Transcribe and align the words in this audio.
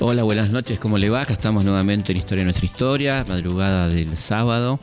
Hola, 0.00 0.22
buenas 0.22 0.50
noches, 0.50 0.78
¿cómo 0.78 0.96
le 0.96 1.10
va? 1.10 1.22
Acá 1.22 1.32
estamos 1.32 1.64
nuevamente 1.64 2.12
en 2.12 2.18
Historia 2.18 2.42
de 2.42 2.44
Nuestra 2.44 2.66
Historia, 2.66 3.24
madrugada 3.28 3.88
del 3.88 4.16
sábado. 4.16 4.78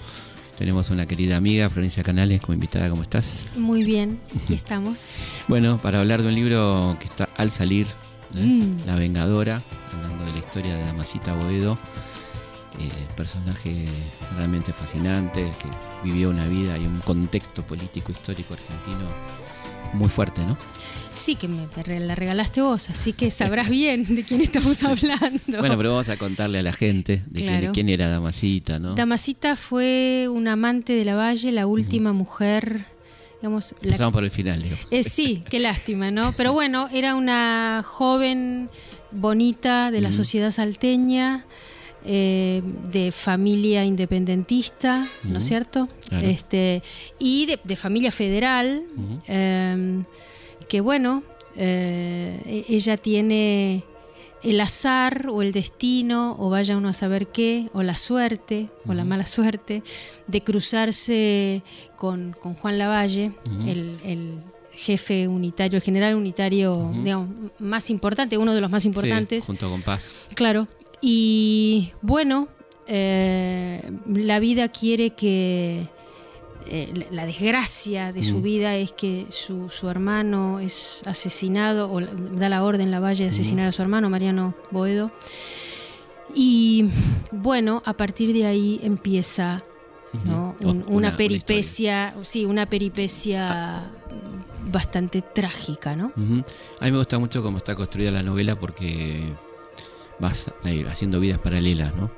Tenemos 0.58 0.90
una 0.90 1.06
querida 1.06 1.38
amiga, 1.38 1.70
Florencia 1.70 2.04
Canales, 2.04 2.42
como 2.42 2.54
invitada, 2.54 2.90
¿cómo 2.90 3.02
estás? 3.02 3.50
Muy 3.56 3.84
bien, 3.86 4.20
aquí 4.44 4.56
estamos. 4.56 5.26
Bueno, 5.48 5.80
para 5.82 6.02
hablar 6.02 6.22
de 6.22 6.28
un 6.28 6.36
libro 6.36 6.98
que 7.00 7.06
está 7.06 7.30
al 7.38 7.50
salir, 7.52 7.88
¿eh? 8.36 8.44
Mm. 8.44 8.86
La 8.86 8.96
Vengadora, 8.96 9.62
hablando 9.94 10.26
de 10.26 10.32
la 10.34 10.38
historia 10.40 10.76
de 10.76 10.86
Damasita 10.86 11.34
Boedo, 11.34 11.78
eh, 12.80 12.90
personaje 13.16 13.86
realmente 14.38 14.74
fascinante, 14.74 15.52
que 15.60 15.68
vivió 16.04 16.30
una 16.30 16.48
vida 16.48 16.78
y 16.78 16.86
un 16.86 17.00
contexto 17.02 17.62
político 17.66 18.12
histórico 18.12 18.54
argentino 18.54 19.10
muy 19.94 20.10
fuerte, 20.10 20.46
¿no? 20.46 20.58
Sí, 21.14 21.36
que 21.36 21.48
me 21.48 21.68
la 22.00 22.16
regalaste 22.16 22.62
vos, 22.62 22.90
así 22.90 23.14
que 23.14 23.32
sabrás 23.32 23.70
bien 23.70 24.04
de 24.16 24.24
quién 24.24 24.42
estamos 24.42 24.84
hablando. 24.84 25.60
Bueno, 25.60 25.78
pero 25.78 25.92
vamos 25.92 26.10
a 26.10 26.18
contarle 26.18 26.60
a 26.60 26.64
la 26.64 26.74
gente 26.74 27.24
de 27.28 27.40
quién- 27.46 27.72
quién, 27.72 27.90
era 27.90 28.10
Damasita, 28.10 28.80
¿no? 28.80 28.96
Damasita 28.96 29.56
fue 29.56 30.28
una 30.30 30.54
amante 30.54 30.92
de 30.94 31.06
la 31.06 31.16
Valle, 31.16 31.52
la 31.54 31.68
última 31.68 32.12
mujer, 32.12 32.86
digamos, 33.42 33.72
la- 33.80 33.88
Empezamos 33.88 34.12
por 34.14 34.26
el 34.26 34.32
final, 34.32 34.62
digo. 34.64 34.76
Eh, 34.92 35.04
sí, 35.04 35.44
qué 35.50 35.60
lástima, 35.60 36.12
¿no? 36.12 36.34
Pero 36.34 36.52
bueno, 36.52 36.90
era 36.92 37.16
una 37.16 37.82
joven 37.86 38.70
bonita 39.12 39.92
de 39.92 40.02
la 40.02 40.12
sociedad 40.12 40.52
salteña, 40.52 41.46
eh, 42.06 42.62
de 42.92 43.12
familia 43.12 43.84
independentista, 43.86 45.08
¿no 45.24 45.40
es 45.40 45.46
cierto? 45.46 45.88
claro. 46.10 46.28
Este, 46.28 46.82
y 47.20 47.46
de, 47.48 47.60
de 47.64 47.76
familia 47.76 48.12
federal, 48.12 48.84
eh, 49.28 50.04
que 50.70 50.82
bueno, 50.82 51.24
eh, 51.56 52.40
e- 52.46 52.66
ella 52.76 52.98
tiene 52.98 53.84
el 54.44 54.62
azar 54.62 55.28
o 55.32 55.42
el 55.42 55.52
destino, 55.52 56.36
o 56.38 56.50
vaya 56.52 56.78
uno 56.78 56.90
a 56.90 56.94
saber 56.94 57.28
qué, 57.28 57.68
o 57.74 57.82
la 57.82 57.98
suerte, 57.98 58.70
o 58.88 58.94
la 58.94 59.04
mala 59.04 59.26
suerte, 59.26 59.82
de 60.28 60.42
cruzarse 60.42 61.64
con, 61.96 62.36
con 62.40 62.54
Juan 62.54 62.78
Lavalle, 62.78 63.32
el, 63.66 63.96
el 64.06 64.34
jefe 64.74 65.28
unitario, 65.28 65.78
el 65.78 65.84
general 65.84 66.14
unitario, 66.16 66.92
digamos, 66.94 67.30
más 67.60 67.90
importante, 67.90 68.38
uno 68.38 68.54
de 68.54 68.62
los 68.62 68.70
más 68.70 68.84
Sí, 68.84 68.90
importantes. 68.90 69.46
junto 69.48 69.70
con 69.70 69.82
Paz. 69.82 70.28
Claro. 70.36 70.68
Y 71.08 71.92
bueno, 72.02 72.48
eh, 72.88 73.92
la 74.08 74.40
vida 74.40 74.70
quiere 74.70 75.12
que. 75.12 75.88
eh, 76.68 77.06
la- 77.12 77.28
desgracia 77.28 78.12
de 78.12 78.24
su 78.24 78.40
Mm. 78.40 78.42
vida 78.42 78.76
es 78.76 78.92
que 78.92 79.28
su, 79.30 79.70
su 79.70 79.88
hermano 79.88 80.60
es 80.60 81.04
asesinado, 81.06 81.92
o 81.94 82.02
da 82.02 82.50
la 82.50 82.64
orden 82.64 82.90
la 82.90 83.00
Valle 83.00 83.26
de 83.26 83.30
asesinar 83.30 83.68
a 83.68 83.72
su 83.72 83.84
hermano, 83.84 84.10
Mariano 84.10 84.56
Boedo. 84.72 85.12
Y 86.34 86.86
bueno, 87.32 87.84
a 87.86 87.94
partir 87.94 88.34
de 88.34 88.48
ahí 88.48 88.80
empieza 88.82 89.62
¿no? 90.24 90.56
Un- 90.62 90.68
Una- 90.70 90.86
una, 90.86 90.96
una 91.10 91.18
peripecia, 91.18 92.16
sí, 92.24 92.46
una 92.46 92.66
peripecia 92.66 93.84
bastante 94.72 95.22
trágica, 95.22 95.96
¿no? 95.96 96.14
A 96.80 96.86
mí 96.86 96.92
me 96.92 96.98
gusta 96.98 97.20
mucho 97.20 97.44
cómo 97.44 97.60
está 97.60 97.76
construida 97.76 98.10
la 98.12 98.24
novela 98.24 98.56
porque 98.56 99.34
vas 100.20 100.52
eh, 100.64 100.86
haciendo 100.90 101.20
vidas 101.20 101.40
paralelas, 101.40 101.96
¿no? 101.96 102.12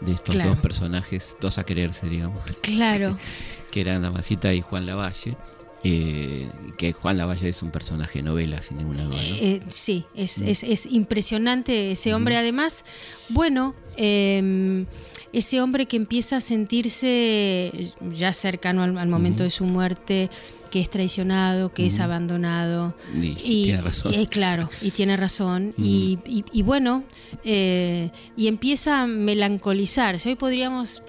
De 0.00 0.12
estos 0.12 0.34
Claro. 0.34 0.50
dos 0.50 0.58
personajes, 0.60 1.36
dos 1.40 1.58
a 1.58 1.64
quererse, 1.64 2.08
digamos, 2.08 2.44
Claro. 2.62 3.18
que 3.70 3.80
eran 3.82 4.02
Damasita 4.02 4.52
y 4.54 4.60
Juan 4.62 4.86
Lavalle. 4.86 5.36
eh, 5.82 6.50
que 6.76 6.92
Juan 6.92 7.16
Lavalle 7.16 7.48
es 7.48 7.62
un 7.62 7.70
personaje 7.70 8.18
de 8.18 8.22
novela, 8.24 8.60
sin 8.60 8.76
ninguna 8.76 9.04
duda, 9.04 9.16
¿no? 9.16 9.34
Eh, 9.36 9.60
sí, 9.70 10.04
es, 10.14 10.38
es- 10.42 10.62
es 10.62 10.84
impresionante 10.86 11.92
ese 11.92 12.12
hombre. 12.12 12.36
Además, 12.36 12.84
bueno, 13.30 13.74
eh, 13.96 14.84
ese 15.32 15.60
hombre 15.62 15.86
que 15.86 15.96
empieza 15.96 16.36
a 16.36 16.40
sentirse 16.42 17.92
ya 18.12 18.32
cercano 18.32 18.82
al, 18.82 18.98
al 18.98 19.08
momento 19.08 19.42
de 19.42 19.48
su 19.50 19.64
muerte, 19.64 20.28
que 20.70 20.80
es 20.80 20.88
traicionado, 20.90 21.70
que 21.70 21.86
es 21.86 22.00
abandonado. 22.00 22.94
Y 23.14 23.64
tiene 23.64 23.82
razón. 23.82 24.14
eh, 24.14 24.26
claro, 24.26 24.70
y 24.80 24.90
tiene 24.90 25.16
razón. 25.16 25.74
y 25.76 26.62
bueno, 26.62 27.04
eh, 27.44 28.10
y 28.36 28.48
empieza 28.48 29.02
a 29.02 29.06
melancolizarse. 29.06 30.28
Hoy 30.28 30.36
podríamos. 30.36 31.02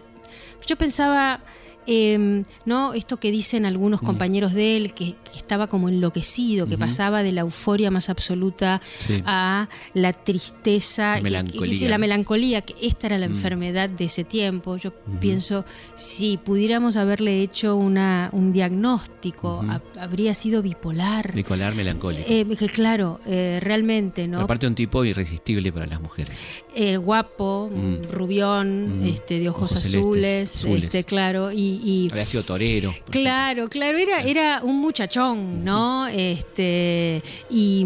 Yo 0.67 0.75
pensaba. 0.77 1.41
Eh, 1.87 2.43
no 2.65 2.93
esto 2.93 3.17
que 3.17 3.31
dicen 3.31 3.65
algunos 3.65 4.01
compañeros 4.01 4.53
de 4.53 4.77
él 4.77 4.93
que, 4.93 5.15
que 5.31 5.37
estaba 5.37 5.67
como 5.67 5.89
enloquecido 5.89 6.67
que 6.67 6.77
pasaba 6.77 7.23
de 7.23 7.31
la 7.31 7.41
euforia 7.41 7.89
más 7.91 8.09
absoluta 8.09 8.81
Sí. 8.99 9.21
a 9.25 9.67
la 9.93 10.13
tristeza 10.13 11.13
que- 11.15 11.19
que- 11.19 11.23
Melancolía. 11.23 11.73
sí, 11.77 11.87
la 11.87 11.97
melancolía 11.97 12.61
que 12.61 12.75
esta 12.81 13.07
era 13.07 13.17
la 13.17 13.25
enfermedad 13.25 13.89
de 13.89 14.05
ese 14.05 14.23
tiempo 14.23 14.77
yo 14.77 14.93
pienso 15.19 15.65
si 15.95 16.37
pudiéramos 16.37 16.95
haberle 16.97 17.41
hecho 17.41 17.75
una, 17.75 18.29
un 18.31 18.51
diagnóstico 18.53 19.63
ha- 19.67 19.81
habría 20.01 20.33
sido 20.33 20.61
bipolar 20.61 21.33
Bipolar 21.33 21.73
melancólico. 21.75 22.25
eh, 22.27 22.45
que 22.57 22.67
claro, 22.69 23.19
eh, 23.25 23.59
realmente, 23.61 24.27
¿no? 24.27 24.39
Aparte 24.41 24.67
un 24.67 24.75
tipo 24.75 25.03
irresistible 25.05 25.71
para 25.71 25.85
las 25.87 26.01
mujeres. 26.01 26.31
Eh, 26.73 26.95
guapo, 26.95 27.69
Mm. 27.69 28.03
rubión, 28.11 29.01
Mm. 29.01 29.07
este, 29.07 29.39
de 29.39 29.49
ojos, 29.49 29.73
azules, 29.73 30.55
azules. 30.55 30.85
este, 30.85 31.03
claro, 31.03 31.51
y, 31.51 31.81
y- 31.83 32.07
Había 32.11 32.25
sido 32.25 32.43
torero. 32.43 32.93
claro, 33.09 33.67
claro, 33.67 33.97
era, 33.97 34.21
era 34.21 34.61
un 34.63 34.77
muchachón, 34.79 35.65
¿no? 35.65 36.07
Este, 36.07 37.21
y 37.49 37.85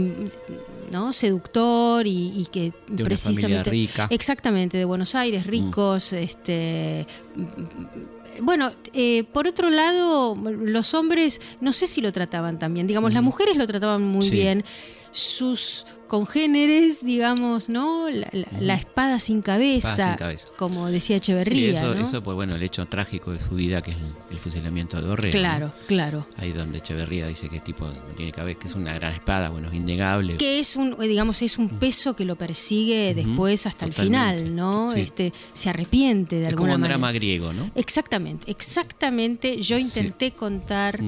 ¿no? 0.91 1.11
seductor 1.13 2.05
y, 2.05 2.31
y 2.39 2.45
que 2.45 2.73
una 2.89 3.03
precisamente 3.03 3.69
rica. 3.71 4.07
exactamente 4.11 4.77
de 4.77 4.85
Buenos 4.85 5.15
Aires 5.15 5.47
ricos 5.47 6.13
este 6.13 7.07
bueno, 8.41 8.71
eh, 8.93 9.23
por 9.31 9.47
otro 9.47 9.69
lado, 9.69 10.35
los 10.35 10.93
hombres, 10.93 11.39
no 11.61 11.71
sé 11.71 11.87
si 11.87 12.01
lo 12.01 12.11
trataban 12.11 12.59
tan 12.59 12.73
bien. 12.73 12.85
Digamos, 12.85 13.13
las 13.13 13.23
mujeres 13.23 13.55
lo 13.55 13.65
trataban 13.65 14.01
muy 14.03 14.25
Sí. 14.25 14.31
bien. 14.31 14.63
Sus 15.15 15.85
congéneres, 16.07 17.03
digamos, 17.05 17.69
¿no? 17.69 18.09
La, 18.09 18.27
la- 18.33 18.47
la 18.59 18.75
espada 18.75 19.17
sin 19.19 19.41
cabeza, 19.41 19.89
Espada 19.91 20.09
sin 20.09 20.17
cabeza. 20.17 20.47
como 20.57 20.87
decía 20.87 21.15
Sí, 21.15 21.31
Echeverría, 21.31 21.79
eso, 21.79 21.95
¿no? 21.95 22.03
eso, 22.03 22.21
pues 22.21 22.35
bueno, 22.35 22.55
el 22.55 22.63
hecho 22.63 22.85
trágico 22.85 23.31
de 23.31 23.39
su 23.39 23.55
vida, 23.55 23.81
que 23.81 23.91
es 23.91 23.97
el, 23.97 24.03
el 24.31 24.37
fusilamiento 24.37 24.97
de 25.01 25.07
Dorrego. 25.07 25.31
claro, 25.31 25.67
¿no? 25.67 25.87
claro. 25.87 26.27
Ahí 26.37 26.51
donde 26.51 26.79
Echeverría 26.79 27.27
dice 27.27 27.47
que 27.49 27.59
tipo 27.61 27.85
no 27.85 27.93
tiene 28.17 28.31
cabeza, 28.33 28.59
que 28.59 28.67
es 28.67 28.75
una 28.75 28.93
gran 28.93 29.13
espada, 29.13 29.49
bueno, 29.49 29.69
es 29.69 29.73
innegable. 29.73 30.35
que 30.37 30.59
es 30.59 30.75
un 30.75 30.95
eh, 31.01 31.07
digamos 31.07 31.41
es 31.41 31.57
un 31.57 31.69
peso 31.69 32.15
que 32.15 32.25
lo 32.25 32.35
persigue 32.35 33.13
después 33.15 33.65
hasta 33.67 33.87
totalmente. 33.87 34.17
el 34.33 34.35
final 34.39 34.55
no 34.55 34.91
Sí. 34.91 34.99
este 34.99 35.33
se 35.53 35.69
arrepiente 35.69 36.35
de 36.35 36.43
es 36.43 36.49
alguna 36.49 36.71
como 36.71 36.75
un 36.75 36.81
manera 36.81 36.97
drama 36.97 37.11
griego, 37.13 37.53
¿no? 37.53 37.71
exactamente 37.73 38.51
exactamente 38.51 39.61
yo 39.61 39.77
Sí. 39.77 39.83
intenté 39.83 40.31
contar. 40.31 40.99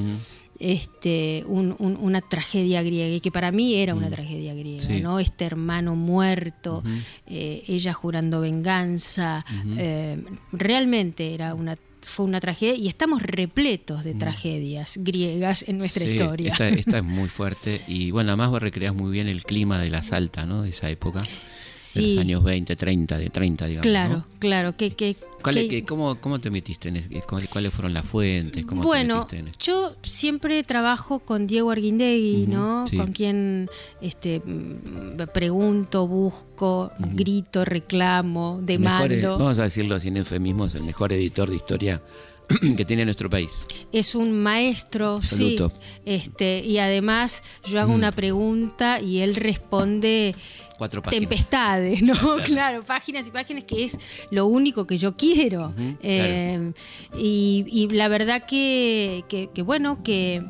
Este 0.59 1.43
un- 1.47 1.75
un- 1.79 1.97
una 1.97 2.21
tragedia 2.21 2.81
griega 2.81 3.15
y 3.15 3.19
que 3.21 3.31
para 3.31 3.51
mí 3.51 3.75
era 3.75 3.93
una 3.95 4.09
tragedia 4.09 4.53
griega 4.53 4.83
Mm. 4.85 4.87
Sí. 4.97 5.01
no 5.01 5.19
este 5.19 5.45
hermano 5.45 5.95
muerto 5.95 6.83
eh, 7.27 7.63
ella 7.67 7.93
jurando 7.93 8.41
venganza 8.41 9.43
eh, 9.77 10.17
realmente 10.51 11.33
era 11.33 11.53
una 11.53 11.77
fue 12.01 12.25
una 12.25 12.39
tragedia 12.39 12.73
y 12.75 12.87
estamos 12.87 13.21
repletos 13.21 14.05
de 14.05 14.13
tragedias 14.13 14.97
griegas 15.03 15.65
en 15.67 15.77
nuestra 15.77 16.05
Mm. 16.05 16.07
Sí, 16.07 16.15
historia 16.15 16.51
Esta, 16.53 16.69
esta 16.69 16.97
es 16.99 17.03
muy 17.03 17.27
fuerte 17.37 17.81
y 17.87 18.11
bueno, 18.11 18.29
además 18.31 18.51
recreas 18.61 18.95
muy 18.95 19.11
bien 19.11 19.27
el 19.27 19.43
clima 19.43 19.77
de 19.79 19.89
la 19.89 20.03
Salta, 20.03 20.45
¿no? 20.45 20.61
De 20.61 20.69
esa 20.69 20.89
época, 20.89 21.19
de 21.19 21.27
sí 21.59 22.13
los 22.15 22.21
años 22.21 22.43
20, 22.45 22.75
30, 22.77 23.17
de 23.17 23.29
30, 23.29 23.65
digamos. 23.65 23.83
claro 23.83 24.13
¿no? 24.19 24.25
claro 24.39 24.77
que, 24.77 24.91
que, 24.91 25.17
¿Cuál- 25.53 25.55
que- 25.55 25.67
qué- 25.67 25.85
cómo, 25.85 26.15
¿Cómo 26.19 26.39
te 26.39 26.49
metiste 26.51 26.89
en 26.89 26.97
es- 26.97 27.09
cómo- 27.25 27.41
¿Cuáles 27.51 27.73
fueron 27.73 27.93
las 27.93 28.05
fuentes? 28.05 28.65
¿Cómo 28.65 28.81
te 28.81 28.87
Bueno, 28.87 29.27
en 29.31 29.51
yo 29.59 29.95
siempre 30.03 30.63
trabajo 30.63 31.19
con 31.19 31.47
Diego 31.47 31.71
Arguindegui, 31.71 32.47
¿no? 32.47 32.85
sí. 32.87 32.97
Con 32.97 33.11
quien 33.11 33.69
este, 34.01 34.41
mm, 34.45 35.17
pregunto, 35.33 36.07
busco, 36.07 36.91
grito, 36.99 37.65
reclamo, 37.65 38.61
El 38.67 38.79
mejor, 38.79 39.11
eh, 39.11 39.15
demando. 39.17 39.37
vamos 39.39 39.59
a 39.59 39.63
decirlo 39.63 39.99
sin 39.99 40.17
eufemismos, 40.17 40.75
el 40.75 40.83
mejor 40.83 41.13
editor 41.13 41.49
de 41.49 41.55
historia 41.55 42.01
que 42.77 42.85
tiene 42.85 43.03
nuestro 43.05 43.29
país. 43.29 43.65
Es 43.91 44.15
un 44.15 44.31
maestro, 44.41 45.15
Absoluto. 45.17 45.69
sí. 45.69 46.01
Este, 46.05 46.59
y 46.59 46.77
además 46.79 47.43
yo 47.65 47.79
hago 47.81 47.93
una 47.93 48.11
pregunta 48.11 48.99
y 49.01 49.19
él 49.19 49.35
responde 49.35 50.35
Cuatro 50.77 51.01
páginas. 51.01 51.27
tempestades, 51.29 52.01
¿no? 52.01 52.13
Claro. 52.45 52.83
páginas 52.85 53.27
y 53.27 53.31
páginas 53.31 53.63
que 53.65 53.83
es 53.83 53.99
lo 54.31 54.45
único 54.45 54.85
que 54.87 54.97
yo 54.97 55.15
quiero. 55.17 55.73
Eh, 56.01 56.71
y, 57.17 57.65
y 57.69 57.87
la 57.89 58.07
verdad 58.07 58.45
que, 58.45 59.25
que- 59.27 59.49
que 59.53 59.61
bueno, 59.61 60.01
que, 60.03 60.43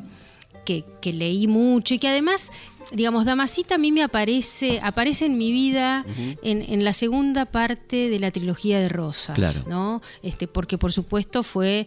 que, 0.64 0.84
que 1.00 1.12
leí 1.12 1.46
mucho 1.48 1.94
y 1.94 1.98
que 1.98 2.08
además, 2.08 2.50
digamos, 2.92 3.24
Damasita 3.24 3.74
a 3.76 3.78
mí 3.78 3.92
me 3.92 4.02
aparece, 4.02 4.80
aparece 4.82 5.26
en 5.26 5.36
mi 5.38 5.52
vida 5.52 6.04
en, 6.42 6.62
en 6.62 6.84
la 6.84 6.92
segunda 6.92 7.44
parte 7.46 8.08
de 8.08 8.18
la 8.18 8.30
trilogía 8.30 8.78
de 8.80 8.88
Rosas, 8.88 9.34
Claro. 9.36 9.60
¿no? 9.68 10.02
Este, 10.22 10.46
porque 10.48 10.78
por 10.78 10.92
supuesto 10.92 11.42
fue 11.42 11.86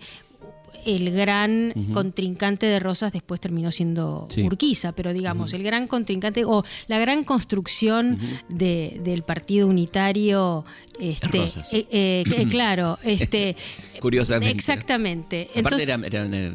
el 0.85 1.11
gran 1.11 1.73
contrincante 1.93 2.65
de 2.65 2.79
Rosas 2.79 3.11
después 3.11 3.39
terminó 3.41 3.71
siendo 3.71 4.27
Urquiza, 4.43 4.91
pero 4.93 5.13
digamos, 5.13 5.53
el 5.53 5.63
gran 5.63 5.87
contrincante 5.87 6.43
o 6.45 6.63
la 6.87 6.99
gran 6.99 7.23
construcción 7.23 8.19
del 8.49 9.23
Partido 9.23 9.67
Unitario, 9.67 10.65
este, 10.99 11.47
eh, 11.71 12.23
eh, 12.31 12.47
claro, 12.49 12.97
este, 13.03 13.55
curiosamente. 13.99 14.55
Exactamente. 14.55 15.49
Aparte 15.57 15.83
eran, 15.83 16.03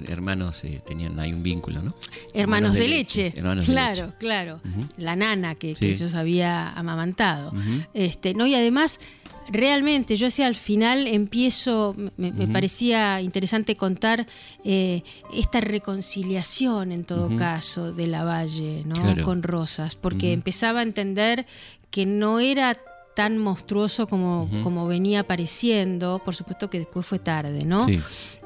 hermanos, 0.09 0.65
eh, 0.65 0.81
tenían 0.87 1.19
hay 1.19 1.33
un 1.33 1.43
vínculo, 1.43 1.83
¿no? 1.83 1.95
Hermanos, 2.35 2.75
de, 2.75 2.89
leche. 2.89 3.33
claro, 3.65 4.13
claro. 4.19 4.61
La 4.97 5.17
nana 5.17 5.55
que, 5.55 5.75
ellos 5.81 6.15
había 6.15 6.71
amamantado. 6.71 7.53
este, 7.95 8.35
no, 8.35 8.47
y 8.47 8.55
además 8.55 9.01
realmente, 9.49 10.17
yo 10.17 10.27
decía 10.27 10.47
al 10.47 10.55
final 10.55 11.07
empiezo, 11.07 11.95
me, 12.17 12.33
parecía 12.49 13.21
interesante 13.21 13.77
contar 13.77 14.27
eh, 14.65 15.03
esta 15.33 15.61
reconciliación 15.61 16.93
en 16.93 17.05
todo 17.05 17.35
caso 17.37 17.93
de 17.93 18.07
la 18.07 18.25
Valle 18.25 18.83
¿no? 18.85 19.25
con 19.25 19.43
Rosas, 19.43 19.97
porque 19.97 20.33
empezaba 20.33 20.81
a 20.81 20.83
entender 20.83 21.47
que 21.91 22.07
no 22.07 22.41
era 22.41 22.77
tan 23.17 23.39
monstruoso 23.39 24.07
como, 24.07 24.47
como 24.63 24.87
venía 24.87 25.21
apareciendo, 25.21 26.21
por 26.23 26.35
supuesto 26.35 26.69
que 26.69 26.81
después 26.81 27.07
fue 27.07 27.19
tarde, 27.19 27.65
¿no? 27.65 27.87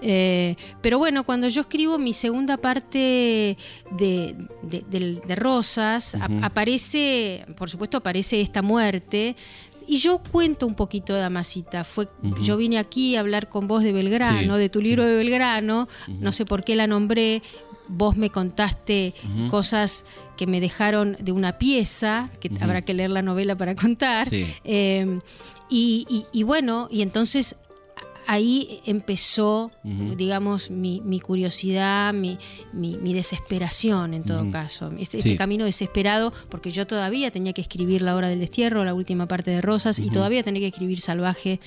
Eh, 0.01 0.55
pero 0.81 0.97
bueno, 0.97 1.25
cuando 1.25 1.49
yo 1.49 1.63
escribo 1.63 1.99
mi 1.99 2.13
segunda 2.13 2.57
parte 2.57 3.59
de, 3.91 4.37
de, 4.63 5.35
Rosas, 5.35 6.17
aparece, 6.41 7.45
por 7.57 7.69
supuesto 7.69 7.99
aparece 7.99 8.41
esta 8.41 8.63
muerte, 8.63 9.35
y 9.87 9.99
yo 9.99 10.19
cuento 10.19 10.67
un 10.67 10.75
poquito 10.75 11.15
de 11.15 11.23
Amasita. 11.23 11.85
Fue, 11.85 12.09
Yo 12.43 12.57
vine 12.57 12.79
aquí 12.79 13.17
a 13.17 13.21
hablar 13.21 13.49
con 13.49 13.67
vos 13.67 13.83
de 13.83 13.93
Belgrano, 13.93 14.57
de 14.57 14.69
tu 14.69 14.81
libro 14.81 15.05
de 15.05 15.17
Belgrano, 15.17 15.89
no 16.09 16.33
sé 16.33 16.45
por 16.45 16.65
qué 16.65 16.77
la 16.77 16.87
nombré. 16.87 17.43
Vos 17.93 18.17
me 18.17 18.31
contaste 18.31 19.15
cosas 19.51 20.05
que 20.37 20.47
me 20.47 20.61
dejaron 20.61 21.17
de 21.21 21.33
una 21.33 21.59
pieza, 21.59 22.31
que 22.41 22.51
habrá 22.61 22.83
que 22.83 22.95
leer 22.95 23.11
la 23.11 23.23
novela 23.23 23.57
para 23.57 23.75
contar. 23.75 24.27
Eh, 24.31 25.19
y, 25.69 26.43
bueno, 26.45 26.89
y 26.91 27.03
entonces 27.03 27.57
ahí 28.27 28.81
empezó, 28.87 29.71
digamos, 29.83 30.71
mi, 30.71 31.21
curiosidad, 31.21 32.13
mi, 32.15 32.39
desesperación 33.13 34.15
en 34.15 34.25
todo 34.25 34.51
caso. 34.51 34.91
Este, 34.99 35.19
este 35.19 35.37
camino 35.37 35.65
desesperado, 35.65 36.33
porque 36.49 36.71
yo 36.71 36.87
todavía 36.87 37.31
tenía 37.31 37.53
que 37.53 37.61
escribir 37.61 38.03
La 38.03 38.15
hora 38.15 38.29
del 38.29 38.41
destierro, 38.41 38.85
la 38.85 38.95
última 38.95 39.27
parte 39.27 39.51
de 39.51 39.61
Rosas, 39.61 39.99
y 39.99 40.11
todavía 40.11 40.43
tenía 40.43 40.61
que 40.61 40.69
escribir 40.69 41.01
Salvaje, 41.01 41.61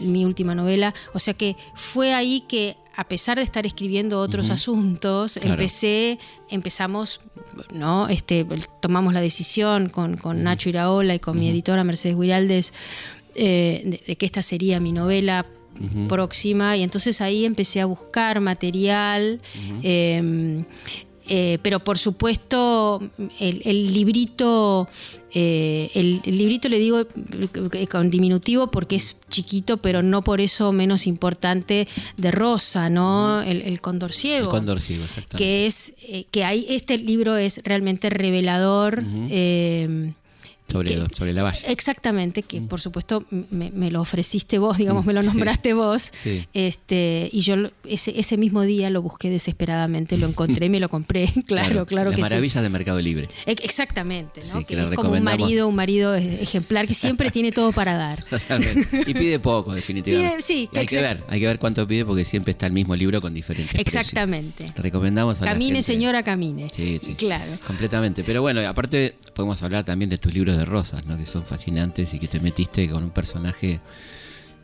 mi 0.00 0.24
última 0.24 0.54
novela. 0.54 0.94
O 1.14 1.18
sea 1.18 1.34
que 1.34 1.56
fue 1.74 2.14
ahí 2.14 2.42
que 2.48 2.76
a 2.96 3.04
pesar 3.04 3.36
de 3.36 3.42
estar 3.42 3.66
escribiendo 3.66 4.20
otros 4.20 4.48
asuntos, 4.48 5.36
empecé, 5.36 6.18
empezamos, 6.48 7.20
¿no? 7.74 8.08
Este, 8.08 8.46
tomamos 8.80 9.12
la 9.12 9.20
decisión 9.20 9.90
con, 9.90 10.18
Nacho 10.42 10.70
Iraola 10.70 11.14
y 11.14 11.18
con 11.18 11.38
mi 11.38 11.50
editora 11.50 11.84
Mercedes 11.84 12.16
Guiraldes 12.16 12.72
eh, 13.34 14.00
de, 14.06 14.16
que 14.16 14.24
esta 14.24 14.40
sería 14.40 14.80
mi 14.80 14.92
novela 14.92 15.44
próxima 16.08 16.76
y 16.76 16.82
entonces 16.82 17.20
ahí 17.20 17.44
empecé 17.44 17.80
a 17.80 17.86
buscar 17.86 18.40
material. 18.40 19.40
Eh, 21.28 21.58
pero 21.60 21.80
por 21.80 21.98
supuesto 21.98 23.02
el, 23.40 23.92
librito 23.92 24.88
eh, 25.32 25.90
el, 25.94 26.20
librito 26.24 26.68
le 26.68 26.78
digo 26.78 27.00
eh, 27.00 27.86
con 27.88 28.10
diminutivo 28.10 28.70
porque 28.70 28.94
es 28.94 29.16
chiquito 29.28 29.78
pero 29.78 30.04
no 30.04 30.22
por 30.22 30.40
eso 30.40 30.70
menos 30.70 31.08
importante 31.08 31.88
de 32.16 32.30
Rosa 32.30 32.88
no 32.90 33.42
el, 33.42 33.80
Condor 33.80 34.12
Ciego. 34.12 34.44
El 34.44 34.50
Condor 34.50 34.80
Ciego 34.80 35.04
que 35.36 35.66
es 35.66 35.94
que 36.30 36.44
hay 36.44 36.64
este 36.68 36.96
libro 36.96 37.36
es 37.36 37.60
realmente 37.64 38.08
revelador 38.08 39.02
sobre, 40.66 41.32
la 41.32 41.42
valle. 41.42 41.60
Exactamente, 41.66 42.42
que 42.42 42.60
mm. 42.60 42.68
por 42.68 42.80
supuesto 42.80 43.24
me, 43.30 43.90
lo 43.90 44.00
ofreciste 44.00 44.58
vos, 44.58 44.78
digamos, 44.78 45.06
me 45.06 45.12
lo 45.12 45.22
nombraste 45.22 45.74
vos. 45.74 46.12
Este, 46.52 47.28
y 47.32 47.40
yo 47.40 47.56
ese, 47.84 48.18
ese 48.18 48.36
mismo 48.36 48.62
día 48.62 48.90
lo 48.90 49.02
busqué 49.02 49.30
desesperadamente, 49.30 50.16
lo 50.16 50.26
encontré, 50.26 50.68
me 50.68 50.80
lo 50.80 50.88
compré, 50.88 51.30
claro, 51.46 51.86
claro, 51.86 52.10
que 52.10 52.20
maravillas 52.20 52.62
de 52.62 52.68
Mercado 52.68 53.00
Libre. 53.00 53.28
Exactamente, 53.46 54.40
¿no? 54.52 54.64
que, 54.66 54.74
es 54.74 54.90
como 54.96 55.12
un 55.12 55.22
marido, 55.22 55.68
un 55.68 55.74
marido 55.74 56.14
ejemplar 56.14 56.86
que 56.86 56.94
siempre 56.94 57.30
tiene 57.30 57.52
todo 57.52 57.72
para 57.72 57.94
dar. 57.94 58.18
y 59.06 59.14
pide 59.14 59.38
poco, 59.38 59.74
definitivamente. 59.74 60.42
sí, 60.42 60.68
hay 60.74 60.86
que 60.86 61.00
ver, 61.00 61.22
hay 61.28 61.40
que 61.40 61.46
ver 61.46 61.58
cuánto 61.58 61.86
pide 61.86 62.04
porque 62.04 62.24
siempre 62.24 62.52
está 62.52 62.66
el 62.66 62.72
mismo 62.72 62.96
libro 62.96 63.20
con 63.20 63.34
diferentes 63.34 63.78
Exactamente. 63.80 64.72
Recomendamos 64.76 65.40
a 65.40 65.44
Camine, 65.44 65.82
señora, 65.82 66.22
camine. 66.22 66.68
Sí, 66.74 67.00
sí. 67.02 67.14
Claro. 67.14 67.52
Completamente. 67.66 68.24
Pero 68.24 68.42
bueno, 68.42 68.60
aparte 68.66 69.16
podemos 69.34 69.62
hablar 69.62 69.84
también 69.84 70.10
de 70.10 70.18
tus 70.18 70.32
libros 70.34 70.55
de 70.58 70.64
Rosas, 70.64 71.06
¿no? 71.06 71.16
que 71.16 71.26
son 71.26 71.44
fascinantes 71.44 72.14
y 72.14 72.18
que 72.18 72.28
te 72.28 72.40
metiste 72.40 72.88
con 72.88 73.04
un 73.04 73.10
personaje 73.10 73.80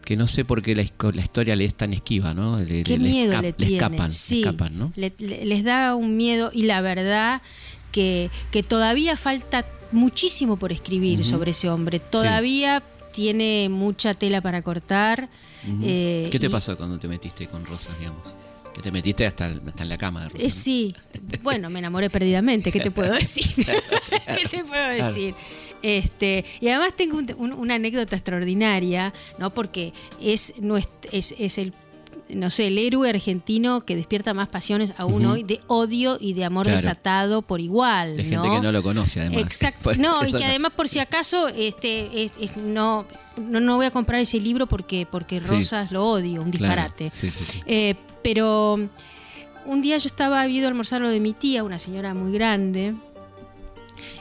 que 0.05 0.17
no 0.17 0.27
sé 0.27 0.45
por 0.45 0.63
qué 0.63 0.75
la, 0.75 0.83
historia 0.83 1.55
le 1.55 1.65
es 1.65 1.75
tan 1.75 1.93
esquiva, 1.93 2.35
¿no? 2.35 2.59
Le, 2.59 2.83
qué 2.83 2.99
miedo 2.99 3.41
le, 3.41 3.55
escapan, 3.57 4.11
escapan, 4.11 4.77
¿no? 4.77 4.93
les 4.97 5.65
da 5.65 5.95
un 5.95 6.17
miedo 6.17 6.51
y 6.53 6.63
la 6.63 6.81
verdad 6.81 7.41
que, 7.93 8.31
que 8.51 8.63
todavía 8.65 9.17
falta 9.17 9.65
muchísimo 9.93 10.57
por 10.57 10.73
escribir 10.73 11.25
sobre 11.25 11.53
ese 11.53 11.71
hombre. 11.71 12.01
Todavía 12.01 12.83
tiene 13.13 13.69
mucha 13.69 14.15
tela 14.15 14.41
para 14.41 14.63
cortar. 14.63 15.29
Eh, 15.83 16.29
¿Qué 16.31 16.41
te 16.41 16.51
pasó 16.51 16.77
cuando 16.77 16.99
te 16.99 17.07
metiste 17.07 17.47
con 17.47 17.65
Rosas, 17.65 17.97
digamos? 17.99 18.23
Que 18.75 18.81
te 18.81 18.91
metiste 18.91 19.27
hasta, 19.27 19.49
en 19.49 19.89
la 19.89 19.99
cama. 19.99 20.29
Eh, 20.39 20.51
sí, 20.51 20.95
bueno, 21.43 21.69
me 21.71 21.79
enamoré 21.79 22.09
perdidamente, 22.09 22.73
¿qué 22.73 22.81
te 22.81 22.91
puedo 22.91 23.13
decir? 23.13 23.67
¿Qué 23.67 24.49
te 24.49 24.65
puedo 24.65 24.89
decir? 24.89 25.35
Este, 25.83 26.45
y 26.61 26.69
además 26.69 26.95
tengo 26.97 27.21
una 27.39 27.75
anécdota 27.75 28.17
extraordinaria, 28.17 29.13
¿no? 29.39 29.53
Porque 29.53 29.93
es, 30.21 30.55
es, 31.11 31.35
es 31.39 31.59
el 31.59 31.75
no 32.35 32.51
sé, 32.51 32.69
el 32.69 32.79
héroe 32.79 33.09
argentino 33.09 33.83
que 33.83 33.97
despierta 33.97 34.35
más 34.35 34.49
pasiones 34.49 34.95
aún 34.97 35.25
hoy 35.27 35.43
de 35.43 35.61
odio 35.67 36.19
y 36.21 36.33
de 36.33 36.45
amor 36.45 36.67
desatado 36.67 37.43
por 37.43 37.61
igual. 37.61 38.17
De 38.17 38.25
gente 38.25 38.49
que 38.49 38.61
no 38.61 38.73
lo 38.73 38.83
conoce, 38.83 39.21
además. 39.21 39.43
Exacto. 39.43 39.93
No, 40.03 40.27
y 40.27 40.33
que 40.33 40.45
además, 40.45 40.73
por 40.75 40.89
si 40.89 40.99
acaso, 40.99 41.49
este, 41.49 42.31
no, 42.57 43.07
no, 43.41 43.77
voy 43.77 43.87
a 43.87 43.91
comprar 43.91 44.21
ese 44.21 44.41
libro 44.41 44.67
porque, 44.67 45.07
porque 45.09 45.39
Rosas 45.39 45.93
lo 45.93 46.05
odio, 46.05 46.43
un 46.43 46.51
disparate. 46.51 47.13
Eh, 47.67 47.95
pero 48.23 48.79
un 49.65 49.83
día 49.83 49.99
yo 49.99 50.07
estaba 50.07 50.45
viendo 50.47 50.69
almorzar 50.69 51.01
lo 51.01 51.11
de 51.11 51.21
mi 51.21 51.33
tía, 51.33 51.65
una 51.65 51.79
señora 51.79 52.15
muy 52.15 52.33
grande, 52.33 52.95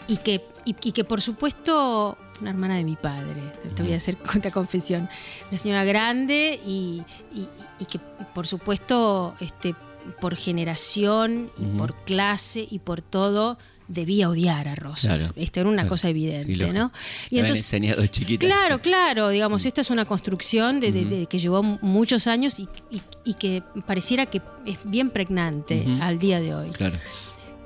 y 0.07 0.17
que, 0.17 0.45
y, 0.65 0.73
que 0.73 1.03
por 1.03 1.21
supuesto, 1.21 2.17
una 2.41 2.49
hermana 2.49 2.75
de 2.75 2.83
mi 2.83 2.95
padre, 2.95 3.41
te 3.75 3.83
voy 3.83 3.93
a 3.93 3.97
hacer 3.97 4.17
cuenta 4.17 4.51
confesión, 4.51 5.09
una 5.49 5.57
señora 5.57 5.83
grande 5.83 6.59
y, 6.65 7.03
que 7.89 7.99
por 8.33 8.47
supuesto, 8.47 9.35
este, 9.39 9.75
por 10.19 10.35
generación 10.35 11.49
y 11.57 11.77
por 11.77 11.95
clase 12.03 12.67
y 12.69 12.79
por 12.79 13.01
todo, 13.01 13.57
debía 13.91 14.29
odiar 14.29 14.67
a 14.67 14.75
Rosas. 14.75 15.33
Esto 15.35 15.59
era 15.59 15.69
una 15.69 15.87
cosa 15.87 16.09
evidente, 16.09 16.73
¿no? 16.73 16.91
Y 17.29 17.39
entonces, 17.39 17.65
enseñado 17.65 18.05
chiquita. 18.07 18.45
Claro, 18.45 18.81
claro, 18.81 19.29
digamos, 19.29 19.65
esta 19.65 19.81
es 19.81 19.89
una 19.89 20.05
construcción 20.05 20.79
de, 20.79 21.27
que 21.29 21.39
llevó 21.39 21.63
muchos 21.63 22.27
años 22.27 22.59
y, 22.59 23.33
que 23.33 23.63
pareciera 23.85 24.25
que 24.25 24.41
es 24.65 24.79
bien 24.83 25.09
pregnante 25.09 25.85
al 26.01 26.19
día 26.19 26.39
de 26.39 26.53
hoy. 26.55 26.69
Claro. 26.69 26.97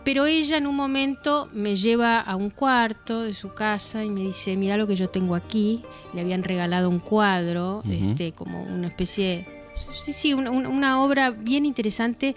Pero 0.05 0.27
ella 0.27 0.57
en 0.57 0.67
un 0.67 0.75
momento 0.75 1.49
me 1.51 1.75
lleva 1.75 2.19
a 2.19 2.35
un 2.35 2.51
cuarto 2.51 3.23
de 3.23 3.33
su 3.33 3.55
casa 3.55 4.05
y 4.05 4.09
me 4.11 4.21
dice, 4.21 4.55
mira 4.55 4.77
lo 4.77 4.85
que 4.85 4.95
yo 4.95 5.09
tengo 5.09 5.33
aquí. 5.33 5.81
Le 6.13 6.21
habían 6.21 6.43
regalado 6.43 6.89
un 6.89 6.99
cuadro, 6.99 7.83
este, 7.89 8.31
como 8.31 8.61
una 8.61 8.87
especie, 8.87 9.47
sí, 9.75 10.13
sí, 10.13 10.33
una, 10.35 11.01
obra 11.01 11.31
bien 11.31 11.65
interesante 11.65 12.35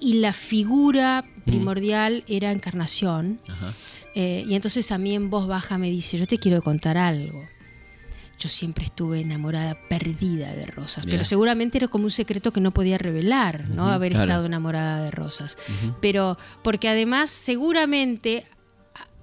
y 0.00 0.14
la 0.14 0.32
figura 0.32 1.24
primordial 1.44 2.24
era 2.26 2.52
Encarnación. 2.52 3.40
Eh, 4.14 4.44
y 4.46 4.54
entonces 4.54 4.90
a 4.90 4.98
mí 4.98 5.14
en 5.14 5.30
voz 5.30 5.46
baja 5.46 5.78
me 5.78 5.90
dice, 5.90 6.18
yo 6.18 6.26
te 6.26 6.38
quiero 6.38 6.62
contar 6.62 6.96
algo 6.96 7.44
yo 8.40 8.48
siempre 8.48 8.86
estuve 8.86 9.20
enamorada, 9.20 9.76
perdida 9.88 10.52
de 10.54 10.64
Rosas, 10.64 11.04
pero 11.06 11.24
seguramente 11.24 11.76
era 11.76 11.88
como 11.88 12.04
un 12.04 12.10
secreto 12.10 12.52
que 12.52 12.60
no 12.62 12.70
podía 12.70 12.96
revelar, 12.96 13.68
¿no? 13.68 13.88
Haber 13.88 14.14
estado 14.14 14.46
enamorada 14.46 15.04
de 15.04 15.10
Rosas. 15.10 15.58
Pero 16.00 16.38
porque 16.62 16.88
además 16.88 17.28
seguramente 17.28 18.46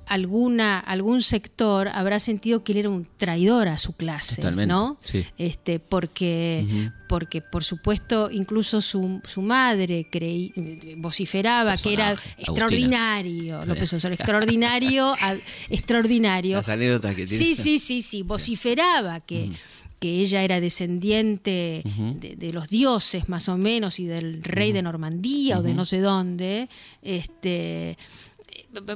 alguna, 0.07 0.79
algún 0.79 1.21
sector 1.21 1.89
habrá 1.89 2.19
sentido 2.19 2.63
que 2.63 2.71
él 2.71 2.77
era 2.79 2.89
un 2.89 3.07
traidor 3.17 3.67
a 3.67 3.77
su 3.77 3.95
clase, 3.95 4.41
¿no? 4.51 4.97
Este, 5.37 5.79
porque, 5.79 6.91
porque 7.07 7.41
por 7.41 7.63
supuesto 7.63 8.29
incluso 8.31 8.81
su, 8.81 9.21
su 9.25 9.41
madre 9.41 10.07
creí, 10.09 10.53
vociferaba 10.97 11.77
que 11.77 11.93
era 11.93 12.15
extraordinario, 12.37 13.61
López 13.65 13.93
Osorno, 13.93 14.15
extraordinario, 14.15 15.13
extraordinario. 15.69 16.57
Las 16.57 16.69
anécdotas 16.69 17.15
que 17.15 17.25
tiene. 17.25 17.43
Sí, 17.43 17.55
sí, 17.55 17.79
sí, 17.79 18.01
sí, 18.01 18.23
vociferaba 18.23 19.19
que 19.19 19.51
que 19.99 20.21
ella 20.21 20.43
era 20.43 20.61
descendiente 20.61 21.81
de, 22.19 22.53
los 22.53 22.69
dioses 22.69 23.29
más 23.29 23.49
o 23.49 23.57
menos 23.57 23.99
y 23.99 24.05
del 24.05 24.43
rey 24.43 24.71
de 24.71 24.81
Normandía 24.81 25.59
o 25.59 25.63
de 25.63 25.73
no 25.73 25.85
sé 25.85 25.99
dónde, 25.99 26.69
este, 27.01 27.97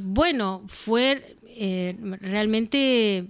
bueno, 0.01 0.63
fue 0.67 1.35
eh, 1.45 1.95
realmente 2.21 3.27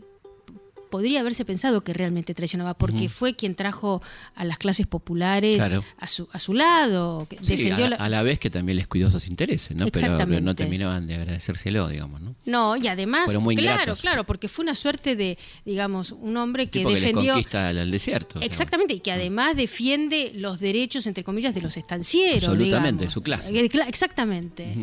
podría 0.91 1.21
haberse 1.21 1.43
pensado 1.45 1.83
que 1.83 1.93
realmente 1.93 2.35
traicionaba, 2.35 2.75
porque 2.75 3.09
fue 3.09 3.33
quien 3.33 3.55
trajo 3.55 4.03
a 4.35 4.43
las 4.43 4.59
clases 4.59 4.85
populares 4.85 5.79
a, 5.97 6.07
su, 6.07 6.27
a 6.31 6.37
su 6.37 6.53
lado. 6.53 7.27
defendió 7.41 7.85
a, 7.97 8.09
la... 8.09 8.21
vez 8.21 8.37
que 8.37 8.51
también 8.51 8.75
les 8.75 8.87
cuidó 8.87 9.09
sus 9.09 9.27
intereses, 9.27 9.75
¿no? 9.75 9.87
Pero, 9.87 10.41
no 10.41 10.53
terminaban 10.53 11.07
de 11.07 11.15
agradecérselo, 11.15 11.87
digamos, 11.87 12.21
¿no? 12.21 12.35
No, 12.45 12.75
y 12.75 12.87
además, 12.87 13.31
claro, 13.55 13.95
claro, 13.95 14.25
porque 14.25 14.47
fue 14.47 14.63
una 14.63 14.75
suerte 14.75 15.15
de, 15.15 15.37
digamos, 15.65 16.11
un 16.11 16.35
hombre 16.37 16.69
que 16.69 16.83
defendió. 16.83 17.21
Que 17.21 17.29
conquista 17.29 17.69
al, 17.69 17.89
desierto. 17.89 18.39
Exactamente, 18.41 18.93
y 18.93 18.99
que 18.99 19.13
además 19.13 19.55
defiende 19.55 20.33
los 20.35 20.59
derechos, 20.59 21.07
entre 21.07 21.23
comillas, 21.23 21.55
de 21.55 21.61
los 21.61 21.77
estancieros. 21.77 22.43
Absolutamente, 22.43 23.09
su 23.09 23.23
clase. 23.23 23.57
Eh, 23.57 23.69
exactamente. 23.87 24.75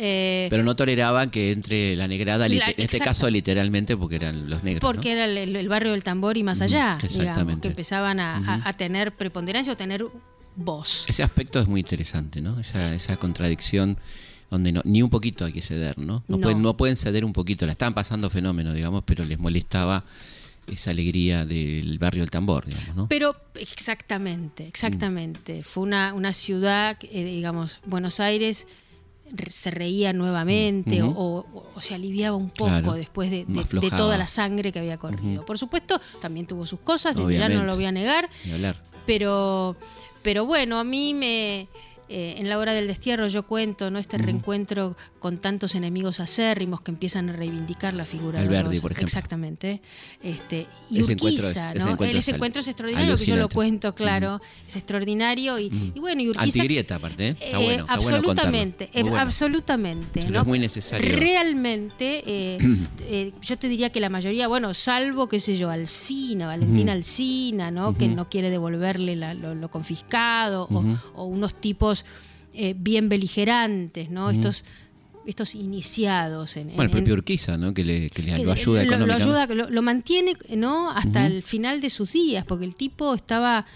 Eh, 0.00 0.46
Pero 0.48 0.62
no 0.62 0.76
toleraban 0.76 1.28
que 1.30 1.50
entre 1.50 1.96
la 1.96 2.06
negrada, 2.06 2.46
en 2.46 2.62
este 2.76 3.00
caso 3.00 3.28
literalmente 3.28 3.96
porque 3.96 4.16
eran 4.16 4.48
los 4.48 4.62
negros. 4.62 4.80
Porque 4.80 5.12
era 5.12 5.24
el, 5.24 5.68
barrio 5.68 5.90
del 5.90 6.04
tambor 6.04 6.36
y 6.36 6.44
más 6.44 6.62
allá, 6.62 6.96
digamos, 7.02 7.60
que 7.60 7.68
empezaban 7.68 8.20
a, 8.20 8.72
tener 8.76 9.12
preponderancia 9.12 9.72
o 9.72 9.76
tener 9.76 10.06
voz. 10.54 11.04
Ese 11.08 11.22
aspecto 11.22 11.60
es 11.60 11.66
muy 11.66 11.80
interesante, 11.80 12.40
¿no? 12.40 12.60
Esa, 12.60 12.94
esa 12.94 13.16
contradicción 13.16 13.98
donde 14.50 14.72
no, 14.72 14.82
ni 14.84 15.02
un 15.02 15.10
poquito 15.10 15.44
hay 15.44 15.52
que 15.52 15.62
ceder, 15.62 15.98
¿no? 15.98 16.22
No, 16.28 16.38
Pueden, 16.38 16.62
no 16.62 16.76
pueden 16.76 16.96
ceder 16.96 17.24
un 17.24 17.32
poquito, 17.32 17.66
la 17.66 17.72
estaban 17.72 17.94
pasando 17.94 18.30
fenómenos, 18.30 18.74
digamos, 18.74 19.02
pero 19.04 19.24
les 19.24 19.38
molestaba 19.38 20.04
esa 20.68 20.90
alegría 20.90 21.44
del 21.44 21.98
barrio 21.98 22.22
del 22.22 22.30
tambor, 22.30 22.66
digamos, 22.66 22.96
¿no? 22.96 23.08
Pero 23.08 23.34
exactamente, 23.56 24.66
exactamente. 24.66 25.62
Fue 25.64 25.82
una, 25.82 26.14
una 26.14 26.32
ciudad, 26.32 26.96
eh, 27.02 27.24
digamos, 27.24 27.80
Buenos 27.84 28.20
Aires 28.20 28.66
se 29.48 29.70
reía 29.70 30.12
nuevamente 30.12 31.02
o, 31.02 31.44
se 31.80 31.94
aliviaba 31.94 32.36
un 32.36 32.50
poco 32.50 32.94
después 32.94 33.30
de, 33.30 33.46
toda 33.96 34.18
la 34.18 34.26
sangre 34.26 34.72
que 34.72 34.78
había 34.78 34.98
corrido. 34.98 35.44
Por 35.44 35.58
supuesto, 35.58 36.00
también 36.20 36.46
tuvo 36.46 36.66
sus 36.66 36.80
cosas, 36.80 37.14
de 37.14 37.48
no 37.48 37.64
lo 37.64 37.74
voy 37.74 37.86
a 37.86 37.92
negar, 37.92 38.28
pero, 39.06 39.76
pero 40.22 40.44
bueno, 40.44 40.78
a 40.78 40.84
mí 40.84 41.14
me 41.14 41.68
eh, 42.10 42.36
en 42.38 42.48
la 42.48 42.58
hora 42.58 42.72
del 42.72 42.86
destierro 42.86 43.26
yo 43.26 43.42
cuento 43.42 43.90
¿no? 43.90 43.98
este 43.98 44.16
reencuentro 44.16 44.96
con 45.18 45.38
tantos 45.38 45.74
enemigos 45.74 46.20
acérrimos 46.20 46.80
que 46.80 46.90
empiezan 46.90 47.28
a 47.28 47.32
reivindicar 47.34 47.92
la 47.92 48.06
figura 48.06 48.40
de 48.40 48.48
Verdi, 48.48 48.80
por 48.80 48.92
ejemplo. 48.92 49.06
Exactamente. 49.06 49.82
Este, 50.22 50.66
y 50.90 51.00
ese 51.00 51.12
Urquiza, 51.12 51.72
encuentro 51.72 52.06
¿no? 52.06 52.18
ese 52.18 52.30
encuentro 52.30 52.60
es 52.60 52.68
extraordinario, 52.68 53.16
que 53.16 53.26
yo 53.26 53.36
lo 53.36 53.48
cuento, 53.50 53.94
claro, 53.94 54.40
es 54.66 54.76
extraordinario. 54.76 55.58
Y, 55.58 55.92
bueno, 56.00 56.22
y 56.22 56.28
Urquiza. 56.28 56.44
Antigrieta, 56.44 56.94
aparte, 56.94 57.28
¿eh? 57.28 57.36
está 57.40 57.60
eh, 57.60 57.64
bueno. 57.64 57.82
Está 57.82 57.94
absolutamente, 57.94 58.88
bueno 58.94 59.18
absolutamente. 59.18 60.20
Es 60.20 60.46
muy 60.46 60.58
necesario. 60.58 61.14
Realmente, 61.14 62.58
yo 63.42 63.58
te 63.58 63.68
diría 63.68 63.90
que 63.90 64.00
la 64.00 64.08
mayoría, 64.08 64.48
bueno, 64.48 64.72
salvo, 64.72 65.28
qué 65.28 65.40
sé 65.40 65.56
yo, 65.56 65.70
Alcina, 65.70 66.46
Valentina 66.46 66.92
Alcina, 66.92 67.70
¿no? 67.70 67.96
que 67.98 68.08
no 68.08 68.30
quiere 68.30 68.48
devolverle 68.48 69.16
lo, 69.16 69.70
confiscado, 69.70 70.68
o 71.14 71.24
unos 71.24 71.54
tipos 71.54 71.97
eh, 72.54 72.74
bien 72.76 73.08
beligerantes, 73.08 74.10
¿no? 74.10 74.30
Estos 74.30 74.64
estos 75.26 75.54
iniciados 75.54 76.56
en, 76.56 76.68
bueno, 76.68 76.84
el 76.84 76.90
propio 76.90 77.12
Urquiza, 77.12 77.58
¿no? 77.58 77.74
que, 77.74 77.84
le, 77.84 78.08
lo 78.42 78.50
ayuda 78.50 78.84
lo, 78.84 79.06
lo, 79.06 79.12
ayuda, 79.12 79.46
lo, 79.46 79.82
mantiene 79.82 80.32
no 80.56 80.90
hasta 80.90 81.26
el 81.26 81.42
final 81.42 81.82
de 81.82 81.90
sus 81.90 82.12
días 82.14 82.46
porque 82.46 82.64
el 82.64 82.74
tipo 82.76 83.14
estaba 83.14 83.66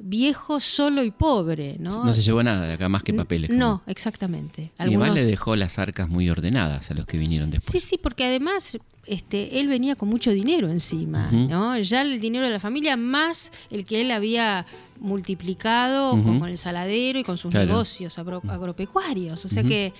viejo, 0.00 0.60
solo 0.60 1.04
y 1.04 1.10
pobre. 1.10 1.76
No, 1.78 2.04
no 2.04 2.12
se 2.12 2.22
llevó 2.22 2.42
nada 2.42 2.66
de 2.66 2.72
acá 2.72 2.88
más 2.88 3.02
que 3.02 3.12
papeles. 3.12 3.50
No, 3.50 3.82
exactamente. 3.86 4.72
Y 4.78 4.82
además 4.82 5.14
le 5.14 5.24
dejó 5.24 5.56
las 5.56 5.78
arcas 5.78 6.08
muy 6.08 6.28
ordenadas 6.30 6.90
a 6.90 6.94
los 6.94 7.06
que 7.06 7.18
vinieron 7.18 7.50
después. 7.50 7.70
Sí, 7.70 7.86
sí, 7.86 7.98
porque 8.02 8.24
además 8.24 8.78
este, 9.06 9.60
él 9.60 9.68
venía 9.68 9.96
con 9.96 10.08
mucho 10.08 10.30
dinero 10.30 10.70
encima, 10.70 11.30
¿no? 11.30 11.78
Ya 11.78 12.02
el 12.02 12.20
dinero 12.20 12.44
de 12.46 12.52
la 12.52 12.60
familia 12.60 12.96
más 12.96 13.52
el 13.70 13.84
que 13.84 14.00
él 14.00 14.10
había 14.10 14.66
multiplicado 14.98 16.10
con, 16.10 16.46
el 16.46 16.58
saladero 16.58 17.18
y 17.18 17.24
con 17.24 17.38
sus 17.38 17.52
negocios 17.52 18.18
agropecuarios. 18.18 19.44
O 19.44 19.48
sea 19.48 19.62
que... 19.62 19.92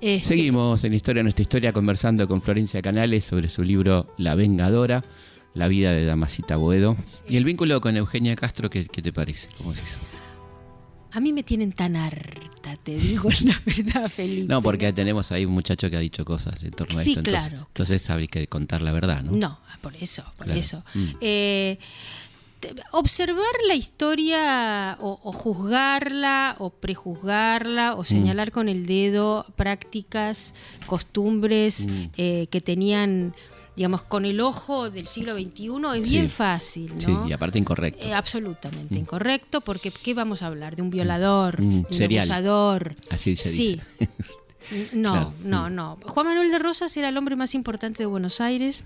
Este, 0.00 0.28
Seguimos 0.28 0.84
en 0.84 0.92
Historia 0.92 1.22
Nuestra 1.22 1.42
Historia 1.42 1.72
conversando 1.72 2.28
con 2.28 2.42
Florencia 2.42 2.82
Canales 2.82 3.24
sobre 3.24 3.48
su 3.48 3.62
libro 3.62 4.14
La 4.18 4.34
Vengadora, 4.34 5.02
la 5.56 5.68
vida 5.68 5.92
de 5.92 6.04
Damasita 6.04 6.56
Boedo. 6.56 6.96
Y 7.28 7.36
el 7.36 7.44
vínculo 7.44 7.80
con 7.80 7.96
Eugenia 7.96 8.36
Castro, 8.36 8.70
¿qué, 8.70 8.84
te 8.84 9.12
parece? 9.12 9.48
¿Cómo 9.56 9.72
es 9.72 9.82
eso? 9.82 9.98
A 11.12 11.20
mí 11.20 11.32
me 11.32 11.42
tienen 11.42 11.72
tan 11.72 11.96
harta, 11.96 12.76
te 12.76 12.96
digo 12.98 13.30
la 13.44 13.60
verdad, 13.64 14.08
Felipe. 14.08 14.46
No, 14.46 14.60
porque 14.60 14.92
tenemos 14.92 15.32
ahí 15.32 15.46
un 15.46 15.52
muchacho 15.52 15.88
que 15.88 15.96
ha 15.96 16.00
dicho 16.00 16.24
cosas 16.24 16.62
en 16.62 16.72
torno 16.72 16.96
a 16.96 17.00
esto. 17.00 17.20
Entonces, 17.20 17.48
claro. 17.48 17.66
Entonces 17.68 18.10
habría 18.10 18.28
que 18.28 18.46
contar 18.46 18.82
la 18.82 18.92
verdad, 18.92 19.22
¿no? 19.22 19.32
No, 19.32 19.58
por 19.80 19.96
eso, 19.96 20.24
por 20.36 20.50
eso. 20.50 20.84
Mm. 20.94 21.04
Eh, 21.22 21.78
observar 22.92 23.54
la 23.66 23.74
historia 23.74 24.98
o, 25.00 25.32
juzgarla 25.32 26.56
o 26.58 26.68
prejuzgarla 26.68 27.94
o 27.94 28.02
mm. 28.02 28.04
señalar 28.04 28.50
con 28.50 28.68
el 28.68 28.84
dedo 28.84 29.46
prácticas, 29.56 30.54
costumbres 30.84 31.86
mm. 31.86 32.04
eh, 32.18 32.46
que 32.50 32.60
tenían 32.60 33.34
digamos, 33.76 34.02
con 34.02 34.24
el 34.24 34.40
ojo 34.40 34.90
del 34.90 35.06
siglo 35.06 35.34
XXI 35.34 36.00
es 36.00 36.08
bien 36.08 36.28
fácil, 36.30 36.94
¿no? 36.94 37.24
Sí, 37.24 37.30
y 37.30 37.32
aparte 37.32 37.58
incorrecto. 37.58 38.06
Eh, 38.06 38.14
absolutamente 38.14 38.94
mm. 38.94 38.98
incorrecto, 38.98 39.60
porque 39.60 39.90
¿qué 39.90 40.14
vamos 40.14 40.42
a 40.42 40.46
hablar? 40.46 40.76
¿De 40.76 40.82
un 40.82 40.90
violador? 40.90 41.58
¿De 41.58 41.64
un 41.64 41.86
abusador? 42.16 42.96
Así 43.10 43.36
se 43.36 43.50
sí. 43.50 43.80
No, 44.92 45.32
no, 45.44 45.70
no. 45.70 45.96
Juan 46.04 46.26
Manuel 46.26 46.50
de 46.50 46.58
Rosas 46.58 46.96
era 46.96 47.10
el 47.10 47.16
hombre 47.16 47.36
más 47.36 47.54
importante 47.54 48.02
de 48.02 48.06
Buenos 48.06 48.40
Aires. 48.40 48.82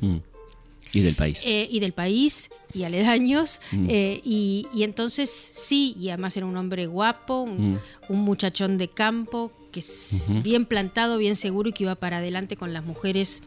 Y 0.93 1.01
del 1.01 1.15
país. 1.15 1.41
Eh, 1.45 1.69
y 1.71 1.81
del 1.81 1.93
país, 1.93 2.51
y 2.75 2.83
aledaños. 2.83 3.61
Mm. 3.73 3.87
Eh, 3.89 4.21
y, 4.25 4.67
entonces 4.81 5.31
sí, 5.31 5.95
y 5.99 6.09
además 6.09 6.37
era 6.37 6.47
un 6.47 6.57
hombre 6.57 6.87
guapo, 6.87 7.41
un, 7.41 7.79
mm. 8.09 8.13
muchachón 8.13 8.77
de 8.77 8.89
campo, 8.89 9.53
que 9.73 9.81
es 9.81 10.31
bien 10.43 10.67
plantado, 10.67 11.17
bien 11.17 11.37
seguro 11.37 11.69
y 11.69 11.73
que 11.73 11.85
iba 11.85 11.95
para 11.95 12.19
adelante 12.19 12.57
con 12.57 12.73
las 12.73 12.85
mujeres. 12.85 13.43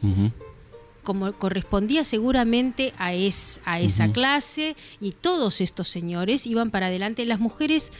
Como 1.03 1.33
correspondía 1.33 2.03
seguramente 2.03 2.93
a, 2.97 3.13
es, 3.13 3.61
a 3.65 3.79
esa 3.79 4.11
clase 4.11 4.75
y 4.99 5.11
todos 5.11 5.61
estos 5.61 5.87
señores 5.87 6.47
iban 6.47 6.71
para 6.71 6.87
adelante. 6.87 7.25
Las 7.25 7.39
mujeres 7.39 7.91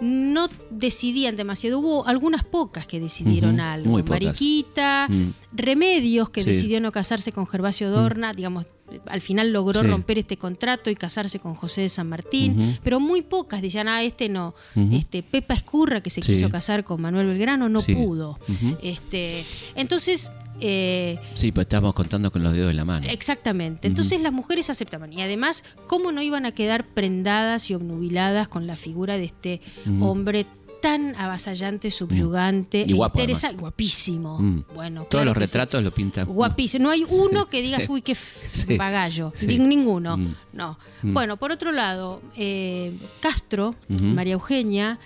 no 0.00 0.48
decidían 0.70 1.36
demasiado. 1.36 1.78
Hubo 1.78 2.06
algunas 2.06 2.44
pocas 2.44 2.86
que 2.86 3.00
decidieron 3.00 3.60
algo. 3.60 4.02
Mariquita, 4.04 5.08
mm. 5.08 5.30
Remedios, 5.52 6.30
que 6.30 6.44
decidió 6.44 6.80
no 6.80 6.92
casarse 6.92 7.32
con 7.32 7.46
Gervasio 7.46 7.90
Dorna, 7.90 8.32
digamos, 8.32 8.66
al 9.06 9.20
final 9.20 9.52
logró 9.52 9.82
romper 9.82 10.18
este 10.18 10.38
contrato 10.38 10.88
y 10.88 10.96
casarse 10.96 11.38
con 11.38 11.54
José 11.54 11.82
de 11.82 11.88
San 11.88 12.08
Martín, 12.08 12.78
pero 12.82 13.00
muy 13.00 13.22
pocas 13.22 13.60
decían, 13.60 13.88
ah, 13.88 14.02
este 14.02 14.28
no. 14.28 14.54
este, 14.92 15.22
Pepa 15.22 15.54
Escurra, 15.54 16.00
que 16.00 16.10
se 16.10 16.20
quiso 16.20 16.48
casar 16.50 16.84
con 16.84 17.00
Manuel 17.00 17.26
Belgrano, 17.26 17.68
no 17.68 17.82
pudo. 17.82 18.38
este, 18.82 19.44
entonces, 19.74 20.30
eh, 20.60 21.18
sí, 21.34 21.52
pues 21.52 21.66
estamos 21.66 21.94
contando 21.94 22.30
con 22.30 22.42
los 22.42 22.52
dedos 22.52 22.68
de 22.68 22.74
la 22.74 22.84
mano. 22.84 23.06
Exactamente. 23.08 23.88
Entonces 23.88 24.20
las 24.20 24.32
mujeres 24.32 24.70
aceptaban. 24.70 25.12
Y 25.12 25.22
además, 25.22 25.64
¿cómo 25.86 26.12
no 26.12 26.22
iban 26.22 26.46
a 26.46 26.52
quedar 26.52 26.86
prendadas 26.86 27.70
y 27.70 27.74
obnubiladas 27.74 28.48
con 28.48 28.66
la 28.66 28.76
figura 28.76 29.16
de 29.16 29.24
este 29.24 29.60
hombre 30.00 30.46
tan 30.80 31.14
avasallante, 31.16 31.90
subyugante, 31.90 32.84
y 32.86 32.92
guapo, 32.92 33.20
guapísimo. 33.58 34.38
Mm. 34.38 34.64
Bueno, 34.74 35.04
todos 35.04 35.24
los 35.24 35.36
retratos 35.36 35.82
lo 35.82 35.90
pintan. 35.90 36.26
Guapísimo. 36.26 36.84
No 36.84 36.90
hay 36.90 37.04
uno 37.08 37.48
que 37.48 37.62
digas, 37.62 37.88
uy, 37.88 38.02
qué 38.02 38.16
bagallo. 38.78 39.32
Ninguno. 39.46 40.16
Mm. 40.16 40.34
No. 40.52 40.78
Mm. 41.02 41.14
Bueno, 41.14 41.36
por 41.36 41.52
otro 41.52 41.72
lado, 41.72 42.20
eh, 42.36 42.92
Castro, 43.20 43.74
María 43.88 44.34
Eugenia, 44.34 44.98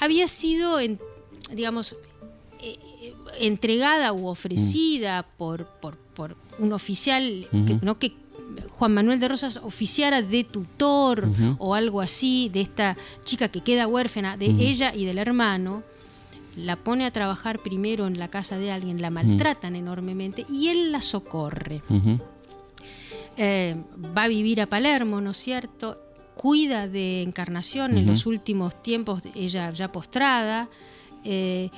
había 0.00 0.26
sido, 0.26 0.80
en, 0.80 0.98
digamos, 1.52 1.96
eh, 2.60 3.14
entregada 3.38 4.12
u 4.12 4.26
ofrecida 4.26 5.26
por, 5.36 5.66
por, 5.66 5.96
por, 5.96 6.36
un 6.58 6.72
oficial 6.72 7.46
que, 7.50 7.78
¿no? 7.82 7.98
que 7.98 8.14
Juan 8.70 8.94
Manuel 8.94 9.20
de 9.20 9.28
Rosas 9.28 9.60
oficiara 9.62 10.22
de 10.22 10.44
tutor 10.44 11.28
o 11.58 11.74
algo 11.74 12.00
así 12.00 12.50
de 12.52 12.60
esta 12.60 12.96
chica 13.24 13.48
que 13.48 13.60
queda 13.60 13.86
huérfana, 13.86 14.36
de 14.36 14.46
ella 14.46 14.94
y 14.94 15.04
del 15.04 15.18
hermano, 15.18 15.82
la 16.56 16.76
pone 16.76 17.04
a 17.04 17.10
trabajar 17.10 17.58
primero 17.58 18.06
en 18.06 18.18
la 18.18 18.28
casa 18.28 18.58
de 18.58 18.72
alguien, 18.72 19.02
la 19.02 19.10
maltratan 19.10 19.76
enormemente 19.76 20.46
y 20.50 20.68
él 20.68 20.92
la 20.92 21.00
socorre. 21.00 21.82
Eh, 23.36 23.76
va 24.16 24.24
a 24.24 24.28
vivir 24.28 24.60
a 24.62 24.66
Palermo, 24.66 25.20
¿no 25.20 25.32
es 25.32 25.36
cierto? 25.36 25.98
Cuida 26.34 26.88
de 26.88 27.22
Encarnación 27.22 27.96
en 27.98 28.06
los 28.06 28.26
últimos 28.26 28.82
tiempos, 28.82 29.22
ella 29.34 29.70
ya 29.70 29.92
postrada, 29.92 30.68
eh, 31.24 31.70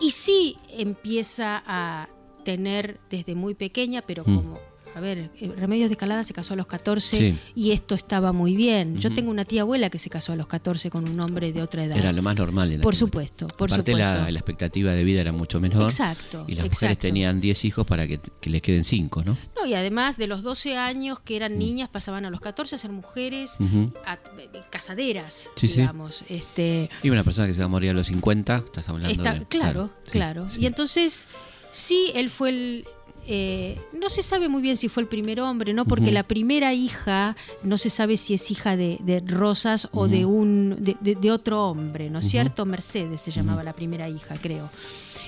y 0.00 0.10
sí 0.10 0.58
empieza 0.70 1.62
a 1.66 2.08
tener 2.44 3.00
desde 3.10 3.34
muy 3.34 3.54
pequeña, 3.54 4.02
pero 4.02 4.24
como 4.24 4.58
a 4.96 5.00
ver, 5.00 5.30
eh, 5.40 5.52
Remedios 5.56 5.90
de 5.90 5.92
Escalada 5.92 6.24
se 6.24 6.32
casó 6.32 6.54
a 6.54 6.56
los 6.56 6.66
14 6.66 7.16
Sí. 7.18 7.38
y 7.54 7.72
esto 7.72 7.94
estaba 7.94 8.32
muy 8.32 8.56
bien. 8.56 8.98
Yo 8.98 9.12
tengo 9.12 9.30
una 9.30 9.44
tía 9.44 9.60
abuela 9.60 9.90
que 9.90 9.98
se 9.98 10.08
casó 10.08 10.32
a 10.32 10.36
los 10.36 10.46
14 10.46 10.88
con 10.88 11.06
un 11.06 11.20
hombre 11.20 11.52
de 11.52 11.60
otra 11.60 11.84
edad. 11.84 11.98
Era 11.98 12.12
lo 12.12 12.22
más 12.22 12.34
normal. 12.36 12.72
en 12.72 12.80
Por 12.80 12.94
aquel 12.94 12.98
supuesto, 13.00 13.46
por 13.46 13.70
Aparte 13.70 13.92
supuesto. 13.92 14.18
La, 14.22 14.30
la 14.30 14.38
expectativa 14.38 14.92
de 14.92 15.04
vida 15.04 15.20
era 15.20 15.32
mucho 15.32 15.60
menor. 15.60 15.82
Exacto, 15.84 16.44
Y 16.48 16.54
las 16.54 16.66
mujeres 16.68 16.98
tenían 16.98 17.40
10 17.42 17.64
hijos 17.66 17.86
para 17.86 18.06
que, 18.08 18.20
que 18.40 18.48
les 18.48 18.62
queden 18.62 18.84
5, 18.84 19.22
¿no? 19.24 19.36
No, 19.54 19.66
y 19.66 19.74
además 19.74 20.16
de 20.16 20.26
los 20.28 20.42
12 20.42 20.78
años 20.78 21.20
que 21.20 21.36
eran 21.36 21.58
niñas, 21.58 21.90
pasaban 21.90 22.24
a 22.24 22.30
los 22.30 22.40
14 22.40 22.76
a 22.76 22.78
ser 22.78 22.90
mujeres 22.90 23.56
Mm. 23.58 23.86
A- 24.06 24.14
eh, 24.38 24.48
casaderas, 24.70 25.50
Sí, 25.56 25.68
sí. 25.68 25.80
digamos. 25.80 26.24
Este, 26.28 26.88
Y 27.02 27.10
una 27.10 27.22
persona 27.22 27.46
que 27.46 27.52
se 27.54 27.60
va 27.60 27.66
a 27.66 27.68
morir 27.68 27.90
a 27.90 27.92
los 27.92 28.06
50, 28.06 28.56
estás 28.64 28.88
hablando 28.88 29.10
está, 29.12 29.34
de... 29.34 29.44
claro, 29.46 29.90
claro. 30.10 30.48
sí. 30.48 30.60
Y 30.62 30.66
entonces, 30.66 31.28
sí, 31.70 32.12
él 32.14 32.30
fue 32.30 32.48
el. 32.48 32.84
Eh, 33.26 33.78
no 33.92 34.08
se 34.08 34.22
sabe 34.22 34.48
muy 34.48 34.62
bien 34.62 34.76
si 34.76 34.88
fue 34.88 35.02
el 35.02 35.08
primer 35.08 35.40
hombre, 35.40 35.72
¿no? 35.74 35.84
Porque 35.84 36.06
la 36.12 36.22
primera 36.22 36.72
hija 36.74 37.36
no 37.62 37.76
se 37.78 37.90
sabe 37.90 38.16
si 38.16 38.34
es 38.34 38.50
hija 38.50 38.76
de, 38.76 38.98
de 39.02 39.20
Rosas 39.20 39.88
o 39.92 40.06
de 40.08 40.24
un 40.24 40.76
de, 40.78 40.96
de- 41.00 41.14
de 41.16 41.30
otro 41.32 41.68
hombre, 41.68 42.08
¿no 42.10 42.20
es 42.20 42.28
cierto? 42.28 42.64
Mercedes 42.66 43.20
se 43.22 43.30
llamaba 43.32 43.62
la 43.62 43.72
primera 43.72 44.08
hija, 44.08 44.34
creo. 44.40 44.70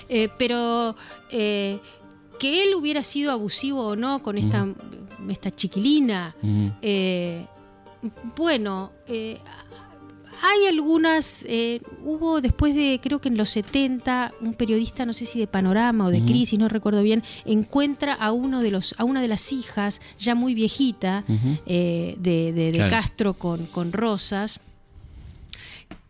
Eh, 0.08 0.28
pero 0.38 0.94
eh, 1.30 1.78
que 2.38 2.62
él 2.62 2.74
hubiera 2.74 3.02
sido 3.02 3.32
abusivo 3.32 3.88
o 3.88 3.96
no 3.96 4.22
con 4.22 4.38
esta, 4.38 4.66
esta 5.28 5.50
chiquilina, 5.50 6.34
bueno, 8.36 8.92
hay 10.42 10.66
algunas, 10.68 11.44
eh, 11.48 11.80
hubo 12.04 12.40
después 12.40 12.74
de, 12.74 13.00
creo 13.02 13.20
que 13.20 13.28
en 13.28 13.36
los 13.36 13.48
70, 13.50 14.32
un 14.40 14.54
periodista, 14.54 15.04
no 15.06 15.12
sé 15.12 15.26
si 15.26 15.38
de 15.38 15.46
Panorama 15.46 16.06
o 16.06 16.10
de 16.10 16.22
Crisis, 16.22 16.58
no 16.58 16.68
recuerdo 16.68 17.02
bien, 17.02 17.22
encuentra 17.44 18.14
a 18.14 18.32
uno 18.32 18.60
de 18.60 18.70
los, 18.70 18.94
a 18.98 19.04
una 19.04 19.20
de 19.20 19.28
las 19.28 19.52
hijas, 19.52 20.00
ya 20.18 20.34
muy 20.34 20.54
viejita, 20.54 21.24
eh, 21.66 22.14
de, 22.18 22.52
de- 22.52 22.66
de 22.70 22.72
Claro. 22.72 22.90
Castro 22.90 23.34
con, 23.34 23.66
con 23.66 23.92
Rosas. 23.92 24.60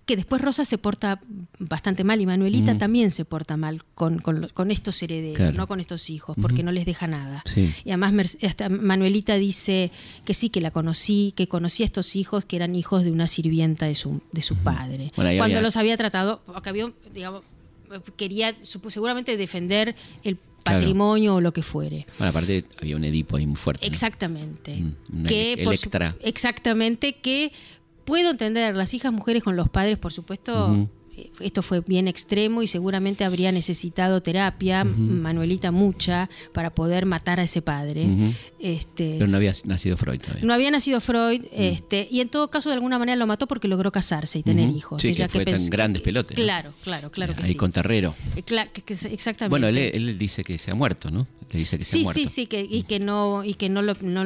Que 0.08 0.16
después 0.16 0.40
Rosas 0.40 0.66
se 0.66 0.78
porta 0.78 1.20
bastante 1.58 2.02
mal 2.02 2.18
y 2.18 2.24
Manuelita 2.24 2.78
también 2.78 3.10
se 3.10 3.26
porta 3.26 3.58
mal 3.58 3.84
con, 3.94 4.18
con 4.20 4.70
estos 4.70 5.02
herederos, 5.02 5.36
Claro. 5.36 5.52
no 5.54 5.66
con 5.66 5.80
estos 5.80 6.08
hijos, 6.08 6.34
porque 6.40 6.62
no 6.62 6.72
les 6.72 6.86
deja 6.86 7.06
nada. 7.06 7.42
Sí. 7.44 7.70
Y 7.84 7.90
además 7.90 8.14
Merce- 8.14 8.46
hasta 8.46 8.70
Manuelita 8.70 9.34
dice 9.34 9.92
que 10.24 10.32
sí, 10.32 10.48
que 10.48 10.62
la 10.62 10.70
conocí, 10.70 11.34
que 11.36 11.46
conocí 11.46 11.82
a 11.82 11.86
estos 11.86 12.16
hijos 12.16 12.46
que 12.46 12.56
eran 12.56 12.74
hijos 12.74 13.04
de 13.04 13.10
una 13.10 13.26
sirvienta 13.26 13.84
de 13.84 13.94
su, 13.94 14.22
de 14.32 14.40
su 14.40 14.56
padre. 14.56 15.12
Bueno, 15.14 15.30
Cuando 15.36 15.44
había- 15.58 15.60
los 15.60 15.76
había 15.76 15.96
tratado, 15.98 16.40
porque 16.46 16.70
había, 16.70 16.90
digamos, 17.12 17.42
quería 18.16 18.56
seguramente 18.62 19.36
defender 19.36 19.94
el 20.24 20.38
Claro. 20.64 20.80
patrimonio 20.80 21.34
o 21.36 21.40
lo 21.42 21.52
que 21.52 21.62
fuere. 21.62 22.06
Bueno, 22.18 22.30
aparte 22.30 22.64
había 22.80 22.96
un 22.96 23.04
Edipo 23.04 23.36
ahí 23.36 23.46
muy 23.46 23.56
fuerte. 23.56 23.86
Exactamente. 23.86 24.74
Mm, 24.74 24.94
una 25.20 25.28
que 25.28 25.54
su- 25.64 25.68
Electra. 25.70 26.16
exactamente, 26.22 27.12
que 27.16 27.52
puedo 28.08 28.30
entender, 28.30 28.74
las 28.74 28.94
hijas 28.94 29.12
mujeres 29.12 29.44
con 29.44 29.54
los 29.54 29.68
padres, 29.68 29.98
por 29.98 30.14
supuesto, 30.14 30.74
esto 31.40 31.62
fue 31.62 31.80
bien 31.80 32.08
extremo 32.08 32.62
y 32.62 32.66
seguramente 32.66 33.24
habría 33.24 33.52
necesitado 33.52 34.22
terapia, 34.22 34.84
Manuelita 34.84 35.70
mucha, 35.70 36.28
para 36.52 36.70
poder 36.70 37.06
matar 37.06 37.40
a 37.40 37.44
ese 37.44 37.62
padre. 37.62 38.06
Este, 38.58 39.16
Pero 39.18 39.30
no 39.30 39.36
había 39.36 39.52
nacido 39.64 39.96
Freud 39.96 40.20
todavía. 40.20 40.44
no 40.44 40.52
había 40.54 40.70
nacido 40.70 41.00
Freud, 41.00 41.44
este, 41.52 42.08
y 42.10 42.20
en 42.20 42.28
todo 42.28 42.48
caso 42.50 42.68
de 42.68 42.74
alguna 42.74 42.98
manera 42.98 43.16
lo 43.16 43.26
mató 43.26 43.46
porque 43.46 43.68
logró 43.68 43.92
casarse 43.92 44.38
y 44.38 44.42
tener 44.42 44.68
hijos. 44.70 45.00
Sí, 45.02 45.08
que 45.08 45.14
Ella 45.14 45.28
fue 45.28 45.44
tan 45.44 45.66
grandes 45.70 46.02
pelotes, 46.02 46.36
¿no? 46.36 46.42
Claro, 46.44 46.70
claro, 46.82 47.10
claro 47.10 47.34
que 47.34 47.42
Ahí 47.42 47.50
sí. 47.52 47.54
con 47.56 47.72
Terrero. 47.72 48.14
Eh, 48.36 48.42
que- 48.42 48.82
que- 48.82 48.94
exactamente. 48.94 49.48
Bueno, 49.50 49.68
él, 49.68 49.78
él 49.78 50.18
dice 50.18 50.44
que 50.44 50.58
se 50.58 50.70
ha 50.70 50.74
muerto, 50.74 51.10
¿no? 51.10 51.26
Le 51.50 51.60
dice 51.60 51.78
que 51.78 51.84
se 51.84 51.98
ha 51.98 52.02
muerto. 52.02 52.20
sí, 52.20 52.26
sí, 52.28 52.46
que, 52.46 52.60
y 52.68 52.82
que 52.82 53.00
no, 53.00 53.42
y 53.42 53.54
que 53.54 53.68
no, 53.70 53.80
lo- 53.80 53.94
no 54.02 54.24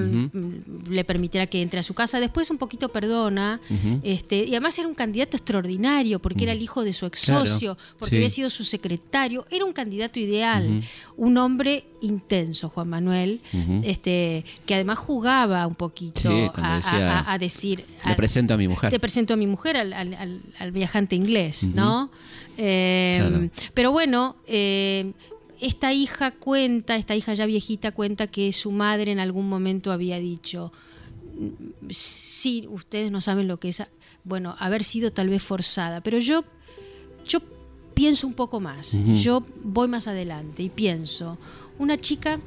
le 0.91 1.05
permitiera 1.05 1.47
que 1.47 1.63
entre 1.63 1.79
a 1.81 1.83
su 1.85 1.95
casa. 1.95 2.19
Después 2.19 2.51
un 2.51 2.59
poquito 2.59 2.89
perdona, 2.91 3.61
este, 4.03 4.39
y 4.45 4.51
además 4.51 4.79
era 4.79 4.89
un 4.89 4.95
candidato 4.95 5.37
extraordinario, 5.37 6.19
porque 6.21 6.45
era 6.45 6.53
el 6.53 6.63
hijo 6.63 6.82
de 6.85 6.93
su 6.93 7.07
ex 7.07 7.25
Claro, 7.25 7.47
socio, 7.47 7.77
porque 7.99 8.11
sí. 8.11 8.17
había 8.17 8.31
sido 8.31 8.51
su 8.51 8.65
secretario, 8.65 9.45
era 9.51 9.65
un 9.65 9.73
candidato 9.73 10.19
ideal, 10.21 10.83
un 11.17 11.39
hombre 11.39 11.85
intenso, 12.01 12.69
Juan 12.69 12.89
Manuel, 12.89 13.41
este, 13.85 14.45
que 14.67 14.75
además 14.75 14.99
jugaba 14.99 15.67
un 15.67 15.75
poquito 15.75 16.21
Sí, 16.21 16.51
a, 16.55 16.77
decía, 16.77 17.19
a- 17.21 17.33
a 17.33 17.39
decir 17.39 17.85
a- 18.05 18.17
presento 18.17 18.55
a 18.55 18.57
mi 18.57 18.69
mujer. 18.69 18.91
te 18.91 18.99
presento 19.01 19.35
a 19.35 19.37
mi 19.37 19.47
mujer, 19.47 19.77
al, 19.77 19.93
al- 19.93 20.15
al- 20.15 20.43
al 20.59 20.73
viajante 20.73 21.17
inglés, 21.17 21.71
¿no? 21.75 22.11
Eh, 22.59 23.19
Claro. 23.21 23.51
Pero 23.75 23.91
bueno, 23.93 24.37
eh, 24.47 25.13
esta 25.61 25.93
hija 25.93 26.33
cuenta, 26.33 26.97
esta 26.97 27.15
hija 27.15 27.35
ya 27.35 27.47
viejita 27.47 27.93
cuenta 27.93 28.27
que 28.27 28.53
su 28.53 28.73
madre 28.73 29.13
en 29.13 29.21
algún 29.21 29.49
momento 29.49 29.93
había 29.93 30.19
dicho, 30.19 30.73
"Mm, 31.39 31.49
sí, 31.91 32.67
ustedes 32.69 33.11
no 33.11 33.21
saben 33.21 33.47
lo 33.49 33.59
que 33.59 33.69
es, 33.69 33.83
bueno, 34.25 34.57
haber 34.59 34.85
sido 34.85 35.13
tal 35.13 35.29
vez 35.29 35.43
forzada, 35.43 36.01
pero 36.01 36.19
yo, 36.19 36.45
yo 37.27 37.41
pienso 37.95 38.27
un 38.27 38.35
poco 38.35 38.61
más, 38.61 38.99
yo 39.23 39.43
voy 39.63 39.89
más 39.89 40.09
adelante 40.09 40.63
y 40.63 40.69
pienso, 40.71 41.39
una 41.79 41.97
chica 41.99 42.41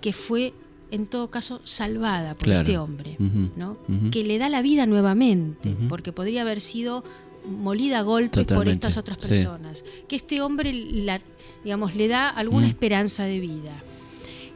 que 0.00 0.12
fue 0.12 0.52
en 0.90 1.06
todo 1.06 1.30
caso 1.30 1.60
salvada 1.64 2.34
por 2.34 2.44
Claro. 2.44 2.60
este 2.60 2.78
hombre. 2.78 3.16
¿no? 3.56 3.76
Que 4.10 4.22
le 4.24 4.38
da 4.38 4.48
la 4.48 4.62
vida 4.62 4.86
nuevamente, 4.86 5.74
porque 5.88 6.12
podría 6.12 6.42
haber 6.42 6.60
sido 6.60 7.02
molida 7.48 8.00
a 8.00 8.02
golpes 8.02 8.44
por 8.44 8.68
estas 8.68 8.96
otras 8.96 9.18
sí. 9.20 9.28
personas. 9.28 9.84
Que 10.08 10.16
este 10.16 10.40
hombre, 10.42 10.72
la- 10.72 11.20
digamos, 11.64 11.94
le 11.96 12.08
da 12.08 12.28
alguna 12.28 12.66
esperanza 12.68 13.24
de 13.24 13.40
vida, 13.40 13.82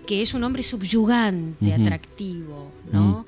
que 0.07 0.23
es 0.23 0.35
un 0.35 0.43
hombre 0.45 0.63
subyugante, 0.63 1.73
atractivo, 1.75 2.71
¿no? 2.93 3.27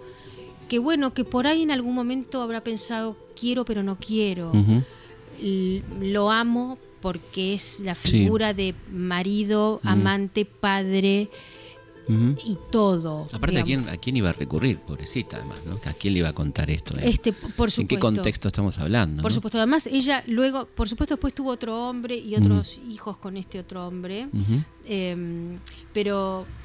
Que 0.69 0.79
bueno, 0.79 1.13
que 1.13 1.25
por 1.25 1.47
ahí 1.47 1.63
en 1.63 1.71
algún 1.71 1.95
momento 1.95 2.41
habrá 2.41 2.63
pensado, 2.65 3.17
quiero 3.39 3.65
pero 3.65 3.83
no 3.83 3.97
quiero, 3.99 4.53
lo 6.01 6.31
amo 6.31 6.79
porque 7.01 7.55
es 7.55 7.81
la 7.81 7.95
Sí. 7.95 8.11
figura 8.11 8.55
de 8.55 8.75
marido, 8.93 9.81
Mm. 9.83 9.89
amante, 9.89 10.45
padre 10.45 11.29
y 12.45 12.59
todo. 12.71 13.27
Aparte, 13.33 13.59
¿a 13.61 13.63
quién, 13.65 13.89
¿a 13.89 13.97
quién 13.97 14.17
iba 14.17 14.29
a 14.29 14.33
recurrir? 14.33 14.79
Pobrecita, 14.81 15.37
además, 15.39 15.59
¿no? 15.65 15.79
¿A 15.89 15.93
quién 15.95 16.13
le 16.13 16.19
iba 16.19 16.29
a 16.29 16.33
contar 16.33 16.69
esto? 16.69 16.99
eh? 16.99 17.09
Este, 17.09 17.33
por 17.33 17.71
supuesto. 17.71 17.81
¿En 17.83 17.87
qué 17.87 17.99
contexto 17.99 18.49
estamos 18.49 18.77
hablando? 18.79 19.23
Por 19.23 19.31
no? 19.31 19.35
supuesto, 19.35 19.57
además 19.59 19.87
ella 19.87 20.23
luego, 20.27 20.67
por 20.67 20.89
supuesto, 20.89 21.15
después 21.15 21.33
tuvo 21.33 21.51
otro 21.51 21.89
hombre 21.89 22.17
y 22.17 22.35
otros 22.35 22.81
hijos 22.91 23.17
con 23.19 23.37
este 23.37 23.61
otro 23.61 23.87
hombre, 23.87 24.29
eh, 24.85 25.57
pero, 25.95 26.45
pe- 26.45 26.62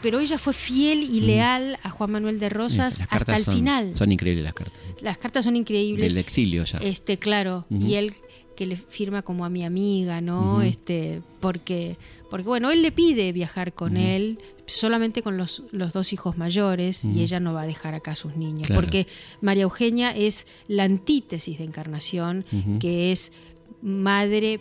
pero 0.00 0.20
ella 0.20 0.38
fue 0.38 0.52
fiel 0.52 1.02
y 1.02 1.20
leal 1.20 1.78
a 1.82 1.90
Juan 1.90 2.10
Manuel 2.12 2.38
de 2.38 2.48
Rosas 2.48 3.02
hasta 3.08 3.36
el 3.36 3.44
son- 3.44 3.54
final. 3.54 3.94
Son 3.94 4.10
increíbles 4.12 4.44
las 4.44 4.54
cartas. 4.54 4.78
Las 5.00 5.18
cartas 5.18 5.44
son 5.44 5.56
increíbles. 5.56 6.14
Del 6.14 6.20
exilio 6.22 6.64
ya. 6.64 6.78
Este, 6.78 7.18
claro, 7.18 7.66
y 7.70 7.94
él 7.94 8.12
que 8.56 8.66
le 8.66 8.76
firma 8.76 9.22
como 9.22 9.46
a 9.46 9.48
mi 9.48 9.64
amiga, 9.64 10.20
¿no? 10.20 10.60
Este, 10.60 11.22
porque, 11.40 11.96
porque 12.30 12.46
bueno, 12.46 12.70
él 12.70 12.82
le 12.82 12.92
pide 12.92 13.32
viajar 13.32 13.72
con 13.72 13.96
él 13.96 14.38
solamente 14.66 15.22
con 15.22 15.38
los, 15.38 15.62
los 15.72 15.94
dos 15.94 16.12
hijos 16.12 16.36
mayores 16.36 17.02
y 17.04 17.22
ella 17.22 17.40
no 17.40 17.54
va 17.54 17.62
a 17.62 17.66
dejar 17.66 17.94
acá 17.94 18.10
a 18.10 18.14
sus 18.14 18.36
niños, 18.36 18.66
Claro. 18.66 18.82
porque 18.82 19.06
María 19.40 19.62
Eugenia 19.62 20.10
es 20.14 20.46
la 20.68 20.84
antítesis 20.84 21.58
de 21.58 21.64
Encarnación, 21.64 22.44
que 22.78 23.10
es 23.10 23.32
madre 23.80 24.60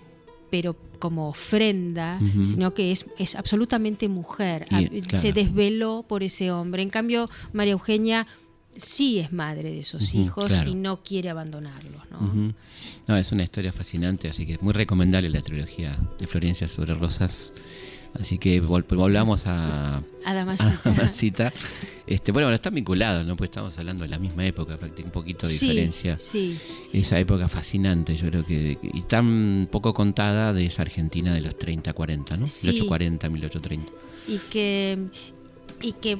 pero 0.49 0.75
como 1.01 1.27
ofrenda, 1.27 2.17
sino 2.45 2.73
que 2.73 2.93
es, 2.93 3.05
es 3.17 3.35
absolutamente 3.35 4.07
mujer. 4.07 4.65
Y, 4.69 4.75
Ah, 4.75 4.83
claro. 4.87 5.17
Se 5.17 5.33
desveló 5.33 6.05
por 6.07 6.23
ese 6.23 6.51
hombre. 6.51 6.81
En 6.81 6.89
cambio, 6.89 7.29
María 7.51 7.73
Eugenia 7.73 8.25
sí 8.77 9.19
es 9.19 9.33
madre 9.33 9.63
de 9.63 9.79
esos 9.79 10.15
hijos 10.15 10.45
claro. 10.45 10.69
y 10.69 10.75
no 10.75 11.03
quiere 11.03 11.29
abandonarlos. 11.29 12.09
¿no? 12.09 12.53
No, 13.07 13.17
es 13.17 13.31
una 13.33 13.43
historia 13.43 13.73
fascinante, 13.73 14.29
así 14.29 14.45
que 14.45 14.53
es 14.53 14.61
muy 14.61 14.73
recomendable 14.73 15.29
la 15.29 15.41
trilogía 15.41 15.91
de 16.17 16.27
Florencia 16.27 16.69
sobre 16.69 16.93
Rosas. 16.93 17.53
Así 18.19 18.37
que 18.37 18.61
vol- 18.61 18.85
volvamos 18.95 19.47
a, 19.47 19.97
A 19.97 20.01
a 20.25 20.33
Damasita. 20.33 21.53
Este, 22.05 22.31
bueno, 22.33 22.47
bueno, 22.47 22.55
están 22.55 22.75
vinculados, 22.75 23.25
¿no? 23.25 23.37
Pues 23.37 23.49
estamos 23.49 23.77
hablando 23.79 24.03
de 24.03 24.09
la 24.09 24.19
misma 24.19 24.45
época, 24.45 24.77
un 24.81 25.11
poquito 25.11 25.47
de 25.47 25.53
Sí, 25.53 25.67
diferencia. 25.69 26.17
Sí, 26.17 26.59
Esa 26.91 27.17
época 27.19 27.47
fascinante, 27.47 28.15
yo 28.17 28.27
creo 28.27 28.45
que. 28.45 28.77
Y 28.81 29.01
tan 29.03 29.67
poco 29.71 29.93
contada 29.93 30.51
de 30.51 30.65
esa 30.65 30.81
Argentina 30.81 31.33
de 31.33 31.41
los 31.41 31.57
30, 31.57 31.93
40, 31.93 32.35
¿no? 32.37 32.47
Sí. 32.47 32.67
1840, 32.67 33.29
1830. 33.29 33.93
y 34.27 34.37
que, 34.49 34.99
y 35.81 35.93
que 35.93 36.17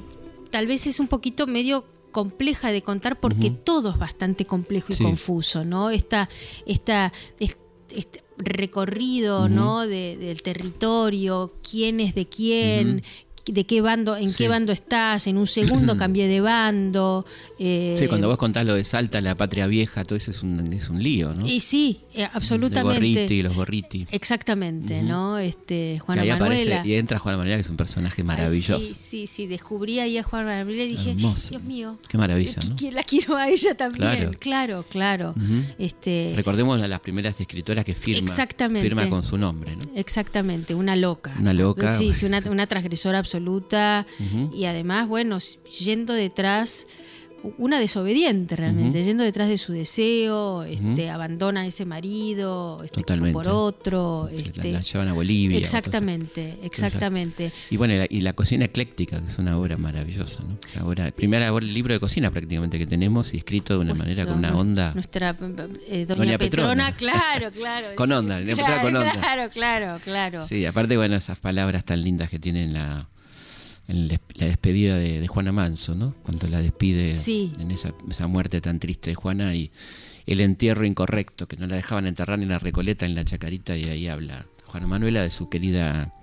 tal 0.50 0.66
vez 0.66 0.86
es 0.86 0.98
un 0.98 1.08
poquito 1.08 1.46
medio 1.46 1.84
compleja 2.10 2.70
de 2.72 2.82
contar 2.82 3.20
porque 3.20 3.50
todo 3.50 3.90
es 3.90 3.98
bastante 3.98 4.44
complejo 4.46 4.92
y 4.92 4.96
Sí. 4.96 5.04
confuso, 5.04 5.64
¿no? 5.64 5.90
Esta, 5.90 6.28
esta, 6.66 7.12
es- 7.38 7.56
este 7.94 8.22
recorrido. 8.44 9.48
¿no? 9.48 9.86
De- 9.86 10.16
del 10.16 10.42
territorio, 10.42 11.52
quién 11.68 12.00
es 12.00 12.14
de 12.14 12.26
quién, 12.26 13.02
de 13.46 13.64
qué 13.66 13.80
bando, 13.80 14.16
en 14.16 14.30
Sí. 14.30 14.36
qué 14.38 14.48
bando 14.48 14.72
estás, 14.72 15.26
en 15.26 15.36
un 15.38 15.46
segundo 15.46 15.96
cambié 15.96 16.28
de 16.28 16.40
bando. 16.40 17.26
eh, 17.58 17.94
Sí, 17.98 18.06
cuando 18.06 18.28
vos 18.28 18.36
contás 18.38 18.64
lo 18.64 18.74
de 18.74 18.84
Salta, 18.84 19.20
la 19.20 19.34
patria 19.36 19.66
vieja, 19.66 20.04
todo 20.04 20.16
eso 20.16 20.30
es 20.30 20.42
un, 20.42 20.72
es 20.72 20.88
un 20.88 21.02
lío, 21.02 21.34
¿no? 21.34 21.46
Y 21.46 21.60
sí, 21.60 22.00
eh, 22.14 22.28
absolutamente. 22.32 22.94
Gorriti, 23.00 23.42
los 23.42 23.54
Gorriti. 23.56 24.06
Exactamente, 24.10 25.02
¿no? 25.02 25.38
Este, 25.38 25.94
Y 25.96 25.98
Juana 25.98 26.22
ahí 26.22 26.28
Manuela. 26.28 26.54
aparece, 26.54 26.88
y 26.88 26.94
entra 26.94 27.18
Juana 27.18 27.38
Manuela, 27.38 27.56
que 27.56 27.62
es 27.62 27.70
un 27.70 27.76
personaje 27.76 28.22
Ay, 28.22 28.24
maravilloso. 28.24 28.78
sí, 28.82 28.94
sí, 28.94 29.26
sí, 29.26 29.46
descubrí 29.46 29.98
ahí 29.98 30.18
a 30.18 30.22
Juana 30.22 30.58
Manuela 30.58 30.84
y 30.84 30.88
dije, 30.88 31.10
Hermoso. 31.10 31.50
Dios 31.50 31.62
mío. 31.64 31.98
Qué 32.08 32.18
maravilla, 32.18 32.54
¿no? 32.68 32.90
la 32.92 33.02
quiero 33.02 33.36
a 33.36 33.48
ella 33.48 33.74
también. 33.74 34.34
Claro. 34.38 34.84
Claro. 34.88 35.34
Este, 35.78 36.32
Recordemos 36.36 36.80
a 36.80 36.86
las 36.88 37.00
primeras 37.00 37.40
escritoras 37.40 37.84
que 37.84 37.94
firma, 37.94 38.20
Exactamente. 38.20 38.82
firma 38.86 39.08
con 39.08 39.22
su 39.22 39.36
nombre, 39.36 39.74
¿no? 39.76 39.82
Exactamente, 39.96 40.74
una 40.74 40.94
loca. 40.96 41.34
Una 41.40 41.52
loca. 41.52 41.92
Sí, 41.92 42.12
sí, 42.12 42.26
una, 42.26 42.40
una 42.48 42.66
transgresora 42.66 43.18
absoluta 43.18 43.31
Ujú. 44.20 44.54
y 44.54 44.64
además, 44.66 45.08
bueno, 45.08 45.38
yendo 45.80 46.12
detrás, 46.14 46.86
una 47.58 47.80
desobediente 47.80 48.54
realmente, 48.54 49.02
yendo 49.02 49.24
detrás 49.24 49.48
de 49.48 49.58
su 49.58 49.72
deseo, 49.72 50.62
este, 50.62 51.10
abandona 51.10 51.62
a 51.62 51.66
ese 51.66 51.84
marido 51.84 52.80
este, 52.84 53.02
por 53.32 53.48
otro. 53.48 54.28
La- 54.32 54.40
Este, 54.40 54.70
la 54.70 54.80
llevan 54.80 55.08
a 55.08 55.12
Bolivia. 55.12 55.58
exactamente, 55.58 56.56
exactamente. 56.62 57.50
Y 57.68 57.76
bueno, 57.78 57.94
y 57.94 57.98
la, 57.98 58.06
y 58.08 58.20
la 58.20 58.32
cocina 58.34 58.66
ecléctica, 58.66 59.20
que 59.20 59.26
es 59.26 59.38
una 59.40 59.58
obra 59.58 59.76
maravillosa, 59.76 60.40
¿no? 60.44 60.56
La 60.76 60.86
obra, 60.86 61.10
primera 61.10 61.52
obra, 61.52 61.66
libro 61.66 61.92
de 61.92 61.98
cocina 61.98 62.30
prácticamente 62.30 62.78
que 62.78 62.86
tenemos 62.86 63.34
y 63.34 63.38
escrito 63.38 63.74
de 63.74 63.80
una 63.80 63.94
manera 63.94 64.24
con 64.24 64.38
una 64.38 64.56
onda. 64.56 64.92
Nuestra 64.94 65.30
eh, 65.30 66.06
doña, 66.06 66.14
Doña 66.14 66.38
Petrona, 66.38 66.92
Petrona. 66.92 66.92
claro, 66.96 67.50
claro. 67.50 67.86
Con 67.96 68.12
onda, 68.12 68.40
claro, 68.40 68.82
con 68.82 68.94
onda. 68.96 69.12
Claro, 69.14 69.50
claro, 69.50 69.98
claro. 70.04 70.44
Sí, 70.44 70.64
aparte, 70.64 70.96
bueno, 70.96 71.16
esas 71.16 71.40
palabras 71.40 71.84
tan 71.84 72.02
lindas 72.02 72.30
que 72.30 72.38
tiene 72.38 72.62
en 72.62 72.74
la, 72.74 73.08
en 73.88 74.08
la 74.08 74.18
despedida 74.46 74.96
de, 74.96 75.20
de 75.20 75.26
Juana 75.28 75.52
Manso, 75.52 75.94
¿no? 75.94 76.14
Cuando 76.22 76.46
la 76.48 76.60
despide 76.60 77.16
Sí. 77.16 77.50
en 77.58 77.70
esa, 77.70 77.92
esa 78.08 78.26
muerte 78.26 78.60
tan 78.60 78.78
triste 78.78 79.10
de 79.10 79.14
Juana 79.14 79.54
y 79.54 79.70
el 80.26 80.40
entierro 80.40 80.84
incorrecto, 80.86 81.48
que 81.48 81.56
no 81.56 81.66
la 81.66 81.76
dejaban 81.76 82.06
enterrar 82.06 82.40
en 82.40 82.48
la 82.48 82.58
Recoleta, 82.58 83.06
en 83.06 83.14
la 83.14 83.24
Chacarita, 83.24 83.76
y 83.76 83.84
ahí 83.84 84.06
habla 84.08 84.46
Juana 84.66 84.86
Manuela 84.86 85.22
de 85.22 85.30
su 85.30 85.48
querida 85.48 86.14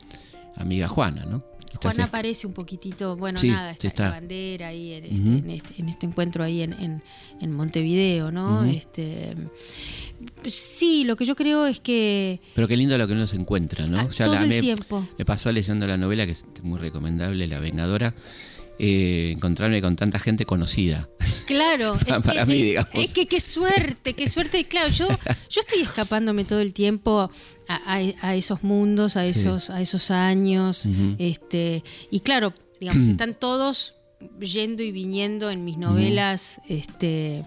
amiga 0.55 0.87
Juana, 0.87 1.25
¿no? 1.25 1.43
Entonces, 1.73 2.03
aparece 2.05 2.45
un 2.47 2.53
poquitito, 2.53 3.15
bueno, 3.15 3.37
Sí, 3.39 3.49
nada, 3.49 3.71
sí 3.73 3.87
está, 3.87 3.87
está. 3.87 4.03
la 4.05 4.11
bandera 4.11 4.67
ahí 4.67 4.93
en, 4.93 5.03
este, 5.05 5.15
en, 5.39 5.49
este, 5.49 5.73
en 5.81 5.89
este 5.89 6.05
encuentro 6.07 6.43
ahí 6.43 6.61
en, 6.61 6.73
en- 6.73 7.01
en 7.41 7.51
Montevideo, 7.53 8.31
¿no? 8.31 8.65
Este, 8.65 9.33
sí, 10.45 11.03
lo 11.05 11.15
que 11.15 11.25
yo 11.25 11.35
creo 11.35 11.65
es 11.67 11.79
que 11.79 12.41
Pero 12.55 12.67
qué 12.67 12.75
lindo 12.77 12.97
lo 12.97 13.07
que 13.07 13.13
uno 13.13 13.27
se 13.27 13.35
encuentra, 13.37 13.87
¿no? 13.87 13.99
Ah, 13.99 14.09
todo 14.17 14.33
el 14.35 14.47
me, 14.47 14.59
tiempo. 14.59 15.07
me 15.17 15.25
pasó 15.25 15.51
leyendo 15.51 15.87
la 15.87 15.97
novela, 15.97 16.25
que 16.25 16.33
es 16.33 16.45
muy 16.63 16.79
recomendable, 16.79 17.47
La 17.47 17.59
Vengadora, 17.59 18.13
eh, 18.79 19.31
encontrarme 19.35 19.81
con 19.81 19.95
tanta 19.95 20.17
gente 20.19 20.45
conocida. 20.45 21.07
Claro, 21.49 21.95
Para- 22.07 22.41
que, 22.41 22.45
mí, 22.45 22.61
digamos. 22.61 22.91
es 22.93 23.11
que 23.11 23.25
qué 23.25 23.39
suerte, 23.39 24.13
qué 24.13 24.29
suerte. 24.29 24.65
Claro, 24.65 24.89
yo, 24.89 25.07
yo 25.07 25.61
estoy 25.61 25.81
escapándome 25.81 26.45
todo 26.45 26.59
el 26.59 26.75
tiempo 26.75 27.21
a, 27.67 27.75
a- 27.97 28.13
a 28.21 28.35
esos 28.35 28.61
mundos, 28.63 29.17
a 29.17 29.23
Sí. 29.23 29.31
esos, 29.31 29.71
a 29.71 29.81
esos 29.81 30.11
años. 30.11 30.87
Este, 31.17 31.83
y 32.11 32.19
claro, 32.19 32.53
digamos, 32.79 33.07
están 33.09 33.33
todos 33.33 33.95
yendo 34.41 34.83
y 34.83 34.91
viniendo 34.91 35.49
en 35.49 35.63
mis 35.63 35.77
novelas, 35.77 36.59
este, 36.67 37.43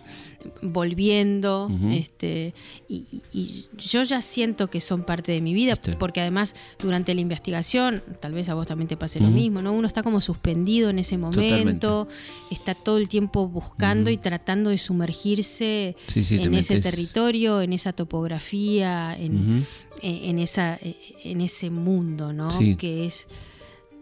volviendo, 0.63 1.71
este, 1.91 2.55
y, 2.89 3.23
y- 3.33 3.67
yo 3.79 4.03
ya 4.03 4.23
siento 4.23 4.71
que 4.71 4.81
son 4.81 5.03
parte 5.05 5.33
de 5.33 5.41
mi 5.41 5.53
vida, 5.55 5.73
Este. 5.75 5.95
porque 5.97 6.21
además 6.21 6.55
durante 6.79 7.15
la 7.15 7.21
investigación, 7.21 8.03
tal 8.21 8.33
vez 8.33 8.49
a 8.49 8.55
vos 8.55 8.67
también 8.67 8.89
te 8.89 8.97
pase 8.97 9.21
lo 9.21 9.29
mismo, 9.29 9.61
¿no? 9.61 9.73
Uno 9.73 9.87
está 9.87 10.03
como 10.03 10.21
suspendido 10.21 10.91
en 10.91 10.99
ese 10.99 11.19
momento, 11.19 12.09
está 12.51 12.75
todo 12.75 12.99
el 12.99 13.09
tiempo 13.09 13.49
buscando 13.49 14.11
y 14.11 14.17
tratando 14.17 14.71
de 14.71 14.79
sumergirse 14.79 15.97
Sí, 16.07 16.25
sí, 16.25 16.37
te 16.39 16.45
en 16.45 16.55
ese 16.55 16.75
metes. 16.77 16.91
territorio, 16.91 17.61
en 17.61 17.73
esa 17.73 17.93
topografía, 17.93 19.17
en, 19.19 19.57
Ujú. 19.57 19.65
en, 20.03 20.25
en 20.31 20.39
esa, 20.39 20.79
en 21.25 21.41
ese 21.41 21.71
mundo, 21.71 22.33
¿no? 22.33 22.51
Sí. 22.51 22.77
Que 22.77 23.05
es, 23.07 23.29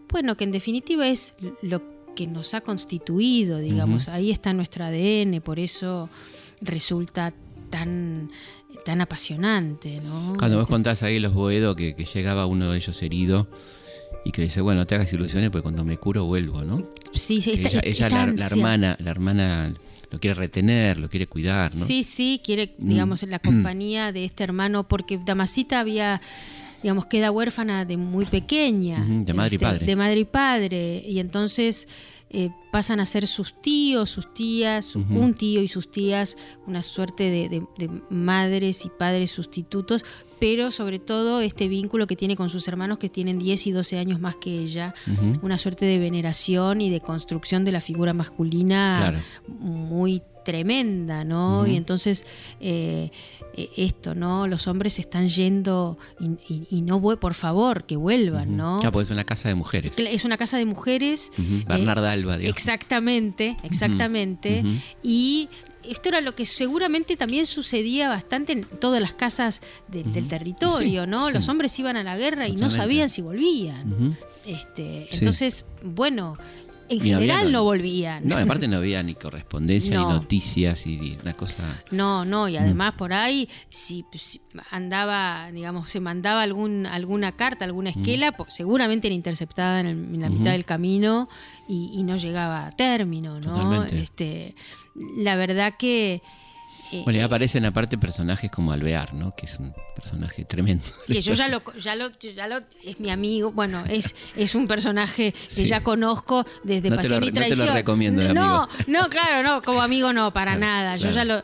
bueno, 0.09 0.35
que 0.37 0.43
en 0.45 0.51
definitiva 0.51 1.07
es 1.07 1.33
lo 1.61 1.79
que 1.79 2.00
nos 2.27 2.53
ha 2.53 2.61
constituido, 2.61 3.57
digamos. 3.59 4.07
Ahí 4.07 4.31
está 4.31 4.53
nuestro 4.53 4.85
ADN, 4.85 5.41
por 5.41 5.59
eso 5.59 6.09
resulta 6.61 7.33
tan, 7.69 8.29
tan 8.85 9.01
apasionante, 9.01 10.01
¿no? 10.01 10.35
Cuando 10.37 10.57
vos 10.57 10.63
Este- 10.63 10.71
contás 10.73 11.03
ahí 11.03 11.19
los 11.19 11.33
Boedo 11.33 11.75
que, 11.75 11.95
que 11.95 12.05
llegaba 12.05 12.45
uno 12.45 12.71
de 12.71 12.77
ellos 12.77 13.01
herido 13.01 13.47
y 14.25 14.31
que 14.31 14.41
le 14.41 14.47
dice, 14.47 14.61
bueno, 14.61 14.81
no 14.81 14.87
te 14.87 14.95
hagas 14.95 15.11
ilusiones 15.13 15.49
porque 15.49 15.63
cuando 15.63 15.83
me 15.83 15.97
curo 15.97 16.25
vuelvo, 16.25 16.63
¿no? 16.63 16.87
Sí, 17.11 17.41
sí, 17.41 17.53
Que 17.55 17.63
esta- 17.63 17.79
ella, 17.79 18.07
ella, 18.07 18.09
la, 18.09 18.45
hermana, 18.45 18.97
la 18.99 19.11
hermana 19.11 19.73
lo 20.11 20.19
quiere 20.19 20.33
retener, 20.35 20.97
lo 20.99 21.09
quiere 21.09 21.25
cuidar, 21.27 21.73
¿no? 21.73 21.83
Mm. 21.83 21.87
Sí, 21.87 22.03
sí, 22.03 22.41
quiere, 22.43 22.75
digamos, 22.77 23.23
la 23.23 23.39
compañía 23.39 24.11
de 24.11 24.25
este 24.25 24.43
hermano, 24.43 24.87
porque 24.87 25.17
Damasita 25.25 25.79
había, 25.79 26.21
digamos, 26.83 27.05
queda 27.05 27.31
huérfana 27.31 27.85
de 27.85 27.97
muy 27.97 28.25
pequeña. 28.25 29.03
De 29.07 29.33
madre 29.33 29.53
y 29.53 29.55
este, 29.55 29.65
padre. 29.65 29.85
De 29.85 29.95
madre 29.95 30.19
y 30.19 30.25
padre. 30.25 31.03
Y 31.07 31.19
entonces 31.19 31.87
eh, 32.29 32.49
pasan 32.71 32.99
a 32.99 33.05
ser 33.05 33.27
sus 33.27 33.53
tíos, 33.61 34.09
sus 34.09 34.33
tías, 34.33 34.95
un 34.95 35.33
tío 35.33 35.61
y 35.61 35.67
sus 35.67 35.91
tías, 35.91 36.37
una 36.65 36.81
suerte 36.81 37.23
de, 37.29 37.49
de- 37.49 37.65
de 37.77 38.01
madres 38.09 38.85
y 38.85 38.89
padres 38.89 39.31
sustitutos, 39.31 40.05
pero 40.41 40.71
sobre 40.71 40.97
todo 40.99 41.39
este 41.39 41.67
vínculo 41.69 42.07
que 42.07 42.15
tiene 42.17 42.35
con 42.35 42.49
sus 42.49 42.67
hermanos 42.67 42.97
que 42.97 43.07
tienen 43.09 43.37
10 43.39 43.67
y 43.67 43.71
12 43.71 43.97
años 43.99 44.19
más 44.19 44.35
que 44.35 44.57
ella, 44.59 44.93
una 45.43 45.57
suerte 45.57 45.85
de 45.85 45.99
veneración 45.99 46.81
y 46.81 46.89
de 46.89 46.99
construcción 46.99 47.63
de 47.63 47.71
la 47.71 47.79
figura 47.79 48.11
masculina 48.13 48.97
Claro. 48.99 49.19
muy 49.59 50.23
tremenda, 50.43 51.23
¿no? 51.23 51.67
Y 51.67 51.75
entonces 51.75 52.25
eh, 52.59 53.11
eh, 53.55 53.69
esto, 53.77 54.15
¿no? 54.15 54.47
Los 54.47 54.67
hombres 54.67 54.97
están 54.97 55.27
yendo 55.27 55.99
y, 56.19 56.25
y- 56.51 56.67
y 56.71 56.81
no, 56.81 56.99
por 57.19 57.35
favor, 57.35 57.83
que 57.85 57.95
vuelvan, 57.95 58.57
¿no? 58.57 58.81
Ya, 58.81 58.91
pues 58.91 59.07
es 59.07 59.11
una 59.11 59.23
casa 59.23 59.49
de 59.49 59.53
mujeres. 59.55 59.91
Es 59.99 60.25
una 60.25 60.37
casa 60.37 60.57
de 60.57 60.65
mujeres. 60.65 61.31
Eh, 61.37 61.63
Bernarda 61.67 62.11
Alba, 62.11 62.37
digamos. 62.37 62.57
Exactamente, 62.57 63.55
exactamente. 63.61 64.63
Y 65.03 65.47
esto 65.83 66.09
era 66.09 66.21
lo 66.21 66.35
que 66.35 66.45
seguramente 66.45 67.15
también 67.17 67.45
sucedía 67.45 68.09
bastante 68.09 68.53
en 68.53 68.63
todas 68.63 69.01
las 69.01 69.13
casas 69.13 69.61
de- 69.87 70.03
del 70.03 70.27
territorio, 70.27 71.03
Sí, 71.05 71.09
¿no? 71.09 71.27
sí. 71.27 71.33
Los 71.33 71.49
hombres 71.49 71.77
iban 71.79 71.97
a 71.97 72.03
la 72.03 72.17
guerra 72.17 72.47
y 72.47 72.53
no 72.55 72.69
sabían 72.69 73.09
si 73.09 73.21
volvían. 73.21 74.17
Este, 74.45 75.07
entonces, 75.11 75.65
bueno, 75.83 76.35
en 76.93 76.99
había 77.01 77.15
general 77.15 77.51
no 77.51 77.63
volvían. 77.63 78.23
No, 78.27 78.37
aparte 78.37 78.67
no 78.67 78.77
había 78.77 79.01
ni 79.03 79.13
correspondencia, 79.15 79.95
No. 79.95 80.07
ni 80.07 80.13
noticias, 80.15 80.85
y, 80.87 81.17
una 81.21 81.33
cosa... 81.33 81.63
No, 81.91 82.25
no, 82.25 82.45
Mm. 82.45 82.49
y 82.49 82.57
además 82.57 82.93
por 82.97 83.13
ahí, 83.13 83.47
si, 83.69 84.05
si 84.13 84.41
andaba, 84.71 85.49
digamos, 85.51 85.89
se 85.89 85.99
mandaba 85.99 86.41
algún, 86.41 86.85
alguna 86.85 87.31
carta, 87.33 87.65
alguna 87.65 87.91
Mm. 87.91 87.99
esquela, 87.99 88.31
pues, 88.31 88.53
seguramente 88.53 89.07
era 89.07 89.15
interceptada 89.15 89.79
en, 89.79 89.85
el- 89.87 90.15
en 90.15 90.21
la 90.21 90.29
mitad 90.29 90.51
del 90.51 90.65
camino 90.65 91.29
y, 91.67 91.91
y 91.93 92.03
no 92.03 92.15
llegaba 92.15 92.65
a 92.67 92.71
término, 92.71 93.35
¿no? 93.35 93.41
Totalmente. 93.41 93.99
Este, 94.01 94.55
la 95.17 95.35
verdad 95.35 95.73
que. 95.77 96.21
Bueno, 97.03 97.19
y 97.19 97.21
aparecen 97.21 97.65
aparte 97.65 97.97
personajes 97.97 98.51
como 98.51 98.71
Alvear, 98.71 99.13
¿no? 99.13 99.33
Que 99.35 99.45
es 99.45 99.57
un 99.59 99.73
personaje 99.95 100.45
tremendo. 100.45 100.83
que 101.07 101.21
yo 101.21 101.33
ya 101.33 101.47
lo, 101.47 101.61
ya 101.79 101.95
lo, 101.95 102.09
ya 102.19 102.47
lo, 102.47 102.61
es 102.83 102.99
mi 102.99 103.09
amigo, 103.09 103.51
bueno, 103.51 103.83
es, 103.89 104.15
es 104.35 104.55
un 104.55 104.67
personaje 104.67 105.33
que 105.55 105.65
ya 105.65 105.81
conozco 105.81 106.45
desde 106.63 106.89
No 106.89 106.95
Pasión 106.97 107.21
lo- 107.21 107.27
y 107.27 107.29
no 107.31 107.33
te 107.35 107.39
lo 107.41 107.55
Traición. 107.55 107.75
recomiendo 107.75 108.23
no, 108.33 108.63
amigo. 108.65 108.69
no, 108.87 109.09
claro, 109.09 109.43
no, 109.43 109.61
como 109.61 109.81
amigo 109.81 110.11
no, 110.13 110.31
para 110.33 110.55
Claro, 110.57 110.59
nada. 110.59 110.95
Yo 110.97 111.09
claro. 111.09 111.15
ya 111.15 111.25
lo. 111.25 111.43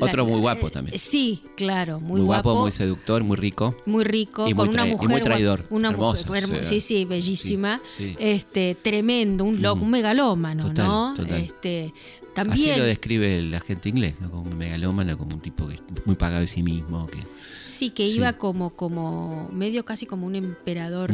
Otro 0.00 0.24
muy 0.24 0.40
guapo 0.40 0.70
también. 0.70 0.94
eh, 0.94 0.98
Sí, 0.98 1.42
claro, 1.56 1.98
muy, 2.00 2.20
Muy, 2.20 2.26
guapo, 2.26 2.50
guapo, 2.50 2.62
muy 2.62 2.72
seductor, 2.72 3.22
muy 3.24 3.36
rico. 3.36 3.76
muy 3.86 4.04
rico, 4.04 4.46
Y 4.48 4.54
con 4.54 4.66
muy 4.66 4.74
una 4.74 4.84
trai- 4.84 4.88
y 4.88 4.90
mujer 4.92 5.08
muy 5.10 5.20
traidor. 5.20 5.66
una 5.70 5.88
Hermoso, 5.90 6.26
mujer, 6.28 6.44
hermo- 6.44 6.56
sí. 6.62 6.80
sí, 6.80 6.80
sí, 6.80 7.04
bellísima, 7.04 7.80
Sí, 7.86 8.10
sí. 8.10 8.16
este, 8.18 8.76
tremendo, 8.80 9.44
un 9.44 9.60
loco, 9.60 9.82
un 9.82 9.90
megalómano, 9.90 10.66
Total, 10.68 10.86
¿no? 10.86 11.14
total. 11.14 11.40
Este, 11.40 11.92
Así 11.94 12.34
también, 12.34 12.78
lo 12.78 12.84
describe 12.84 13.38
el 13.38 13.54
agente 13.54 13.88
inglés, 13.88 14.14
¿no? 14.20 14.30
Como 14.30 14.50
un 14.50 14.58
megalómano, 14.58 15.16
como 15.18 15.34
un 15.34 15.40
tipo 15.40 15.68
que 15.68 15.74
es 15.74 15.82
muy 16.04 16.16
pagado 16.16 16.40
de 16.40 16.48
sí 16.48 16.62
mismo. 16.62 17.06
Que... 17.06 17.18
sí, 17.60 17.90
que 17.90 18.08
sí. 18.08 18.16
iba 18.16 18.32
como, 18.34 18.70
como 18.70 19.48
medio 19.52 19.84
casi 19.84 20.06
como 20.06 20.26
un 20.26 20.34
emperador, 20.36 21.12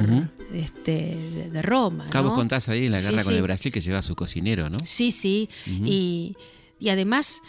este, 0.52 0.92
de, 1.34 1.50
de 1.50 1.62
Roma, 1.62 2.08
¿no? 2.12 2.34
contás 2.34 2.68
ahí 2.68 2.86
en 2.86 2.92
la 2.92 3.00
guerra 3.00 3.22
con 3.24 3.34
el 3.34 3.42
Brasil 3.42 3.72
que 3.72 3.80
lleva 3.80 3.98
a 3.98 4.02
su 4.02 4.14
cocinero, 4.14 4.68
¿no? 4.70 4.78
Sí, 4.84 5.12
sí. 5.12 5.48
y, 5.66 6.36
y 6.78 6.88
además, 6.88 7.42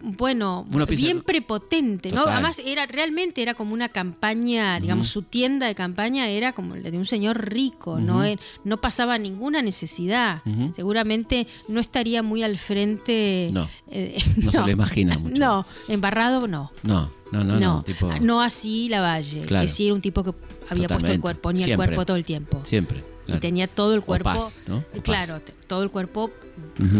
bueno, 0.00 0.64
bien 0.88 1.22
prepotente, 1.22 2.10
¿no? 2.12 2.22
Además, 2.22 2.60
era, 2.64 2.86
realmente 2.86 3.42
era 3.42 3.54
como 3.54 3.74
una 3.74 3.88
campaña, 3.88 4.78
digamos, 4.80 5.08
su 5.08 5.22
tienda 5.22 5.66
de 5.66 5.74
campaña 5.74 6.28
era 6.28 6.52
como 6.52 6.76
la 6.76 6.90
de 6.90 6.98
un 6.98 7.06
señor 7.06 7.50
rico, 7.50 7.98
¿no? 8.00 8.24
Eh, 8.24 8.38
No 8.64 8.76
pasaba 8.80 9.18
ninguna 9.18 9.62
necesidad. 9.62 10.42
Seguramente 10.74 11.46
no 11.68 11.80
estaría 11.80 12.22
muy 12.22 12.42
al 12.42 12.56
frente. 12.56 13.50
No. 13.52 13.68
eh, 13.90 14.18
No 14.42 14.50
se 14.50 14.58
lo 14.60 14.70
imagina 14.70 15.18
mucho. 15.18 15.38
No, 15.38 15.66
embarrado 15.88 16.46
no. 16.46 16.70
No, 16.82 17.10
no, 17.32 17.44
no, 17.44 17.54
no. 17.54 17.60
No, 17.60 17.82
tipo, 17.82 18.10
no 18.20 18.40
así 18.40 18.88
la 18.88 19.00
Valle, 19.00 19.40
Claro. 19.42 19.64
que 19.64 19.68
sí 19.68 19.86
era 19.86 19.94
un 19.94 20.00
tipo 20.00 20.22
que 20.22 20.32
había 20.70 20.88
puesto 20.88 21.10
el 21.12 21.20
cuerpo, 21.20 21.42
ponía 21.42 21.64
Siempre. 21.64 21.84
el 21.84 21.88
cuerpo 21.90 22.06
todo 22.06 22.16
el 22.16 22.24
tiempo. 22.24 22.60
Siempre. 22.64 23.02
Y 23.28 23.38
tenía 23.38 23.66
todo 23.68 23.94
el 23.94 24.02
cuerpo, 24.02 24.24
Paz, 24.30 24.62
¿no? 24.66 24.84
O 24.96 25.02
claro, 25.02 25.34
Paz. 25.34 25.44
t- 25.44 25.54
todo 25.66 25.82
el 25.82 25.90
cuerpo 25.90 26.30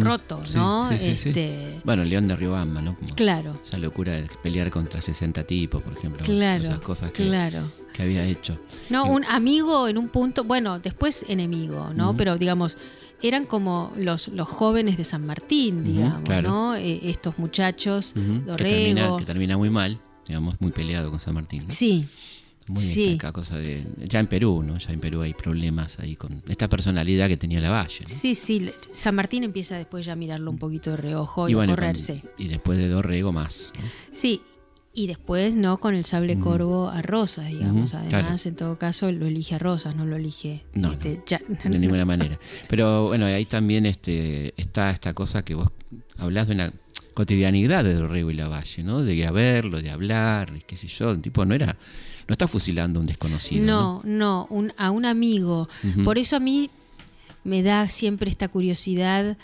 roto, 0.02 0.40
Sí, 0.44 0.56
¿no? 0.58 0.90
sí, 0.90 0.98
sí, 0.98 1.16
sí. 1.16 1.28
este, 1.30 1.80
Bueno, 1.84 2.04
León 2.04 2.28
de 2.28 2.36
Riobamba, 2.36 2.80
¿no? 2.82 2.96
Como 2.96 3.14
Claro, 3.14 3.54
Esa 3.62 3.78
locura 3.78 4.12
de 4.12 4.28
pelear 4.42 4.70
contra 4.70 5.00
60 5.00 5.44
tipos, 5.44 5.82
por 5.82 5.92
ejemplo. 5.94 6.24
claro, 6.24 6.62
Esas 6.62 6.78
cosas 6.80 7.12
que, 7.12 7.24
claro. 7.26 7.72
que 7.92 8.02
había 8.02 8.24
hecho. 8.24 8.58
No, 8.90 9.06
un 9.06 9.24
amigo 9.24 9.88
en 9.88 9.98
un 9.98 10.08
punto, 10.08 10.44
bueno, 10.44 10.78
después 10.78 11.24
enemigo, 11.28 11.92
¿no? 11.94 12.16
Pero 12.16 12.36
digamos, 12.36 12.76
eran 13.22 13.46
como 13.46 13.92
los, 13.96 14.28
los 14.28 14.48
jóvenes 14.48 14.96
de 14.96 15.04
San 15.04 15.26
Martín, 15.26 15.82
digamos, 15.84 16.22
claro. 16.22 16.48
¿no? 16.48 16.74
Eh, 16.76 17.00
estos 17.10 17.38
muchachos, 17.38 18.14
Ujú, 18.16 18.56
que, 18.56 18.64
termina, 18.64 19.16
que 19.18 19.24
termina 19.24 19.56
muy 19.56 19.70
mal, 19.70 19.98
digamos, 20.26 20.60
muy 20.60 20.70
peleado 20.72 21.10
con 21.10 21.18
San 21.20 21.34
Martín. 21.34 21.62
¿no? 21.64 21.70
Sí, 21.70 22.06
Muy 22.70 22.82
sí. 22.82 23.18
cosa 23.32 23.56
de. 23.58 23.84
Ya 24.08 24.20
en 24.20 24.26
Perú, 24.26 24.62
¿no? 24.62 24.78
Ya 24.78 24.92
en 24.92 25.00
Perú 25.00 25.22
hay 25.22 25.34
problemas 25.34 25.98
ahí 26.00 26.14
con 26.16 26.42
esta 26.48 26.68
personalidad 26.68 27.28
que 27.28 27.36
tenía 27.36 27.60
la 27.60 27.70
Valle. 27.70 28.00
¿no? 28.02 28.08
sí, 28.14 28.34
sí. 28.34 28.70
San 28.92 29.14
Martín 29.14 29.44
empieza 29.44 29.76
después 29.76 30.04
ya 30.06 30.12
a 30.12 30.16
mirarlo 30.16 30.50
un 30.50 30.58
poquito 30.58 30.90
de 30.90 30.96
reojo 30.98 31.48
y, 31.48 31.54
bueno, 31.54 31.72
a 31.72 31.74
y 31.74 31.76
con- 31.76 31.84
correrse. 31.84 32.22
Y, 32.38 32.48
después 32.48 32.78
de 32.78 32.88
Dorrego 32.88 33.32
más. 33.32 33.72
¿no? 33.80 33.84
Sí, 34.12 34.40
y 34.94 35.06
después, 35.06 35.54
¿no? 35.54 35.78
Con 35.78 35.94
el 35.94 36.04
sable 36.04 36.38
corvo 36.40 36.88
a 36.88 37.02
Rosas, 37.02 37.46
digamos. 37.48 37.94
Además, 37.94 38.10
claro. 38.10 38.36
en 38.44 38.56
todo 38.56 38.78
caso, 38.78 39.12
lo 39.12 39.26
elige 39.26 39.54
a 39.54 39.58
Rosas, 39.58 39.94
no 39.94 40.04
lo 40.06 40.16
elige. 40.16 40.64
No, 40.74 40.90
este, 40.90 41.16
no. 41.16 41.24
ya- 41.26 41.40
De 41.64 41.78
ninguna 41.78 42.04
manera. 42.04 42.38
Pero 42.68 43.06
bueno, 43.08 43.26
ahí 43.26 43.44
también 43.44 43.86
este, 43.86 44.54
está 44.60 44.90
esta 44.90 45.14
cosa 45.14 45.44
que 45.44 45.54
vos 45.54 45.68
hablás 46.16 46.48
de 46.48 46.54
una 46.54 46.72
cotidianidad 47.14 47.84
de 47.84 47.94
Dorrego 47.94 48.30
y 48.30 48.34
la 48.34 48.48
Valle, 48.48 48.82
¿no? 48.82 49.02
De 49.02 49.14
ir 49.14 49.26
a 49.26 49.30
verlo, 49.30 49.80
de 49.80 49.90
hablar, 49.90 50.52
qué 50.66 50.76
sé 50.76 50.88
yo. 50.88 51.10
El 51.12 51.20
tipo 51.20 51.44
no 51.44 51.54
era. 51.54 51.76
No 52.28 52.32
está 52.32 52.46
fusilando 52.46 52.98
a 52.98 53.00
un 53.00 53.06
desconocido. 53.06 53.64
¿no? 53.66 54.02
No, 54.04 54.18
no, 54.18 54.46
un- 54.50 54.72
a 54.76 54.90
un 54.90 55.04
amigo. 55.06 55.68
Por 56.04 56.18
eso 56.18 56.36
a 56.36 56.40
mí 56.40 56.70
me 57.44 57.62
da 57.62 57.88
siempre 57.88 58.30
esta 58.30 58.48
curiosidad, 58.48 59.36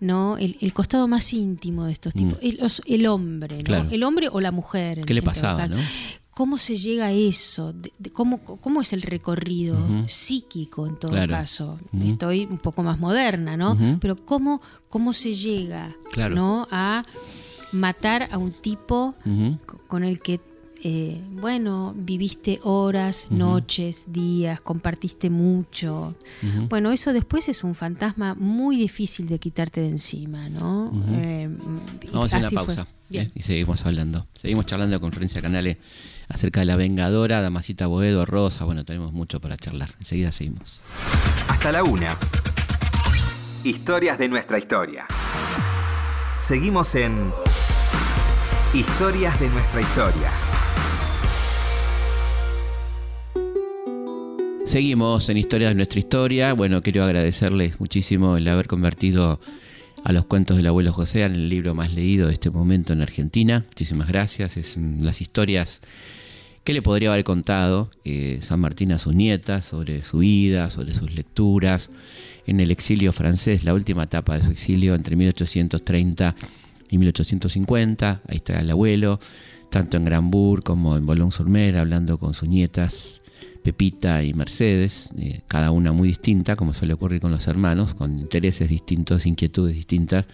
¿no? 0.00 0.36
El, 0.38 0.56
el 0.60 0.72
costado 0.74 1.06
más 1.06 1.32
íntimo 1.32 1.84
de 1.84 1.92
estos 1.92 2.12
tipos. 2.12 2.36
El, 2.42 3.06
hombre, 3.06 3.56
¿no? 3.56 3.60
Mm. 3.62 3.64
Claro. 3.64 3.88
El 3.92 4.02
hombre 4.02 4.28
o 4.30 4.40
la 4.40 4.50
mujer. 4.50 5.02
¿Qué 5.06 5.14
le 5.14 5.22
pasaba, 5.22 5.68
no? 5.68 5.76
¿Cómo 6.32 6.56
se 6.58 6.76
llega 6.78 7.06
a 7.06 7.12
eso? 7.12 7.72
De- 7.74 7.92
de 7.98 8.10
cómo, 8.10 8.38
¿Cómo 8.42 8.80
es 8.80 8.92
el 8.94 9.02
recorrido 9.02 9.76
psíquico 10.06 10.86
en 10.86 10.96
todo 10.96 11.12
Claro. 11.12 11.30
caso? 11.30 11.78
Estoy 12.04 12.46
un 12.50 12.58
poco 12.58 12.82
más 12.82 12.98
moderna, 12.98 13.56
¿no? 13.56 13.78
Pero 14.00 14.16
¿cómo, 14.16 14.60
cómo 14.88 15.12
se 15.12 15.34
llega 15.34 15.94
Claro. 16.10 16.34
¿no? 16.34 16.66
a 16.72 17.02
matar 17.70 18.28
a 18.32 18.38
un 18.38 18.50
tipo 18.52 19.14
con 19.88 20.04
el 20.04 20.20
que, 20.20 20.40
eh, 20.84 21.20
bueno, 21.30 21.94
viviste 21.96 22.58
horas, 22.64 23.28
noches, 23.30 24.06
días, 24.08 24.60
compartiste 24.60 25.30
mucho. 25.30 26.16
Bueno, 26.68 26.90
eso 26.90 27.12
después 27.12 27.48
es 27.48 27.62
un 27.62 27.76
fantasma 27.76 28.34
muy 28.34 28.76
difícil 28.76 29.28
de 29.28 29.38
quitarte 29.38 29.80
de 29.80 29.90
encima, 29.90 30.48
¿no? 30.48 30.90
Eh, 31.10 31.48
Vamos 32.12 32.32
a 32.32 32.38
hacer 32.38 32.52
una 32.52 32.64
pausa. 32.64 32.88
¿eh? 33.12 33.30
y 33.32 33.42
seguimos 33.42 33.86
hablando. 33.86 34.26
Seguimos 34.34 34.66
charlando 34.66 35.00
con 35.00 35.12
Florencia 35.12 35.40
Canales 35.40 35.76
acerca 36.28 36.60
de 36.60 36.66
la 36.66 36.74
Vengadora, 36.74 37.40
Damasita 37.40 37.86
Boedo, 37.86 38.26
Rosa. 38.26 38.64
Bueno, 38.64 38.84
tenemos 38.84 39.12
mucho 39.12 39.40
para 39.40 39.56
charlar. 39.56 39.90
Enseguida 40.00 40.32
seguimos. 40.32 40.80
Hasta 41.46 41.70
la 41.70 41.84
una. 41.84 42.18
Historias 43.62 44.18
de 44.18 44.28
nuestra 44.28 44.58
historia. 44.58 45.06
Seguimos 46.40 46.96
en 46.96 47.30
Historias 48.74 49.38
de 49.38 49.48
nuestra 49.50 49.80
historia. 49.80 50.51
Seguimos 54.64 55.28
en 55.28 55.36
Historia 55.36 55.68
de 55.68 55.74
nuestra 55.74 55.98
historia. 55.98 56.52
Bueno, 56.52 56.82
quiero 56.82 57.02
agradecerles 57.02 57.80
muchísimo 57.80 58.36
el 58.36 58.46
haber 58.46 58.68
convertido 58.68 59.40
a 60.04 60.12
los 60.12 60.24
cuentos 60.24 60.56
del 60.56 60.68
abuelo 60.68 60.92
José 60.92 61.24
en 61.24 61.34
el 61.34 61.48
libro 61.48 61.74
más 61.74 61.92
leído 61.92 62.28
de 62.28 62.34
este 62.34 62.48
momento 62.48 62.92
en 62.92 63.02
Argentina. 63.02 63.64
Muchísimas 63.66 64.06
gracias. 64.06 64.56
Es 64.56 64.76
mm, 64.76 65.02
las 65.02 65.20
historias 65.20 65.82
que 66.62 66.72
le 66.72 66.80
podría 66.80 67.12
haber 67.12 67.24
contado 67.24 67.90
eh, 68.04 68.38
San 68.40 68.60
Martín 68.60 68.92
a 68.92 68.98
sus 68.98 69.14
nietas 69.14 69.66
sobre 69.66 70.02
su 70.04 70.18
vida, 70.18 70.70
sobre 70.70 70.94
sus 70.94 71.12
lecturas 71.12 71.90
en 72.46 72.60
el 72.60 72.70
exilio 72.70 73.12
francés, 73.12 73.64
la 73.64 73.74
última 73.74 74.04
etapa 74.04 74.36
de 74.36 74.44
su 74.44 74.52
exilio 74.52 74.94
entre 74.94 75.16
1830 75.16 76.36
y 76.88 76.98
1850. 76.98 78.22
Ahí 78.28 78.36
está 78.36 78.60
el 78.60 78.70
abuelo, 78.70 79.18
tanto 79.70 79.96
en 79.96 80.04
Granbourg 80.04 80.62
como 80.62 80.96
en 80.96 81.04
Boulogne-sur-Mer, 81.04 81.76
hablando 81.76 82.16
con 82.16 82.32
sus 82.32 82.48
nietas 82.48 83.21
Pepita 83.62 84.24
y 84.24 84.34
Mercedes, 84.34 85.10
eh, 85.16 85.42
cada 85.48 85.70
una 85.70 85.92
muy 85.92 86.08
distinta, 86.08 86.56
como 86.56 86.74
suele 86.74 86.94
ocurrir 86.94 87.20
con 87.20 87.30
los 87.30 87.46
hermanos, 87.46 87.94
con 87.94 88.18
intereses 88.18 88.68
distintos, 88.68 89.26
inquietudes 89.26 89.74
distintas. 89.74 90.26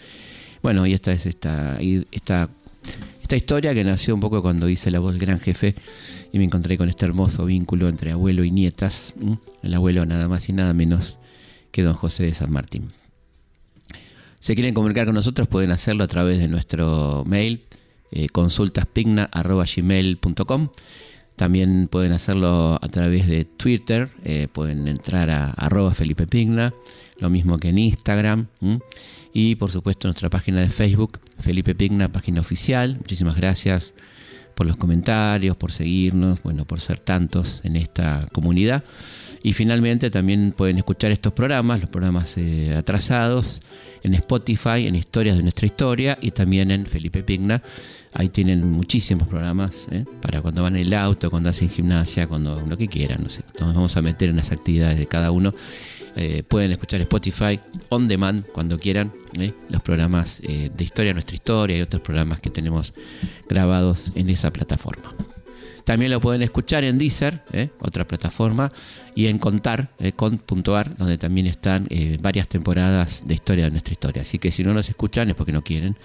Bueno, 0.63 0.87
y 0.87 0.95
esta 0.95 1.13
es 1.13 1.27
esta, 1.27 1.79
esta, 2.11 2.49
esta 3.23 3.37
historia 3.37 3.75
que 3.75 3.85
nació 3.85 4.15
un 4.15 4.21
poco 4.21 4.43
cuando 4.43 4.69
hice 4.69 4.91
la 4.91 4.99
voz 4.99 5.13
del 5.13 5.21
gran 5.21 5.39
jefe 5.39 5.75
y 6.33 6.39
me 6.39 6.45
encontré 6.45 6.79
con 6.79 6.89
este 6.89 7.05
hermoso 7.05 7.45
vínculo 7.45 7.89
entre 7.89 8.13
abuelo 8.13 8.45
y 8.45 8.51
nietas. 8.51 9.15
El 9.63 9.75
abuelo 9.75 10.07
nada 10.07 10.29
más 10.29 10.49
y 10.49 10.53
nada 10.53 10.73
menos 10.75 11.19
que 11.71 11.83
don 11.83 11.95
José 11.95 12.25
de 12.25 12.35
San 12.35 12.51
Martín. 12.51 12.91
Si 14.41 14.55
quieren 14.55 14.75
comunicar 14.75 15.07
con 15.07 15.15
nosotros 15.15 15.49
pueden 15.49 15.73
hacerlo 15.73 16.05
a 16.05 16.09
través 16.09 16.39
de 16.39 16.49
nuestro 16.49 17.25
mail 17.27 17.65
eh, 18.11 18.29
consultaspigna.gmail.com 18.29 20.69
También 21.39 21.87
pueden 21.87 22.11
hacerlo 22.11 22.81
a 22.83 22.89
través 22.89 23.29
de 23.29 23.45
Twitter, 23.45 24.11
eh, 24.25 24.49
pueden 24.53 24.89
entrar 24.89 25.31
a 25.31 25.51
arroba 25.53 25.95
Felipe 25.95 26.27
Pigna, 26.27 26.75
lo 27.21 27.31
mismo 27.31 27.59
que 27.59 27.69
en 27.69 27.79
Instagram. 27.79 28.49
Y 29.33 29.55
por 29.55 29.71
supuesto 29.71 30.09
nuestra 30.09 30.31
página 30.31 30.61
de 30.61 30.69
Facebook, 30.69 31.21
Felipe 31.39 31.77
Pigna, 31.77 32.09
página 32.09 32.41
oficial. 32.41 32.97
Muchísimas 32.99 33.37
gracias 33.37 33.95
por 34.57 34.67
los 34.67 34.77
comentarios, 34.77 35.57
por 35.57 35.71
seguirnos, 35.71 36.43
bueno, 36.43 36.65
por 36.65 36.81
ser 36.81 36.99
tantos 36.99 37.65
en 37.65 37.77
esta 37.77 38.27
comunidad. 38.33 38.83
Y 39.45 39.53
finalmente 39.53 40.11
también 40.11 40.51
pueden 40.51 40.79
escuchar 40.79 41.13
estos 41.13 41.33
programas, 41.35 41.81
los 41.81 41.89
programas 41.89 42.37
eh, 42.37 42.75
atrasados, 42.77 43.63
en 44.03 44.15
Spotify, 44.15 44.89
en 44.89 44.97
Historias 44.97 45.37
de 45.37 45.45
nuestra 45.45 45.67
historia 45.67 46.19
y 46.21 46.33
también 46.33 46.73
en 46.73 46.87
Felipe 46.87 47.23
Pigna. 47.23 47.63
Ahí 48.15 48.29
tienen 48.29 48.71
muchísimos 48.71 49.29
programas 49.29 49.87
¿eh? 49.91 50.05
para 50.21 50.41
cuando 50.41 50.63
van 50.63 50.77
en 50.77 50.87
el 50.87 50.95
auto, 50.95 51.31
cuando 51.31 51.51
hacen 51.51 51.69
gimnasia, 51.69 52.27
cuando 52.27 52.61
lo 52.67 52.77
que 52.77 52.89
quieran. 52.89 53.23
No 53.23 53.31
sé. 53.31 53.43
Nos 53.61 53.75
vamos 53.75 53.97
a 53.97 54.03
meter 54.03 54.31
en 54.31 54.37
las 54.37 54.53
actividades 54.53 54.99
de 54.99 55.07
cada 55.07 55.31
uno. 55.31 55.55
Eh, 56.17 56.43
pueden 56.43 56.73
escuchar 56.73 57.01
Spotify 57.03 57.61
on 57.91 58.09
demand 58.09 58.45
cuando 58.47 58.79
quieran 58.79 59.13
¿eh? 59.39 59.53
los 59.69 59.83
programas 59.83 60.41
eh, 60.43 60.69
de 60.77 60.85
Historia 60.85 61.13
nuestra 61.13 61.37
historia 61.37 61.79
y 61.79 61.81
otros 61.81 62.03
programas 62.03 62.41
que 62.41 62.51
tenemos 62.51 62.93
grabados 63.49 64.11
en 64.17 64.29
esa 64.29 64.53
plataforma. 64.53 65.15
También 65.89 66.13
lo 66.13 66.21
pueden 66.21 66.43
escuchar 66.43 66.85
en 66.85 66.99
Deezer, 66.99 67.43
¿eh? 67.51 67.71
otra 67.81 68.07
plataforma, 68.07 68.71
y 69.15 69.29
en 69.29 69.39
Contar, 69.39 69.89
eh, 69.99 70.13
con.ar, 70.13 70.95
donde 70.99 71.17
también 71.17 71.47
están 71.47 71.87
eh, 71.89 72.19
varias 72.21 72.47
temporadas 72.47 73.27
de 73.27 73.33
historia 73.33 73.65
de 73.65 73.71
nuestra 73.71 73.93
historia. 73.93 74.21
Así 74.21 74.39
que 74.39 74.51
si 74.53 74.63
no 74.63 74.75
nos 74.75 74.91
escuchan 74.91 75.31
es 75.31 75.35
porque 75.35 75.51
no 75.51 75.65
quieren, 75.65 75.97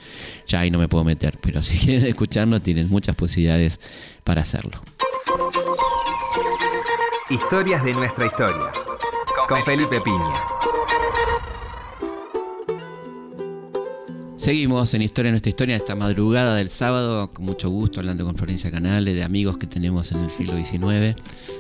ya 0.48 0.62
ahí 0.62 0.72
no 0.72 0.80
me 0.80 0.88
puedo 0.88 1.04
meter, 1.04 1.38
pero 1.42 1.62
si 1.62 1.78
quieren 1.86 2.06
escucharnos 2.06 2.64
tienen 2.64 2.88
muchas 2.88 3.14
posibilidades 3.18 3.82
para 4.24 4.44
hacerlo. 4.44 4.80
Historias 7.30 7.84
de 7.84 7.94
nuestra 7.94 8.26
historia. 8.26 8.72
Con 9.50 9.66
Felipe 9.66 10.00
Piña. 10.00 10.53
Seguimos 14.44 14.94
en 14.94 15.02
Historia 15.04 15.32
nuestra 15.32 15.50
historia 15.50 15.78
esta 15.78 15.96
madrugada 15.96 16.56
del 16.56 16.68
sábado, 16.68 17.32
con 17.32 17.46
mucho 17.46 17.70
gusto, 17.70 18.02
hablando 18.02 18.26
con 18.26 18.36
Florencia 18.36 18.70
Canales, 18.72 19.16
de 19.16 19.24
amigos 19.24 19.58
que 19.58 19.68
tenemos 19.68 20.12
en 20.12 20.20
el 20.20 20.30
siglo 20.30 20.58
XIX, 20.58 21.16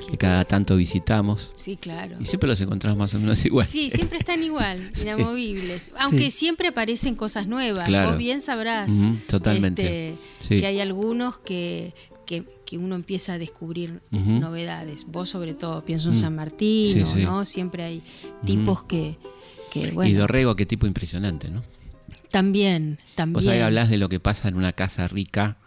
que 0.09 0.17
cada 0.17 0.43
tanto 0.43 0.75
visitamos. 0.75 1.51
Sí, 1.55 1.77
claro. 1.77 2.17
Y 2.19 2.25
siempre 2.25 2.49
los 2.49 2.59
encontramos 2.59 2.97
más 2.97 3.13
o 3.13 3.19
menos 3.19 3.45
igual. 3.45 3.65
Sí, 3.65 3.89
siempre 3.89 4.17
están 4.17 4.43
igual, 4.43 4.89
Sí. 4.93 5.03
inamovibles. 5.03 5.91
Aunque 5.97 6.29
siempre 6.29 6.67
aparecen 6.67 7.15
cosas 7.15 7.47
nuevas. 7.47 7.85
Claro. 7.85 8.09
Vos 8.09 8.17
bien 8.17 8.41
sabrás 8.41 8.91
totalmente. 9.29 10.09
este, 10.09 10.17
Sí. 10.41 10.59
que 10.59 10.65
hay 10.67 10.81
algunos 10.81 11.37
que, 11.37 11.93
que, 12.25 12.43
que 12.65 12.77
uno 12.77 12.95
empieza 12.95 13.33
a 13.33 13.37
descubrir 13.37 14.01
novedades. 14.11 15.05
Vos 15.07 15.29
sobre 15.29 15.53
todo, 15.53 15.85
pienso 15.85 16.09
en 16.09 16.15
Mm. 16.17 16.19
San 16.19 16.35
Martín, 16.35 16.91
Sí, 16.93 17.01
o, 17.01 17.07
sí. 17.07 17.21
¿no? 17.23 17.45
Siempre 17.45 17.83
hay 17.83 18.03
tipos 18.45 18.83
que, 18.83 19.15
que, 19.71 19.91
bueno, 19.91 20.11
Y 20.11 20.15
Dorrego, 20.15 20.57
qué 20.57 20.65
tipo 20.65 20.85
impresionante, 20.85 21.49
¿no? 21.49 21.63
También, 22.33 22.97
también. 23.15 23.33
Vos 23.35 23.47
ahí 23.47 23.59
hablás 23.61 23.89
de 23.89 23.97
lo 23.97 24.09
que 24.09 24.19
pasa 24.19 24.47
en 24.49 24.55
una 24.55 24.73
casa 24.73 25.07
rica 25.07 25.57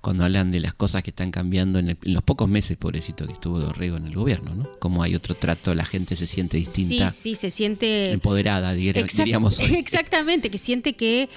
cuando 0.00 0.24
hablan 0.24 0.50
de 0.52 0.60
las 0.60 0.72
cosas 0.72 1.02
que 1.02 1.10
están 1.10 1.30
cambiando 1.30 1.78
en, 1.78 1.90
el- 1.90 1.98
en 2.04 2.14
los 2.14 2.22
pocos 2.22 2.48
meses, 2.48 2.76
pobrecito, 2.76 3.26
que 3.26 3.32
estuvo 3.34 3.58
Dorrego 3.60 3.96
en 3.96 4.06
el 4.06 4.14
gobierno, 4.14 4.54
¿no? 4.54 4.68
Cómo 4.80 5.02
hay 5.02 5.14
otro 5.14 5.34
trato, 5.34 5.74
la 5.74 5.84
gente 5.84 6.14
se 6.16 6.26
siente 6.26 6.56
distinta, 6.56 7.08
Sí, 7.08 7.30
sí, 7.30 7.34
se 7.34 7.50
siente... 7.50 8.10
empoderada, 8.12 8.72
dir- 8.74 8.96
Exact- 8.96 9.18
diríamos 9.24 9.58
hoy. 9.60 9.66
Exactamente, 9.76 10.48
que 10.50 10.58
siente 10.58 10.94
que 10.94 11.28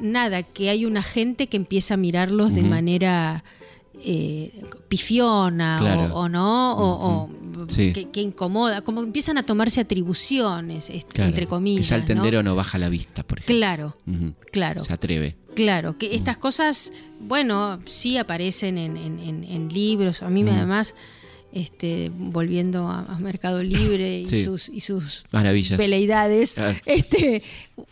nada, 0.00 0.42
que 0.42 0.70
hay 0.70 0.84
una 0.86 1.02
gente 1.02 1.46
que 1.48 1.56
empieza 1.56 1.94
a 1.94 1.96
mirarlos 1.96 2.54
de 2.54 2.62
manera 2.62 3.42
eh, 4.08 4.62
pifiona 4.88 5.76
Claro. 5.80 6.14
o, 6.14 6.20
o 6.20 6.28
no, 6.28 6.72
o, 6.76 7.24
o 7.24 7.30
Sí. 7.68 7.92
que, 7.92 8.10
que 8.10 8.20
incomoda, 8.20 8.82
como 8.82 9.02
empiezan 9.02 9.38
a 9.38 9.42
tomarse 9.42 9.80
atribuciones, 9.80 10.88
est- 10.90 11.10
Claro, 11.12 11.28
entre 11.30 11.46
comillas. 11.48 11.84
Que 11.86 11.90
ya 11.90 11.96
el 11.96 12.04
tendero 12.04 12.42
no, 12.42 12.54
baja 12.54 12.78
la 12.78 12.88
vista, 12.88 13.22
por 13.24 13.38
ejemplo. 13.38 13.56
Claro, 13.56 13.96
claro. 14.52 14.80
Se 14.84 14.92
atreve. 14.92 15.36
Claro, 15.56 15.96
que 15.98 16.14
estas 16.14 16.36
cosas, 16.36 16.92
bueno, 17.18 17.80
sí 17.86 18.18
aparecen 18.18 18.78
en, 18.78 18.96
en- 18.96 19.18
en- 19.18 19.42
en 19.44 19.68
libros. 19.70 20.22
A 20.22 20.28
mí 20.30 20.44
me 20.44 20.52
además, 20.52 20.94
este, 21.56 22.10
volviendo 22.14 22.88
a, 22.88 22.98
a 22.98 23.18
Mercado 23.18 23.62
Libre 23.62 24.20
y 24.20 24.26
Sí. 24.36 24.44
sus 24.44 24.68
y 24.68 24.80
sus 24.80 25.24
Maravillas. 25.32 25.78
veleidades, 25.78 26.52
Claro. 26.52 26.76
este, 26.86 27.42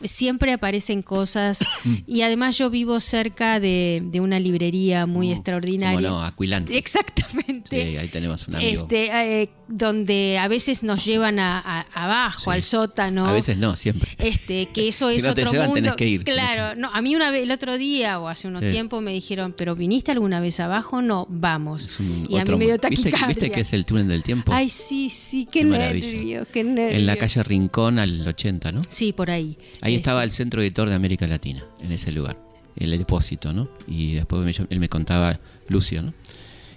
siempre 0.03 0.53
aparecen 0.53 1.03
cosas. 1.03 1.61
y 2.07 2.23
además 2.23 2.59
yo 2.59 2.71
vivo 2.71 3.01
cerca 3.01 3.61
de, 3.61 4.03
de 4.05 4.21
una 4.21 4.39
librería 4.39 5.07
muy 5.07 5.27
Como 5.29 5.37
extraordinaria. 5.37 6.09
no, 6.09 6.23
Aquilante. 6.23 6.77
Exactamente. 6.77 7.83
Sí, 7.91 7.97
ahí 7.97 8.09
tenemos 8.09 8.47
un 8.49 8.57
amigo. 8.57 8.83
Este, 8.83 9.43
eh, 9.43 9.51
donde 9.67 10.39
a 10.39 10.47
veces 10.49 10.83
nos 10.83 11.05
llevan 11.07 11.39
a, 11.39 11.59
a- 11.59 11.87
abajo, 11.95 12.43
Sí. 12.45 12.51
al 12.51 12.63
sótano. 12.63 13.27
A 13.27 13.33
veces 13.33 13.57
no, 13.57 13.77
siempre. 13.77 14.11
Este, 14.19 14.67
que 14.67 14.89
eso 14.89 15.09
Si 15.11 15.17
es 15.19 15.25
no 15.25 15.35
te 15.35 15.41
otro 15.43 15.53
llevan, 15.53 15.69
mundo. 15.69 15.83
tenés 15.83 15.97
que 15.97 16.07
ir, 16.07 16.25
Claro, 16.25 16.79
no, 16.79 16.91
a 16.93 17.01
mí 17.01 17.17
una 17.17 17.31
vez, 17.31 17.43
el 17.43 17.51
otro 17.51 17.79
día 17.79 18.19
o 18.21 18.29
hace 18.29 18.47
unos 18.49 18.63
tiempo 18.63 19.01
me 19.01 19.13
dijeron, 19.13 19.55
pero 19.57 19.75
viniste 19.75 20.11
alguna 20.13 20.41
vez 20.41 20.61
abajo, 20.61 21.01
no, 21.03 21.27
vamos. 21.31 21.99
Un 21.99 22.27
y 22.29 22.37
a 22.39 22.45
mí 22.45 22.57
me 22.57 22.65
dio 22.67 22.75
mundo. 22.75 22.89
¿Viste, 22.91 23.11
taquicardia. 23.11 23.29
¿Viste 23.29 23.51
que 23.55 23.61
es 23.63 23.73
el 23.73 23.85
túnel 23.87 24.09
del 24.09 24.23
tiempo? 24.23 24.53
Ay, 24.53 24.69
sí, 24.69 25.09
sí, 25.11 25.47
qué, 25.51 25.61
Qué 25.61 25.65
nervio, 25.67 26.47
qué 26.53 26.65
nervio. 26.65 26.97
en 26.99 27.07
la 27.07 27.17
calle 27.17 27.43
Rincón 27.43 27.99
al 27.99 28.27
80, 28.27 28.73
¿no? 28.73 28.83
Sí, 28.89 29.13
por 29.13 29.31
ahí. 29.31 29.57
Ahí 29.81 29.95
Este, 29.95 29.97
estaba 29.97 30.25
el 30.25 30.31
centro 30.31 30.61
editor 30.63 30.89
de 30.89 30.95
América 30.95 31.27
Latina, 31.27 31.63
en 31.83 31.93
ese 31.93 32.13
lugar, 32.13 32.37
el 32.77 32.97
depósito, 32.99 33.53
¿no? 33.53 33.69
Y 33.87 34.15
después 34.15 34.43
me- 34.45 34.67
él 34.71 34.81
me 34.81 34.89
contaba, 34.89 35.39
Lucio, 35.69 36.03
¿no? 36.03 36.13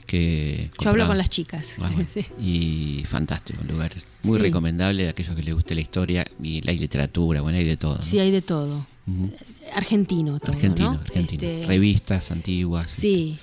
Que 0.05 0.69
Yo 0.81 0.89
hablo 0.91 1.05
con 1.05 1.17
las 1.17 1.29
chicas. 1.29 1.75
Ah, 1.81 1.89
bueno. 1.93 2.07
Sí. 2.13 2.25
Y 2.39 3.03
fantástico, 3.05 3.59
el 3.61 3.67
lugar. 3.67 3.91
Muy 4.23 4.37
Sí. 4.37 4.41
recomendable 4.43 5.07
a 5.07 5.09
aquellos 5.09 5.35
que 5.35 5.43
les 5.43 5.53
guste 5.53 5.75
la 5.75 5.81
historia 5.81 6.25
y 6.41 6.61
la 6.61 6.71
literatura, 6.71 7.41
bueno, 7.41 7.57
hay 7.57 7.65
de 7.65 7.75
todo. 7.75 7.97
¿no? 7.97 8.01
Sí, 8.01 8.17
hay 8.19 8.31
de 8.31 8.41
todo. 8.41 8.85
Argentino 9.73 10.39
todo, 10.39 10.53
Argentino, 10.53 10.93
¿no? 10.93 10.99
argentino. 10.99 11.43
Este, 11.43 11.65
Revistas 11.67 12.31
antiguas. 12.31 12.89
Sí. 12.89 13.37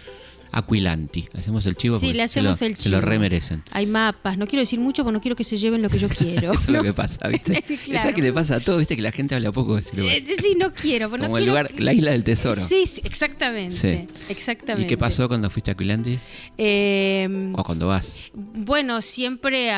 Aquilanti. 0.58 1.28
Hacemos 1.34 1.66
el 1.66 1.74
chivo 1.76 1.98
Sí, 1.98 2.12
le 2.12 2.28
se 2.28 2.40
lo- 2.42 2.50
hacemos 2.50 2.62
el 2.62 2.76
Se 2.76 2.88
lo 2.90 2.98
chivo. 2.98 3.08
remerecen. 3.10 3.62
Hay 3.72 3.86
mapas, 3.86 4.38
no 4.38 4.46
quiero 4.46 4.60
decir 4.60 4.78
mucho 4.80 5.02
porque 5.02 5.12
no 5.14 5.20
quiero 5.20 5.36
que 5.36 5.44
se 5.44 5.56
lleven 5.56 5.82
lo 5.82 5.88
que 5.88 5.98
yo 5.98 6.08
quiero. 6.18 6.52
Eso 6.52 6.60
es 6.62 6.68
¿no? 6.68 6.78
lo 6.78 6.82
que 6.84 6.92
pasa, 6.92 7.26
¿viste? 7.28 7.62
Sí, 7.66 7.74
Esa 7.74 7.84
claro. 8.02 8.14
que 8.14 8.22
le 8.22 8.32
pasa 8.32 8.56
a 8.56 8.60
todo, 8.60 8.78
¿viste? 8.78 8.96
Que 8.96 9.02
la 9.02 9.12
gente 9.12 9.34
habla 9.34 9.50
poco 9.52 9.74
de 9.74 9.80
ese 9.80 9.96
lugar. 9.96 10.16
Eh, 10.16 10.24
Sí, 10.40 10.54
no 10.58 10.72
quiero. 10.72 11.10
pero 11.10 11.22
no 11.22 11.28
Como 11.28 11.38
el 11.38 11.44
quiero- 11.44 11.60
lugar, 11.62 11.80
la 11.80 11.92
isla 11.92 12.12
del 12.12 12.24
tesoro. 12.24 12.60
Sí, 12.64 12.86
sí, 12.86 13.00
exactamente. 13.04 13.76
Sí. 13.76 14.06
Exactamente. 14.28 14.84
¿Y 14.86 14.88
qué 14.88 14.96
pasó 14.98 15.28
cuando 15.28 15.50
fuiste 15.50 15.70
a 15.70 15.74
Aquilanti? 15.74 16.18
Eh, 16.58 17.52
O 17.54 17.64
cuando 17.64 17.86
vas. 17.88 18.22
bueno, 18.34 19.02
siempre, 19.02 19.70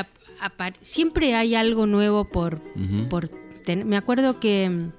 siempre 0.80 1.34
hay 1.34 1.54
algo 1.54 1.86
nuevo 1.86 2.24
por, 2.28 2.60
Ujú. 2.74 3.08
por 3.08 3.28
ten- 3.64 3.86
Me 3.88 3.96
acuerdo 3.96 4.38
que 4.40 4.90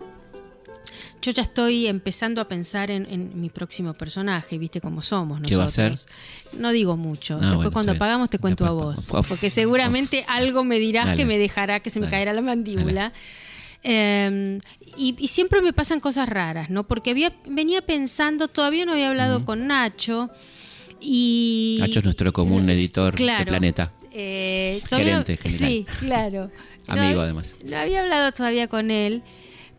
yo 1.22 1.32
ya 1.32 1.42
estoy 1.42 1.88
empezando 1.88 2.42
a 2.42 2.48
pensar 2.48 2.92
en, 2.92 3.06
en 3.10 3.40
mi 3.40 3.50
próximo 3.50 3.94
personaje, 3.94 4.58
viste 4.58 4.82
cómo 4.82 5.02
somos 5.02 5.40
nosotros. 5.42 5.50
¿Qué 5.50 5.56
va 5.58 5.66
a 5.94 5.98
ser? 5.98 6.10
No 6.54 6.72
digo 6.72 6.98
mucho. 6.98 7.36
Ah, 7.36 7.38
Después 7.38 7.56
bueno, 7.56 7.72
cuando 7.72 7.92
está 7.92 7.94
bien. 7.94 8.00
pagamos 8.00 8.30
te 8.30 8.40
cuento 8.40 8.64
Después, 8.66 9.10
a 9.14 9.18
vos. 9.18 9.28
porque 9.28 9.50
seguramente 9.50 10.26
algo 10.28 10.64
me 10.64 10.80
dirás 10.80 11.06
Dale. 11.06 11.18
que 11.18 11.26
me 11.26 11.38
dejará 11.38 11.80
que 11.82 11.90
se 11.90 12.00
me 12.00 12.06
Dale. 12.06 12.16
caerá 12.18 12.34
la 12.34 12.42
mandíbula. 12.42 13.14
Eh, 13.84 14.60
y, 14.98 15.16
y 15.20 15.28
siempre 15.28 15.62
me 15.62 15.72
pasan 15.74 16.00
cosas 16.00 16.28
raras, 16.28 16.70
¿no? 16.70 16.86
Porque 16.88 17.12
había, 17.12 17.32
venía 17.48 17.82
pensando, 17.82 18.48
todavía 18.48 18.86
no 18.86 18.94
había 18.94 19.10
hablado 19.10 19.46
con 19.46 19.68
Nacho. 19.68 20.30
Y, 21.00 21.78
Nacho 21.80 22.00
es 22.00 22.06
nuestro 22.06 22.34
común 22.34 22.70
editor 22.70 23.14
de 23.14 23.18
Claro. 23.18 23.46
Planeta. 23.46 23.94
Eh, 24.12 24.82
Gerente 24.90 25.38
general. 25.38 25.60
Sí, 25.70 25.86
claro. 26.00 26.52
Amigo, 26.88 27.16
No, 27.18 27.22
además. 27.22 27.56
No 27.66 27.78
había 27.78 28.02
hablado 28.02 28.32
todavía 28.32 28.68
con 28.68 28.90
él, 28.90 29.22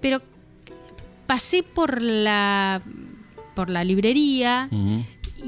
pero 0.01 0.23
pasé 1.28 1.62
por 1.62 2.02
la 2.02 2.82
por 3.54 3.70
la 3.70 3.84
librería 3.84 4.68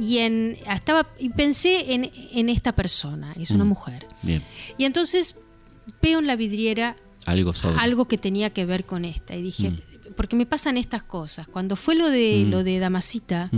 y 0.01 0.19
en 0.19 0.57
estaba 0.73 1.07
y 1.19 1.31
pensé 1.31 1.95
en, 1.95 2.11
en 2.33 2.49
esta 2.49 2.73
persona, 2.77 3.35
es 3.41 3.51
una 3.51 3.65
Mm. 3.65 3.69
mujer. 3.69 4.07
Bien. 4.23 4.41
Y 4.79 4.85
entonces 4.85 5.37
veo 6.03 6.19
en 6.21 6.27
la 6.29 6.37
vidriera 6.37 6.95
Algo 7.27 7.53
sobre. 7.55 7.79
algo 7.81 8.07
que 8.07 8.19
tenía 8.19 8.51
que 8.51 8.65
ver 8.67 8.85
con 8.85 9.05
esta 9.05 9.35
y 9.37 9.43
dije, 9.43 9.73
porque 10.17 10.37
me 10.37 10.45
pasan 10.47 10.77
estas 10.77 11.03
cosas. 11.03 11.47
Cuando 11.49 11.75
fue 11.77 11.95
lo 11.95 12.09
de 12.11 12.45
Mm. 12.47 12.51
lo 12.51 12.63
de 12.65 12.79
Damasita, 12.79 13.49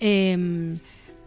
eh, 0.00 0.78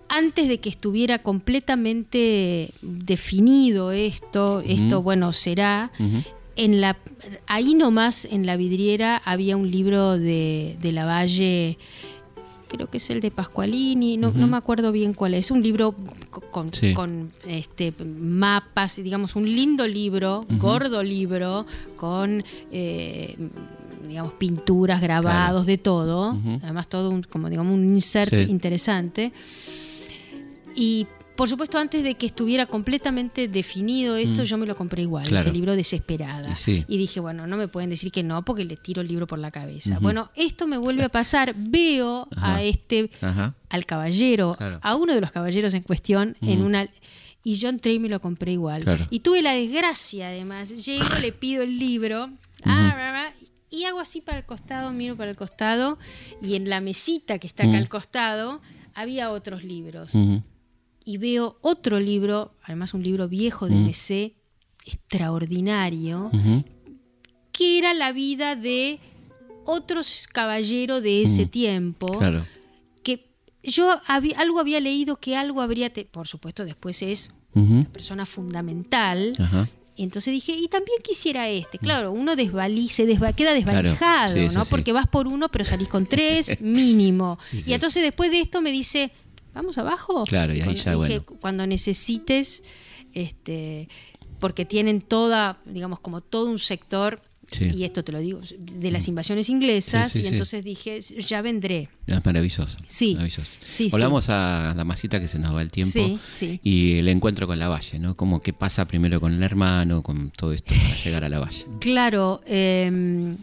antes 0.10 0.48
de 0.48 0.60
que 0.60 0.70
estuviera 0.70 1.22
completamente 1.22 2.72
definido 2.82 3.92
esto, 3.92 4.62
esto 4.66 5.02
bueno 5.02 5.34
será. 5.34 5.92
En 6.58 6.82
la 6.82 6.98
ahí 7.48 7.74
nomás 7.76 8.26
en 8.26 8.46
la 8.46 8.58
vidriera 8.58 9.22
había 9.26 9.56
un 9.58 9.70
libro 9.72 10.18
de, 10.18 10.76
de 10.82 10.92
Lavalle, 10.92 11.78
creo 12.68 12.90
que 12.90 12.98
es 12.98 13.10
el 13.10 13.22
de 13.22 13.32
Pascualini, 13.32 14.18
no, 14.18 14.32
no 14.32 14.48
me 14.48 14.58
acuerdo 14.58 14.92
bien 14.92 15.14
cuál 15.14 15.34
es, 15.36 15.52
un 15.52 15.64
libro 15.64 15.96
co- 16.30 16.42
con, 16.52 16.74
Sí. 16.74 16.94
con, 16.94 17.32
este, 17.48 17.94
mapas, 18.04 18.98
digamos, 19.02 19.36
un 19.38 19.46
lindo 19.46 19.88
libro, 19.88 20.46
gordo 20.60 21.02
libro, 21.04 21.66
con 21.96 22.44
eh, 22.72 23.36
digamos 24.08 24.34
pinturas, 24.34 25.00
grabados, 25.02 25.66
de 25.66 25.78
todo, 25.78 26.38
además 26.64 26.88
todo 26.90 27.10
un, 27.10 27.24
como 27.24 27.50
digamos 27.50 27.74
un 27.74 27.86
insert 27.94 28.34
Sí. 28.34 28.46
interesante. 28.52 29.32
Y 30.76 31.08
por 31.38 31.48
supuesto, 31.48 31.78
antes 31.78 32.04
de 32.04 32.16
que 32.16 32.26
estuviera 32.26 32.66
completamente 32.66 33.48
definido 33.48 34.18
esto, 34.18 34.44
yo 34.44 34.58
me 34.58 34.66
lo 34.66 34.76
compré 34.76 35.04
igual, 35.04 35.24
Mm. 35.26 35.30
Claro. 35.30 35.42
ese 35.48 35.54
libro 35.54 35.76
Desesperada. 35.76 36.52
Y 36.52 36.56
sí. 36.58 36.86
Y 36.90 36.98
dije, 36.98 37.20
bueno, 37.22 37.48
no 37.48 37.56
me 37.56 37.68
pueden 37.70 37.90
decir 37.90 38.12
que 38.12 38.24
no 38.24 38.44
porque 38.44 38.66
le 38.66 38.76
tiro 38.76 39.02
el 39.02 39.08
libro 39.08 39.28
por 39.28 39.40
la 39.40 39.52
cabeza. 39.52 40.00
Bueno, 40.02 40.30
esto 40.36 40.68
me 40.68 40.78
vuelve 40.78 41.04
a 41.04 41.10
pasar. 41.10 41.54
Veo 41.58 42.28
Ajá. 42.36 42.56
a 42.58 42.64
este, 42.64 43.10
Ajá. 43.22 43.56
al 43.70 43.86
caballero, 43.86 44.56
Claro. 44.58 44.80
a 44.84 44.96
uno 44.96 45.14
de 45.14 45.22
los 45.22 45.32
caballeros 45.32 45.74
en 45.74 45.84
cuestión, 45.84 46.36
en 46.42 46.64
una. 46.64 46.90
Y 47.44 47.56
yo 47.56 47.70
entré 47.70 47.94
y 47.94 48.00
me 48.00 48.10
lo 48.10 48.20
compré 48.20 48.52
igual. 48.54 48.84
Claro. 48.84 49.06
Y 49.10 49.20
tuve 49.22 49.42
la 49.42 49.54
desgracia, 49.54 50.28
además. 50.28 50.70
Llego, 50.86 51.06
le 51.22 51.32
pido 51.32 51.64
el 51.64 51.80
libro. 51.80 52.30
ah, 52.66 53.30
y 53.70 53.84
hago 53.84 54.00
así 54.00 54.22
para 54.22 54.40
el 54.40 54.46
costado, 54.46 54.92
miro 54.92 55.16
para 55.16 55.30
el 55.30 55.38
costado. 55.38 55.98
Y 56.42 56.56
en 56.56 56.68
la 56.70 56.82
mesita 56.82 57.38
que 57.38 57.48
está 57.48 57.64
acá 57.64 57.74
Mm. 57.74 57.76
al 57.76 57.90
costado, 57.90 58.62
había 58.96 59.30
otros 59.30 59.64
libros. 59.64 60.12
Y 61.08 61.18
veo 61.18 61.58
otro 61.62 62.02
libro, 62.02 62.52
además 62.64 62.94
un 62.94 63.02
libro 63.02 63.30
viejo 63.30 63.68
de 63.70 63.76
Mm. 63.76 63.90
Extraordinario, 64.86 66.30
que 67.54 67.78
era 67.78 67.94
la 67.94 68.12
vida 68.12 68.56
de 68.56 69.00
otros 69.66 70.28
caballeros 70.32 71.02
de 71.02 71.22
ese 71.24 71.46
tiempo, 71.46 72.08
Mm. 72.14 72.18
Claro. 72.18 72.46
que 73.04 73.30
yo 73.64 74.00
había, 74.08 74.38
algo 74.40 74.60
había 74.60 74.80
leído 74.82 75.16
que 75.18 75.36
algo 75.38 75.62
habría, 75.62 75.90
te- 75.90 76.06
por 76.06 76.28
supuesto 76.28 76.66
después 76.66 77.02
es 77.02 77.32
Ujú. 77.56 77.86
persona 77.92 78.26
fundamental, 78.26 79.34
Ajá. 79.40 79.68
y 79.96 80.04
entonces 80.04 80.32
dije, 80.34 80.52
y 80.54 80.68
también 80.68 81.00
quisiera 81.04 81.48
este. 81.50 81.80
Claro, 81.80 82.12
uno 82.12 82.36
desvali- 82.36 82.90
se 82.90 83.06
desva- 83.08 83.34
queda 83.34 83.54
desvalijado, 83.54 83.98
Claro, 83.98 84.34
sí, 84.50 84.54
¿no? 84.56 84.62
sí, 84.64 84.66
sí. 84.68 84.72
Porque 84.72 84.92
vas 84.94 85.08
por 85.08 85.28
uno, 85.28 85.48
pero 85.50 85.64
salís 85.66 85.88
con 85.88 86.06
tres 86.06 86.58
mínimo. 86.62 87.40
Y 87.66 87.72
entonces 87.74 88.04
después 88.04 88.30
de 88.30 88.42
esto 88.42 88.62
me 88.62 88.72
dice, 88.72 89.12
¿vamos 89.54 89.78
abajo? 89.78 90.24
Claro, 90.26 90.54
y 90.54 90.58
ahí 90.58 90.64
Cuando- 90.64 90.84
ya, 90.84 90.92
dije, 90.96 91.20
bueno. 91.20 91.40
Cuando 91.42 91.68
necesites, 91.68 92.64
este, 93.14 93.88
porque 94.40 94.66
tienen 94.66 95.02
toda, 95.02 95.60
digamos, 95.66 96.00
como 96.00 96.22
todo 96.22 96.50
un 96.50 96.60
sector, 96.60 97.22
Sí. 97.50 97.64
Mm. 97.64 97.78
y 97.78 97.84
esto 97.86 98.04
te 98.04 98.12
lo 98.12 98.20
digo, 98.20 98.42
de 98.60 98.92
las 98.92 99.08
invasiones 99.08 99.48
inglesas, 99.48 100.12
Sí, 100.12 100.20
sí, 100.20 100.26
y 100.26 100.28
entonces 100.28 100.66
dije, 100.66 101.00
ya 101.00 101.42
vendré. 101.42 101.88
Es 102.06 102.26
maravilloso. 102.26 102.78
Sí. 102.86 103.14
Maravilloso. 103.16 103.56
Volvamos 103.90 104.28
a 104.30 104.74
Damasita 104.76 105.22
que 105.22 105.30
se 105.30 105.40
nos 105.40 105.56
va 105.56 105.62
el 105.62 105.72
tiempo. 105.72 105.94
Sí, 105.94 106.20
sí. 106.30 106.60
Y 106.62 106.98
el 106.98 107.08
encuentro 107.08 107.48
con 107.48 107.58
la 107.58 107.70
valle, 107.70 108.00
¿no? 108.00 108.16
Como 108.16 108.42
que 108.42 108.52
pasa 108.52 108.84
primero 108.86 109.22
con 109.22 109.34
el 109.34 109.42
hermano, 109.42 110.04
con 110.04 110.30
todo 110.32 110.52
esto 110.52 110.74
para 110.76 110.96
llegar 111.06 111.24
a 111.24 111.30
la 111.30 111.40
valle. 111.40 111.66
Claro, 111.80 112.42
eh, 112.48 113.38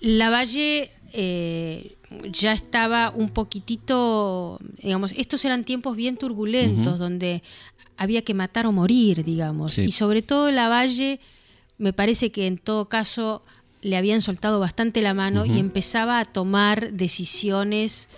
Lavalle 0.00 0.90
eh, 1.12 1.96
ya 2.30 2.52
estaba 2.52 3.10
un 3.10 3.30
poquitito, 3.30 4.58
digamos, 4.82 5.12
estos 5.16 5.44
eran 5.44 5.64
tiempos 5.64 5.96
bien 5.96 6.16
turbulentos 6.16 6.98
donde 6.98 7.42
había 7.96 8.22
que 8.22 8.34
matar 8.34 8.66
o 8.66 8.72
morir, 8.72 9.24
digamos. 9.24 9.74
Sí. 9.74 9.82
Y 9.82 9.92
sobre 9.92 10.22
todo 10.22 10.50
Lavalle, 10.50 11.20
me 11.78 11.92
parece 11.92 12.30
que 12.30 12.46
en 12.46 12.58
todo 12.58 12.88
caso 12.88 13.42
le 13.80 13.96
habían 13.96 14.20
soltado 14.20 14.60
bastante 14.60 15.02
la 15.02 15.12
mano 15.12 15.44
y 15.44 15.58
empezaba 15.58 16.20
a 16.20 16.24
tomar 16.24 16.92
decisiones, 16.92 18.08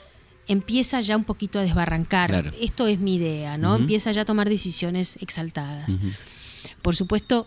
empieza 0.47 1.01
ya 1.01 1.17
un 1.17 1.25
poquito 1.25 1.59
a 1.59 1.63
desbarrancar. 1.63 2.31
Claro. 2.31 2.53
Esto 2.61 2.87
es 2.87 3.01
mi 3.01 3.17
idea, 3.17 3.57
¿no? 3.57 3.77
Empieza 3.77 4.13
ya 4.13 4.23
a 4.23 4.25
tomar 4.25 4.49
decisiones 4.49 5.17
exaltadas. 5.21 5.99
Por 6.83 6.95
supuesto, 6.95 7.47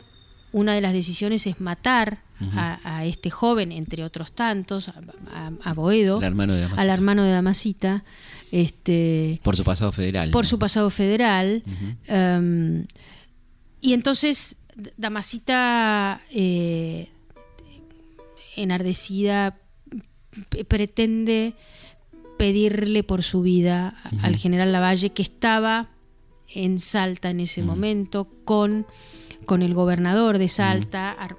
una 0.52 0.74
de 0.74 0.82
las 0.82 0.94
decisiones 0.94 1.46
es 1.46 1.62
matar 1.62 2.24
a, 2.54 2.80
a 2.84 3.06
este 3.06 3.30
joven, 3.30 3.72
entre 3.72 4.04
otros 4.04 4.32
tantos, 4.32 4.90
a, 4.90 4.94
a- 5.34 5.52
a 5.64 5.74
Boedo, 5.74 6.18
Al 6.18 6.24
hermano 6.26 6.54
de 6.54 6.62
Damasita. 6.62 6.82
al 6.82 6.90
hermano 6.90 7.24
de 7.24 7.32
Damasita, 7.32 8.04
este, 8.52 9.40
Por 9.44 9.56
su 9.56 9.64
pasado 9.64 9.92
federal. 9.92 10.32
por 10.32 10.46
¿no? 10.46 10.50
su 10.50 10.60
pasado 10.60 10.90
federal. 10.90 11.64
Um, 12.10 12.86
y 13.82 13.94
entonces 13.94 14.58
Damasita, 14.98 16.22
eh, 16.32 17.10
enardecida, 18.56 19.58
pretende 20.68 21.56
pedirle 22.38 23.04
por 23.04 23.24
su 23.24 23.42
vida 23.42 23.96
al 24.22 24.36
general 24.36 24.72
Lavalle, 24.72 25.10
que 25.12 25.24
estaba 25.24 25.90
en 26.54 26.80
Salta 26.80 27.30
en 27.32 27.40
ese 27.40 27.64
momento, 27.64 28.28
con, 28.46 28.86
con 29.48 29.64
el 29.64 29.74
gobernador 29.74 30.38
de 30.38 30.48
Salta, 30.48 31.12
ar- 31.14 31.38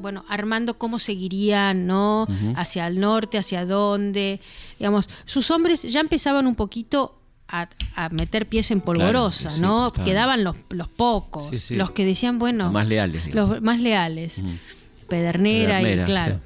bueno, 0.00 0.24
armando 0.28 0.78
cómo 0.78 0.98
seguirían, 0.98 1.86
¿no? 1.86 2.26
Hacia 2.56 2.86
el 2.86 2.98
norte, 3.00 3.36
hacia 3.36 3.66
dónde. 3.66 4.40
Digamos, 4.78 5.10
sus 5.26 5.50
hombres 5.50 5.82
ya 5.82 6.00
empezaban 6.00 6.46
un 6.46 6.54
poquito 6.54 7.18
a, 7.48 7.68
a 7.96 8.08
meter 8.08 8.46
pies 8.48 8.70
en 8.70 8.80
polvorosa, 8.80 9.50
sí, 9.50 9.60
¿no? 9.60 9.92
Quedaban 9.92 10.42
los, 10.44 10.56
los 10.70 10.88
pocos, 10.88 11.48
Sí, 11.50 11.58
sí. 11.58 11.76
los 11.76 11.90
que 11.90 12.06
decían, 12.06 12.38
bueno, 12.38 12.64
Los 12.64 12.72
más 12.72 12.88
leales, 12.88 13.26
digamos. 13.26 13.50
los 13.50 13.62
más 13.62 13.78
leales. 13.80 14.42
Pedernera, 15.08 15.78
Pedernera, 15.80 16.02
y 16.02 16.06
claro. 16.06 16.40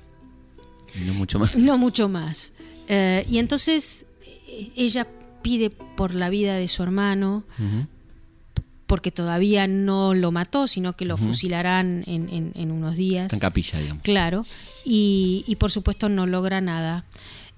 sí. 0.93 1.01
Y 1.03 1.05
no 1.07 1.15
mucho 1.15 1.39
más. 1.39 1.55
No 1.57 1.79
mucho 1.79 2.09
más. 2.09 2.53
Eh, 2.89 3.25
y 3.29 3.39
entonces 3.39 4.07
eh, 4.49 4.71
ella 4.77 5.07
pide 5.43 5.71
por 5.71 6.15
la 6.15 6.31
vida 6.31 6.55
de 6.55 6.67
su 6.69 6.83
hermano. 6.83 7.45
Porque 8.87 9.11
todavía 9.11 9.67
no 9.67 10.15
lo 10.15 10.31
mató, 10.33 10.67
sino 10.67 10.93
que 10.93 11.05
lo 11.05 11.17
fusilarán 11.17 12.05
en, 12.07 12.29
en- 12.31 12.53
en 12.55 12.71
unos 12.71 12.97
días. 12.97 13.33
En 13.33 13.39
capilla, 13.41 13.79
digamos. 13.81 14.03
Claro. 14.03 14.47
Y, 14.85 15.45
y 15.49 15.57
por 15.57 15.71
supuesto 15.71 16.09
no 16.09 16.27
logra 16.27 16.61
nada. 16.61 17.05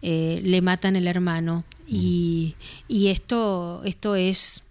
Eh, 0.00 0.40
le 0.44 0.62
matan 0.62 0.96
el 0.96 1.06
hermano. 1.06 1.64
Y, 1.86 2.54
y 2.88 3.08
esto, 3.08 3.82
esto 3.84 4.14
es 4.14 4.62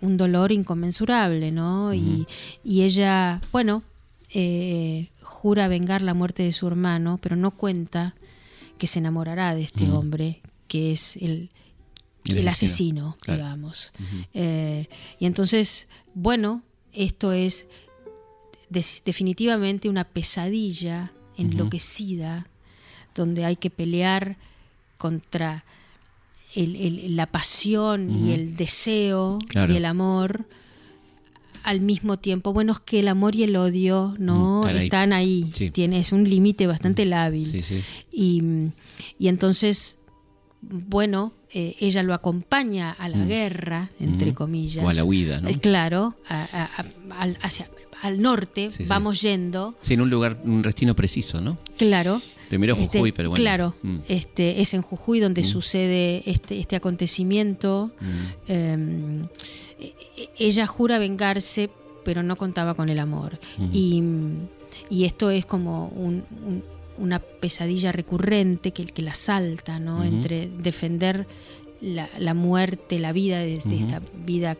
un 0.00 0.16
dolor 0.16 0.52
inconmensurable, 0.52 1.50
¿no? 1.52 1.94
y, 1.94 2.26
y 2.62 2.82
ella, 2.82 3.40
bueno, 3.50 3.82
eh, 4.34 5.08
jura 5.22 5.68
vengar 5.68 6.02
la 6.02 6.12
muerte 6.14 6.42
de 6.42 6.52
su 6.52 6.66
hermano, 6.66 7.18
pero 7.22 7.34
no 7.36 7.50
cuenta 7.50 8.14
que 8.78 8.86
se 8.86 8.98
enamorará 8.98 9.54
de 9.54 9.62
este 9.62 9.90
hombre, 9.90 10.40
que 10.68 10.92
es 10.92 11.16
el, 11.16 11.48
El 12.28 12.38
el, 12.38 12.48
asesino, 12.48 13.08
asesino, 13.10 13.16
claro. 13.20 13.42
digamos. 13.42 13.92
Eh, 14.34 14.88
y 15.18 15.26
entonces, 15.26 15.88
bueno, 16.14 16.62
esto 16.92 17.32
es 17.32 17.66
definitivamente 19.04 19.88
una 19.88 20.04
pesadilla 20.04 21.12
enloquecida, 21.36 22.46
donde 23.14 23.44
hay 23.44 23.56
que 23.56 23.70
pelear 23.70 24.36
contra 24.98 25.64
el- 26.54 26.74
el- 26.76 27.16
la 27.16 27.26
pasión 27.26 28.10
y 28.10 28.32
el 28.32 28.56
deseo 28.56 29.38
Claro. 29.48 29.72
y 29.72 29.76
el 29.76 29.84
amor 29.84 30.46
al 31.62 31.80
mismo 31.80 32.16
tiempo. 32.18 32.52
Bueno, 32.52 32.72
es 32.72 32.78
que 32.80 33.00
el 33.00 33.08
amor 33.08 33.34
y 33.36 33.42
el 33.42 33.56
odio 33.56 34.14
no 34.18 34.60
están 34.60 34.72
ahí. 34.76 34.84
están 34.84 35.12
ahí. 35.12 35.50
Sí. 35.52 35.70
Tiene, 35.70 35.98
es 36.00 36.12
un 36.12 36.28
límite 36.28 36.66
bastante 36.66 37.04
lábil. 37.04 37.44
Sí, 37.46 37.60
sí. 37.62 37.82
Y, 38.12 38.42
y 39.18 39.28
entonces, 39.28 39.98
bueno, 40.62 41.32
eh, 41.58 41.74
ella 41.80 42.02
lo 42.02 42.12
acompaña 42.12 42.92
a 42.92 43.08
la 43.08 43.24
guerra, 43.24 43.88
entre 43.98 44.28
Ujú. 44.28 44.36
comillas. 44.36 44.84
O 44.84 44.88
a 44.90 44.92
la 44.92 45.04
huida, 45.04 45.40
¿no? 45.40 45.48
Eh, 45.48 45.54
Claro, 45.58 46.14
a- 46.28 46.42
a- 46.52 46.64
a- 46.82 47.20
al, 47.22 47.38
hacia, 47.40 47.66
al 48.02 48.20
norte 48.20 48.68
Sí, 48.68 48.82
sí. 48.82 48.88
vamos 48.88 49.22
yendo, 49.22 49.74
Sí, 49.80 49.94
en 49.94 50.02
un 50.02 50.10
lugar, 50.10 50.36
un 50.44 50.60
destino 50.60 50.94
preciso, 50.94 51.40
¿no? 51.40 51.56
claro. 51.78 52.20
Primero 52.50 52.76
Este, 52.76 52.98
Jujuy, 52.98 53.10
pero 53.12 53.30
bueno. 53.30 53.42
Claro, 53.42 53.74
Mm. 53.82 53.96
este, 54.06 54.60
es 54.60 54.72
en 54.74 54.82
Jujuy 54.82 55.18
donde 55.18 55.42
sucede 55.42 56.22
este, 56.26 56.60
este 56.60 56.76
acontecimiento. 56.76 57.90
Mm. 58.00 58.06
Eh, 58.48 59.24
e- 59.80 59.94
e- 60.16 60.28
ella 60.38 60.66
jura 60.68 60.98
vengarse, 60.98 61.70
pero 62.04 62.22
no 62.22 62.36
contaba 62.36 62.74
con 62.74 62.88
el 62.88 62.98
amor. 63.00 63.38
y, 63.72 64.00
y 64.90 65.04
esto 65.06 65.30
es 65.30 65.44
como 65.46 65.88
un- 65.88 66.22
un- 66.46 66.62
una 66.98 67.18
pesadilla 67.18 67.92
recurrente 67.92 68.72
que, 68.72 68.86
que 68.86 69.02
la 69.02 69.14
salta, 69.14 69.78
¿no? 69.78 70.04
Entre 70.04 70.48
defender 70.48 71.26
la, 71.80 72.08
la 72.18 72.34
muerte, 72.34 72.98
la 72.98 73.12
vida 73.12 73.38
de, 73.38 73.60
de 73.60 73.78
esta 73.78 74.00
vida 74.24 74.56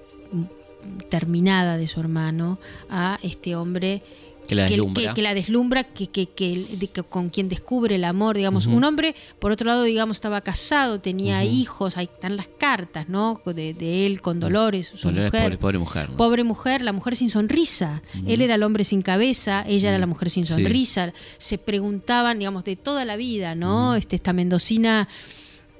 terminada 1.08 1.76
de 1.78 1.88
su 1.88 2.00
hermano 2.00 2.58
a 2.88 3.18
este 3.22 3.56
hombre 3.56 4.02
Que 4.46 4.54
la 4.54 4.64
deslumbra. 4.64 5.02
que, 5.08 5.14
que 5.14 5.22
la 5.22 5.34
deslumbra, 5.34 5.84
que, 5.84 6.06
de- 6.06 6.88
con 7.08 7.30
quien 7.30 7.48
descubre 7.48 7.96
el 7.96 8.04
amor, 8.04 8.36
digamos. 8.36 8.66
Un 8.66 8.84
hombre, 8.84 9.14
por 9.38 9.52
otro 9.52 9.66
lado, 9.66 9.82
digamos, 9.82 10.16
estaba 10.18 10.40
casado, 10.40 11.00
tenía 11.00 11.44
hijos, 11.44 11.96
ahí 11.96 12.08
están 12.12 12.36
las 12.36 12.46
cartas, 12.48 13.08
¿no? 13.08 13.40
De, 13.44 13.74
de 13.74 14.06
él 14.06 14.20
con 14.20 14.38
Dolores, 14.40 14.92
su 14.94 15.08
Dolores, 15.08 15.32
mujer. 15.32 15.42
pobre, 15.44 15.58
pobre 15.58 15.78
mujer. 15.78 16.10
¿no? 16.10 16.16
Pobre 16.16 16.44
mujer, 16.44 16.82
la 16.82 16.92
mujer 16.92 17.16
sin 17.16 17.28
sonrisa. 17.30 18.02
Él 18.26 18.40
era 18.42 18.54
el 18.54 18.62
hombre 18.62 18.84
sin 18.84 19.02
cabeza, 19.02 19.64
ella 19.66 19.88
era 19.90 19.98
la 19.98 20.06
mujer 20.06 20.30
sin 20.30 20.44
Sí. 20.44 20.52
sonrisa. 20.52 21.12
Se 21.38 21.58
preguntaban, 21.58 22.38
digamos, 22.38 22.64
de 22.64 22.76
toda 22.76 23.04
la 23.04 23.16
vida, 23.16 23.54
¿no? 23.54 23.94
este, 23.94 24.16
esta 24.16 24.32
mendocina 24.32 25.08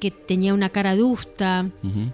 que 0.00 0.10
tenía 0.10 0.52
una 0.54 0.68
cara 0.70 0.90
adusta. 0.90 1.70
Ujú. 1.82 2.10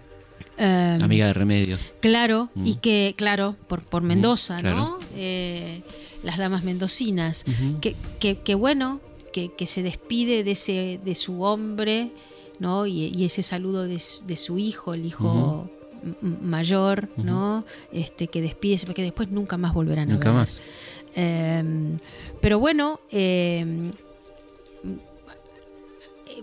eh, 0.59 0.99
Amiga 1.03 1.27
de 1.27 1.33
remedios. 1.33 1.81
Claro, 2.01 2.51
y 2.55 2.77
que, 2.77 3.15
claro, 3.17 3.57
por, 3.69 3.83
por 3.83 4.03
Mendoza, 4.03 4.57
claro. 4.59 4.77
¿no? 4.77 4.99
Eh, 5.17 5.83
las 6.23 6.39
damas 6.39 6.65
mendocinas. 6.65 7.45
que, 7.81 7.97
que, 8.21 8.37
que 8.39 8.55
bueno, 8.55 9.01
que, 9.33 9.51
que 9.57 9.67
se 9.67 9.83
despide 9.83 10.45
de 10.45 10.53
ese, 10.53 11.01
de 11.05 11.15
su 11.15 11.43
hombre, 11.43 12.11
¿no? 12.59 12.87
Y, 12.87 13.07
y 13.07 13.25
ese 13.25 13.43
saludo 13.43 13.85
de, 13.85 13.99
su- 13.99 14.25
de 14.27 14.37
su 14.37 14.59
hijo, 14.59 14.95
el 14.95 15.05
hijo 15.07 15.69
m- 16.23 16.37
mayor, 16.43 17.09
¿no? 17.17 17.65
Este, 17.93 18.29
que 18.29 18.41
despide, 18.43 18.79
porque 18.87 19.03
después 19.03 19.31
nunca 19.31 19.57
más 19.57 19.73
volverán 19.75 20.11
a 20.11 20.15
Nunca 20.15 20.29
ver. 20.33 20.41
más. 20.41 20.63
Eh, 21.17 21.63
pero 22.41 22.59
bueno, 22.59 23.01
eh, 23.11 23.65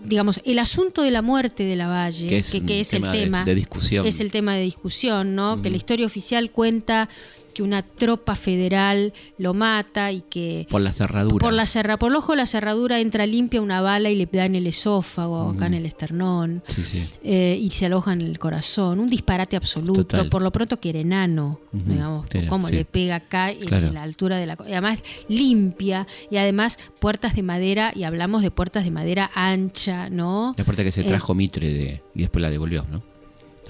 digamos, 0.04 0.40
el 0.44 0.58
asunto 0.58 1.02
de 1.02 1.10
la 1.10 1.22
muerte 1.22 1.64
de 1.64 1.76
la 1.76 1.88
Valle, 1.88 2.26
Que 2.28 2.38
es 2.38 2.50
que 2.50 2.80
es 2.80 2.92
el 2.94 3.02
tema 3.02 3.12
de- 3.12 3.18
tema, 3.22 3.44
de 3.44 3.54
discusión. 3.54 4.06
es 4.06 4.20
el 4.20 4.30
tema 4.30 4.54
de 4.54 4.62
discusión, 4.62 5.34
¿no? 5.34 5.60
Que 5.62 5.70
la 5.70 5.76
historia 5.76 6.06
oficial 6.06 6.50
cuenta 6.50 7.08
que 7.54 7.62
una 7.62 7.82
tropa 7.82 8.34
federal 8.34 9.12
lo 9.38 9.54
mata 9.54 10.12
y 10.12 10.22
que 10.22 10.66
Por 10.70 10.80
la 10.80 10.92
cerradura. 10.92 11.44
por 11.44 11.52
la 11.52 11.66
cerra, 11.66 11.98
por 11.98 12.10
el 12.10 12.16
ojo 12.16 12.32
de 12.32 12.36
la 12.38 12.46
cerradura 12.46 13.00
entra 13.00 13.26
limpia 13.26 13.60
una 13.60 13.80
bala 13.80 14.10
y 14.10 14.16
le 14.16 14.26
da 14.30 14.44
en 14.44 14.54
el 14.54 14.66
esófago, 14.66 15.50
acá 15.50 15.66
en 15.66 15.74
el 15.74 15.86
esternón, 15.86 16.62
Sí, 16.66 16.82
sí. 16.82 17.08
eh, 17.24 17.58
y 17.60 17.70
se 17.70 17.86
aloja 17.86 18.12
en 18.12 18.20
el 18.22 18.38
corazón. 18.38 19.00
Un 19.00 19.08
disparate 19.10 19.56
absoluto. 19.56 20.04
Total. 20.04 20.28
Por 20.28 20.42
lo 20.42 20.50
pronto 20.52 20.78
que 20.80 20.90
era 20.90 21.00
enano, 21.00 21.60
digamos, 21.72 22.26
sí. 22.30 22.74
le 22.74 22.84
pega 22.84 23.16
acá 23.16 23.50
en, 23.50 23.60
Claro. 23.66 23.88
en 23.88 23.94
la 23.94 24.02
altura 24.02 24.36
de 24.38 24.46
la... 24.46 24.56
y 24.66 24.72
además 24.72 25.02
limpia 25.28 26.06
y 26.30 26.36
además 26.36 26.78
puertas 26.98 27.34
de 27.34 27.42
madera, 27.42 27.92
y 27.94 28.04
hablamos 28.04 28.42
de 28.42 28.50
puertas 28.50 28.84
de 28.84 28.90
madera 28.90 29.30
ancha, 29.34 30.10
¿no? 30.10 30.54
La 30.56 30.64
puerta 30.64 30.84
que 30.84 30.92
se 30.92 31.00
Eh, 31.02 31.04
trajo 31.04 31.34
Mitre 31.34 31.68
de, 31.72 32.02
y 32.14 32.20
después 32.20 32.42
la 32.42 32.50
devolvió, 32.50 32.84
¿no? 32.90 33.02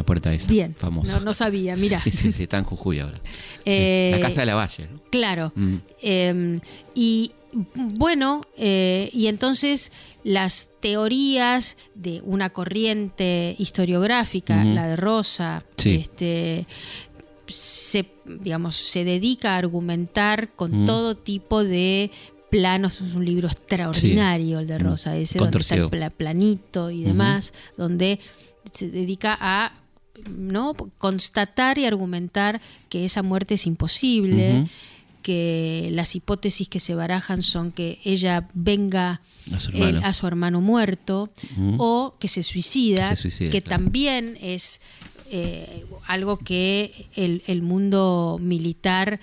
La 0.01 0.07
puerta 0.07 0.33
esa. 0.33 0.49
Bien, 0.49 0.75
Famosa. 0.75 1.19
no, 1.19 1.25
no 1.27 1.35
sabía, 1.35 1.77
mira. 1.77 2.01
Sí, 2.03 2.11
sí, 2.11 2.33
sí, 2.33 2.45
está 2.45 2.57
en 2.57 2.65
Jujuy 2.65 3.01
ahora. 3.01 3.21
Eh, 3.67 4.11
La 4.15 4.21
casa 4.21 4.41
de 4.41 4.47
la 4.47 4.55
Valle, 4.55 4.89
¿no? 4.91 4.99
Claro. 5.11 5.53
Mm. 5.55 5.75
Eh, 6.03 6.61
y 6.95 7.33
bueno, 7.99 8.41
eh, 8.57 9.11
y 9.13 9.27
entonces 9.27 9.93
las 10.25 10.71
teorías 10.81 11.77
de 11.95 12.23
una 12.25 12.49
corriente 12.51 13.57
historiográfica, 13.59 14.65
la 14.65 14.87
de 14.89 14.97
Rosa, 14.97 15.63
Sí. 15.77 15.97
este, 15.97 16.67
se, 17.47 18.07
digamos, 18.25 18.77
se 18.77 19.05
dedica 19.05 19.55
a 19.55 19.59
argumentar 19.59 20.51
con 20.55 20.87
todo 20.87 21.15
tipo 21.17 21.63
de 21.63 22.11
planos. 22.51 23.01
Es 23.01 23.15
un 23.15 23.25
libro 23.25 23.49
extraordinario 23.49 24.61
el 24.61 24.67
de 24.67 24.79
Mm. 24.79 24.83
Rosa, 24.83 25.17
ese 25.17 25.39
donde 25.39 25.59
está 25.59 25.75
el 25.75 25.91
planito 26.17 26.91
y 26.91 27.03
demás, 27.03 27.53
donde 27.77 28.19
se 28.73 28.89
dedica 28.91 29.37
a 29.41 29.73
no 30.37 30.75
constatar 30.99 31.79
y 31.79 31.87
argumentar 31.87 32.61
que 32.89 33.05
esa 33.05 33.23
muerte 33.23 33.55
es 33.55 33.67
imposible, 33.67 34.67
que 35.23 35.91
las 35.93 36.17
hipótesis 36.17 36.69
que 36.69 36.81
se 36.81 36.95
barajan 36.95 37.43
son 37.43 37.73
que 37.73 37.99
ella 38.05 38.49
venga 38.55 39.21
A 39.53 39.61
su 39.61 39.71
hermano. 39.73 40.01
a 40.07 40.13
su 40.15 40.27
hermano 40.27 40.61
muerto 40.63 41.31
o 41.77 42.15
que 42.19 42.27
se 42.29 42.43
suicida, 42.43 43.11
Que 43.11 43.17
se 43.17 43.23
suicida, 43.23 43.51
que 43.51 43.61
claro. 43.63 43.83
también 43.85 44.39
es 44.41 44.81
eh, 45.33 45.85
algo 46.07 46.39
que 46.39 47.07
el, 47.15 47.43
el 47.47 47.63
mundo 47.63 48.39
militar 48.41 49.21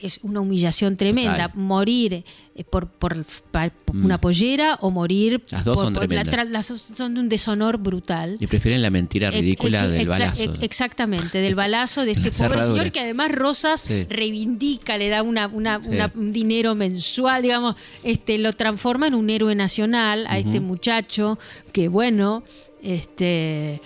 es 0.00 0.20
una 0.22 0.40
humillación 0.40 0.96
tremenda. 0.96 1.48
Total. 1.48 1.60
Morir 1.62 2.24
eh, 2.56 2.64
por, 2.64 2.88
por, 2.88 3.24
pa- 3.50 3.70
por 3.84 3.96
una 3.96 4.20
pollera 4.20 4.78
o 4.80 4.90
morir 4.90 5.42
Las 5.50 5.64
dos 5.64 5.76
por- 5.76 5.84
son 5.86 5.94
por 5.94 6.02
la 6.04 6.22
tremendas. 6.22 6.34
tra- 6.34 6.50
las 6.50 6.68
dos 6.68 6.88
son 6.96 7.14
de 7.14 7.20
un 7.20 7.28
deshonor 7.28 7.78
brutal. 7.78 8.36
Y 8.40 8.46
prefieren 8.46 8.80
la 8.80 8.90
mentira 8.90 9.30
ridícula 9.30 9.86
del 9.86 10.08
balazo. 10.08 10.44
ex- 10.44 10.62
Exactamente, 10.62 11.38
del 11.38 11.54
balazo 11.54 12.04
de 12.04 12.12
este 12.18 12.30
pobre 12.30 12.64
señor 12.64 12.90
que 12.92 13.00
además 13.00 13.30
Rosas 13.32 13.80
Sí. 13.82 14.04
reivindica, 14.04 14.96
le 14.96 15.08
da 15.08 15.22
una, 15.22 15.46
una- 15.48 15.82
Sí. 15.82 15.90
una- 15.90 16.10
un 16.14 16.32
dinero 16.32 16.74
mensual, 16.74 17.42
digamos, 17.42 17.74
este, 18.02 18.38
lo 18.38 18.52
transforma 18.54 19.06
en 19.08 19.14
un 19.14 19.28
héroe 19.30 19.54
nacional 19.54 20.24
a 20.28 20.38
este 20.38 20.60
muchacho 20.60 21.38
que 21.72 21.88
bueno, 21.88 22.44
este 22.82 23.80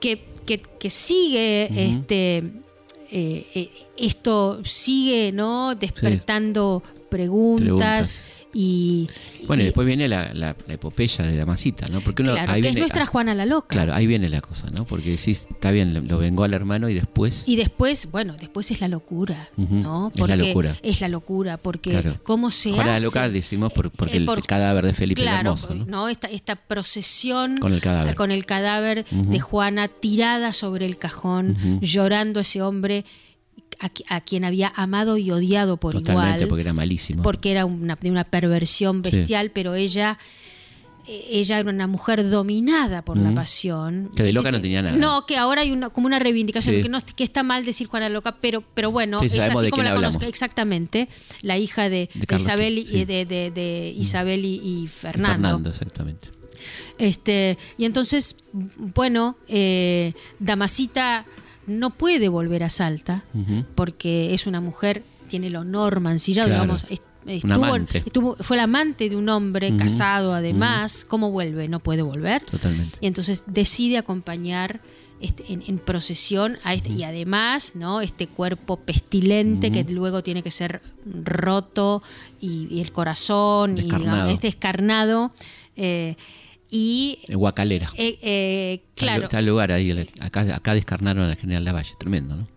que, 0.00 0.24
que- 0.46 0.60
que 0.80 0.90
sigue 0.90 1.68
este 1.90 2.42
eh, 3.14 3.46
eh, 3.54 3.70
esto 3.98 4.60
sigue 4.64 5.32
no 5.32 5.74
despertando 5.74 6.82
preguntas, 7.10 7.62
Preguntas. 7.66 8.32
Y 8.54 9.08
Bueno, 9.46 9.62
y 9.62 9.66
después 9.66 9.86
viene 9.86 10.08
la, 10.08 10.32
la- 10.34 10.54
la 10.66 10.74
epopeya 10.74 11.24
de 11.24 11.36
Damasita, 11.36 11.86
¿no? 11.88 12.00
Porque 12.00 12.22
uno, 12.22 12.32
claro, 12.32 12.52
ahí 12.52 12.60
que 12.62 12.68
es 12.68 12.74
viene, 12.74 12.80
nuestra 12.80 13.06
Juana 13.06 13.34
la 13.34 13.46
loca. 13.46 13.68
Claro, 13.68 13.94
ahí 13.94 14.06
viene 14.06 14.28
la 14.28 14.40
cosa, 14.40 14.70
¿no? 14.70 14.84
Porque 14.84 15.16
sí, 15.18 15.30
está 15.32 15.70
bien, 15.70 16.06
lo- 16.08 16.18
vengó 16.18 16.44
al 16.44 16.54
hermano 16.54 16.88
y 16.88 16.94
después... 16.94 17.48
Y 17.48 17.56
después, 17.56 18.10
bueno, 18.10 18.34
después 18.38 18.70
es 18.70 18.80
la 18.80 18.88
locura, 18.88 19.48
¿no? 19.56 20.12
es 20.14 20.28
la 20.28 20.36
locura. 20.36 20.76
Es 20.82 21.00
la 21.00 21.08
locura, 21.08 21.56
porque 21.56 21.90
Claro. 21.90 22.14
cómo 22.22 22.50
se 22.50 22.70
Juana 22.72 22.94
la 22.94 23.00
loca 23.00 23.28
decimos 23.28 23.72
por- 23.72 23.90
porque 23.90 24.16
Eh, 24.18 24.26
el 24.28 24.46
cadáver 24.46 24.84
de 24.86 24.92
Felipe 24.94 25.20
el 25.22 25.26
claro, 25.28 25.40
Hermoso, 25.50 25.74
¿no? 25.74 26.08
Esta, 26.08 26.28
esta 26.28 26.56
procesión 26.56 27.58
Con 27.58 27.72
el 27.72 27.80
cadáver. 27.80 28.14
con 28.14 28.30
el 28.30 28.44
cadáver 28.46 29.04
de 29.10 29.40
Juana 29.40 29.88
tirada 29.88 30.52
sobre 30.52 30.86
el 30.86 30.98
cajón, 30.98 31.56
Ujú. 31.58 31.78
llorando 31.80 32.40
ese 32.40 32.60
hombre 32.62 33.04
a, 33.82 33.90
qui- 33.92 34.04
a 34.08 34.20
quien 34.20 34.44
había 34.44 34.72
amado 34.76 35.16
y 35.18 35.30
odiado 35.30 35.76
por 35.76 35.92
Totalmente, 35.92 36.36
igual. 36.44 36.48
porque 36.48 36.62
era 36.62 36.72
malísimo. 36.72 37.22
porque 37.22 37.50
era 37.50 37.64
una, 37.66 37.96
de 37.96 38.10
una 38.10 38.24
perversión 38.24 39.02
Sí. 39.04 39.10
bestial, 39.16 39.50
pero 39.50 39.74
ella 39.74 40.18
eh, 41.08 41.26
ella 41.30 41.58
era 41.58 41.68
una 41.68 41.88
mujer 41.88 42.30
dominada 42.30 43.02
por 43.04 43.18
la 43.18 43.34
pasión. 43.34 44.08
Que 44.14 44.22
de 44.22 44.32
loca 44.32 44.52
no 44.52 44.60
tenía 44.60 44.82
nada. 44.82 44.96
No, 44.96 45.26
que 45.26 45.36
ahora 45.36 45.62
hay 45.62 45.72
una 45.72 45.90
como 45.90 46.06
una 46.06 46.20
reivindicación, 46.20 46.76
Sí. 46.76 46.82
que, 46.82 46.88
no, 46.88 46.98
que 47.16 47.24
está 47.24 47.42
mal 47.42 47.64
decir 47.64 47.88
Juana 47.88 48.08
Loca, 48.08 48.36
pero, 48.40 48.62
pero 48.72 48.92
bueno, 48.92 49.18
Sí, 49.18 49.26
es 49.26 49.34
así 49.40 49.70
como 49.70 49.82
la 49.82 49.96
conozco. 49.96 50.24
Exactamente, 50.26 51.08
la 51.42 51.58
hija 51.58 51.88
de, 51.90 52.08
De 52.14 52.20
de 52.20 52.26
Carlos 52.28 52.46
Isabel, 52.46 52.78
y, 52.78 52.86
sí. 52.86 53.04
de, 53.04 53.24
de- 53.26 53.50
de 53.50 53.94
Isabel 53.98 54.44
y, 54.44 54.60
y 54.62 54.86
Fernando. 54.86 55.48
Fernando, 55.48 55.70
exactamente. 55.70 56.28
Este, 56.98 57.58
y 57.78 57.84
entonces, 57.84 58.36
bueno, 58.52 59.36
eh, 59.48 60.12
Damasita 60.38 61.24
no 61.66 61.90
puede 61.90 62.28
volver 62.28 62.64
a 62.64 62.68
Salta 62.68 63.24
porque 63.74 64.34
es 64.34 64.46
una 64.46 64.60
mujer, 64.60 65.02
tiene 65.28 65.46
el 65.48 65.56
honor 65.56 66.00
mancillado, 66.00 66.48
Claro. 66.48 66.62
digamos. 66.62 66.86
Estuvo, 67.24 67.76
estuvo- 67.76 68.36
fue 68.40 68.56
la 68.56 68.64
amante 68.64 69.08
de 69.08 69.14
un 69.14 69.28
hombre 69.28 69.76
casado 69.76 70.34
además. 70.34 71.04
¿Cómo 71.08 71.30
vuelve? 71.30 71.68
No 71.68 71.78
puede 71.78 72.02
volver. 72.02 72.42
Totalmente. 72.42 72.98
Y 73.00 73.06
entonces 73.06 73.44
decide 73.46 73.96
acompañar 73.98 74.80
este, 75.20 75.52
en, 75.52 75.62
en 75.68 75.78
procesión 75.78 76.58
a 76.64 76.74
este, 76.74 76.88
y 76.90 77.04
además, 77.04 77.76
¿no? 77.76 78.00
Este 78.00 78.26
cuerpo 78.26 78.76
pestilente 78.80 79.70
que 79.70 79.84
luego 79.84 80.24
tiene 80.24 80.42
que 80.42 80.50
ser 80.50 80.82
roto 81.22 82.02
y, 82.40 82.66
y 82.68 82.80
el 82.80 82.90
corazón 82.90 83.78
y 83.78 83.82
Descarnado. 83.82 84.10
digamos, 84.16 84.34
este 84.34 84.48
escarnado. 84.48 85.30
eh, 85.76 86.16
y 86.72 87.18
En 87.28 87.38
Guacalera. 87.38 87.90
eh, 87.96 88.18
eh, 88.22 88.82
claro, 88.96 89.24
Está 89.24 89.38
el 89.40 89.46
lugar 89.46 89.70
ahí. 89.70 90.08
Acá, 90.20 90.40
acá 90.56 90.74
descarnaron 90.74 91.24
al 91.28 91.36
general 91.36 91.64
Lavalle. 91.66 91.92
Tremendo, 91.98 92.34
¿no? 92.36 92.48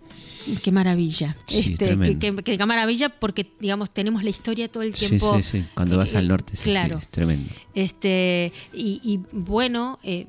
qué 0.64 0.72
maravilla. 0.72 1.36
Sí, 1.48 1.60
este, 1.72 1.86
tremendo. 1.86 2.20
que, 2.20 2.44
que- 2.44 2.58
qué 2.58 2.66
maravilla 2.68 3.10
porque, 3.10 3.48
digamos, 3.60 3.90
tenemos 3.92 4.24
la 4.24 4.30
historia 4.30 4.68
todo 4.68 4.84
el 4.84 4.94
Sí, 4.96 5.08
tiempo. 5.08 5.36
sí, 5.38 5.44
sí. 5.44 5.66
Cuando 5.74 5.96
eh, 5.96 5.98
vas 5.98 6.14
eh, 6.14 6.18
al 6.20 6.28
norte, 6.28 6.56
sí, 6.56 6.64
sí, 6.66 6.70
claro. 6.70 6.98
es 7.00 7.10
tremendo. 7.10 7.50
Este, 7.74 8.54
y, 8.74 9.02
y 9.04 9.20
bueno. 9.32 10.00
eh, 10.04 10.26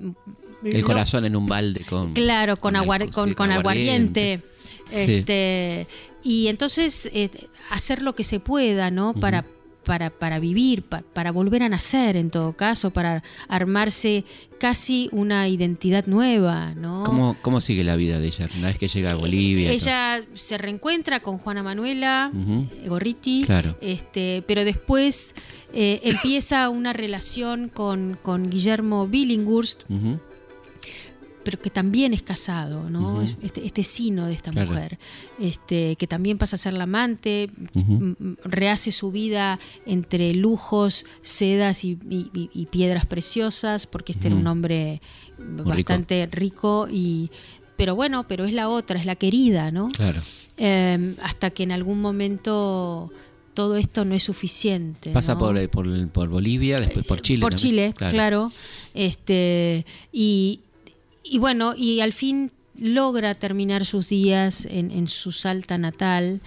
El 0.65 0.81
lo- 0.81 0.87
corazón 0.87 1.25
en 1.27 1.37
un 1.37 1.47
balde 1.47 1.85
con. 1.85 2.13
Claro, 2.15 2.57
con, 2.57 2.75
aguar- 2.77 3.03
alcohol, 3.03 3.13
con, 3.13 3.29
sí, 3.29 3.35
con 3.37 3.53
aguardiente. 3.53 4.41
Sí. 4.89 4.97
Este, 4.97 5.87
y 6.25 6.49
entonces 6.49 7.11
eh, 7.13 7.31
hacer 7.71 8.03
lo 8.03 8.15
que 8.17 8.25
se 8.25 8.41
pueda, 8.41 8.91
¿no? 8.91 9.15
Para, 9.15 9.45
para, 9.87 10.11
para 10.11 10.39
vivir, 10.41 10.83
pa- 10.83 11.03
para 11.15 11.31
volver 11.33 11.63
a 11.63 11.69
nacer 11.71 12.17
en 12.17 12.29
todo 12.31 12.53
caso, 12.55 12.91
para 12.91 13.23
armarse 13.49 14.25
casi 14.59 15.09
una 15.13 15.49
identidad 15.49 16.07
nueva, 16.07 16.75
¿no? 16.75 17.05
¿Cómo, 17.05 17.37
¿Cómo 17.41 17.61
sigue 17.61 17.85
la 17.85 17.95
vida 17.97 18.19
de 18.19 18.27
ella? 18.27 18.49
Una 18.59 18.69
vez 18.69 18.79
que 18.79 18.89
llega 18.89 19.13
a 19.13 19.15
Bolivia. 19.15 19.73
y 19.73 19.79
todo. 19.79 19.89
Ella 19.89 20.21
se 20.35 20.59
reencuentra 20.59 21.21
con 21.21 21.39
Juana 21.39 21.63
Manuela 21.63 22.33
eh, 22.35 22.89
Gorriti, 22.89 23.45
Claro. 23.47 23.77
este, 23.81 24.43
pero 24.47 24.65
después 24.65 25.35
eh, 25.73 26.01
empieza 26.03 26.69
una 26.69 26.93
relación 26.93 27.69
con, 27.69 28.19
con 28.23 28.51
Guillermo 28.51 29.07
Billinghurst. 29.07 29.85
Pero 31.47 31.61
que 31.63 31.71
también 31.71 32.13
es 32.13 32.23
casado, 32.23 32.91
¿no? 32.91 33.23
Este, 33.23 33.65
este 33.65 33.85
sino 33.85 34.27
de 34.27 34.35
esta 34.35 34.51
Claro. 34.51 34.73
mujer, 34.73 34.99
este, 35.39 35.95
que 35.95 36.09
también 36.09 36.39
pasa 36.39 36.57
a 36.57 36.59
ser 36.59 36.73
la 36.73 36.85
amante, 36.85 37.49
rehace 38.43 38.91
su 38.91 39.13
vida 39.13 39.61
entre 39.87 40.35
lujos, 40.35 41.07
sedas 41.23 41.85
y, 41.85 41.99
y- 42.11 42.31
y- 42.35 42.51
y 42.53 42.67
piedras 42.67 43.07
preciosas, 43.07 43.87
porque 43.87 44.11
este 44.11 44.27
era 44.27 44.35
Ujú. 44.35 44.41
un 44.43 44.47
hombre 44.49 45.01
bastante 45.39 46.27
rico. 46.33 46.89
y 46.91 47.31
pero 47.77 47.95
bueno, 47.95 48.27
pero 48.27 48.45
es 48.47 48.53
la 48.55 48.69
otra, 48.71 48.99
es 48.99 49.05
la 49.07 49.17
querida, 49.17 49.71
¿no? 49.71 49.89
Claro. 49.89 50.21
Eh, 50.57 51.15
hasta 51.23 51.51
que 51.51 51.63
en 51.63 51.71
algún 51.73 52.01
momento 52.01 53.11
todo 53.53 53.77
esto 53.77 54.05
no 54.05 54.15
es 54.15 54.23
suficiente. 54.23 55.11
Pasa 55.11 55.35
¿no? 55.35 55.39
por, 55.41 55.69
por, 55.71 56.09
por 56.09 56.29
Bolivia, 56.29 56.81
después 56.81 57.05
por 57.07 57.21
Chile. 57.23 57.41
Por 57.43 57.55
también. 57.55 57.93
Chile, 57.93 57.95
claro. 58.11 58.51
Este, 58.95 59.85
y, 60.13 60.61
y 61.31 61.39
bueno, 61.39 61.75
y 61.77 62.01
al 62.01 62.13
fin 62.13 62.51
logra 62.79 63.35
terminar 63.35 63.87
sus 63.87 64.09
días 64.11 64.67
en, 64.67 64.91
en 64.91 65.09
su 65.09 65.33
Salta 65.33 65.79
natal, 65.79 66.43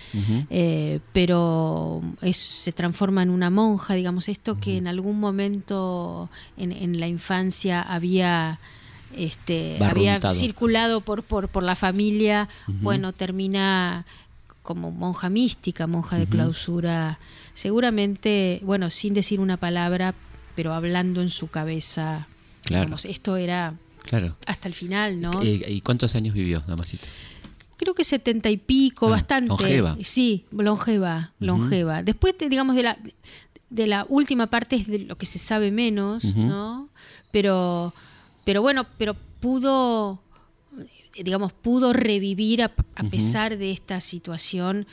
eh, 0.51 0.99
pero 1.11 2.01
es- 2.21 2.37
se 2.37 2.71
transforma 2.71 3.23
en 3.23 3.31
una 3.31 3.49
monja, 3.49 3.95
digamos, 3.95 4.29
esto 4.29 4.59
que 4.59 4.77
en 4.77 4.87
algún 4.87 5.19
momento 5.19 6.29
en, 6.57 6.71
en 6.71 6.99
la 6.99 7.07
infancia 7.07 7.81
había... 7.81 8.59
Este, 9.17 9.77
había 9.89 10.19
circulado 10.35 11.01
por, 11.01 11.23
por, 11.23 11.47
por 11.47 11.63
la 11.63 11.75
familia, 11.75 12.47
bueno, 12.67 13.11
termina 13.11 14.05
como 14.61 14.91
monja 14.91 15.29
mística, 15.31 15.87
monja 15.87 16.15
de 16.19 16.27
clausura, 16.27 17.17
seguramente, 17.55 18.59
bueno, 18.63 18.91
sin 18.91 19.15
decir 19.15 19.39
una 19.39 19.57
palabra, 19.57 20.13
pero 20.55 20.73
hablando 20.73 21.21
en 21.23 21.31
su 21.31 21.47
cabeza. 21.47 22.27
Claro. 22.65 22.81
Digamos, 22.85 23.05
esto 23.05 23.35
era 23.37 23.73
Claro. 24.03 24.35
hasta 24.47 24.67
el 24.67 24.73
final, 24.73 25.21
¿no? 25.21 25.31
¿Y 25.43 25.81
cuántos 25.81 26.15
años 26.15 26.33
vivió, 26.33 26.61
Damasita? 26.67 27.05
Creo 27.77 27.93
que 27.93 28.03
setenta 28.03 28.49
y 28.49 28.57
pico, 28.57 29.07
Ah, 29.07 29.11
bastante. 29.11 29.47
longeva. 29.49 29.97
Sí, 30.03 30.45
longeva, 30.51 31.33
longeva. 31.39 32.03
Después, 32.03 32.37
de, 32.37 32.49
digamos, 32.49 32.75
de 32.75 32.83
la, 32.83 32.97
de 33.69 33.87
la 33.87 34.05
última 34.09 34.47
parte 34.47 34.75
es 34.75 34.87
de 34.87 34.99
lo 34.99 35.17
que 35.17 35.25
se 35.25 35.39
sabe 35.39 35.71
menos. 35.71 36.25
¿no? 36.35 36.89
Pero, 37.31 37.93
pero 38.43 38.61
bueno, 38.61 38.85
pero 38.97 39.15
pudo, 39.39 40.21
digamos, 41.23 41.53
pudo 41.53 41.93
revivir 41.93 42.63
a, 42.63 42.73
a 42.95 43.03
pesar 43.05 43.57
de 43.57 43.71
esta 43.71 44.01
situación 44.01 44.85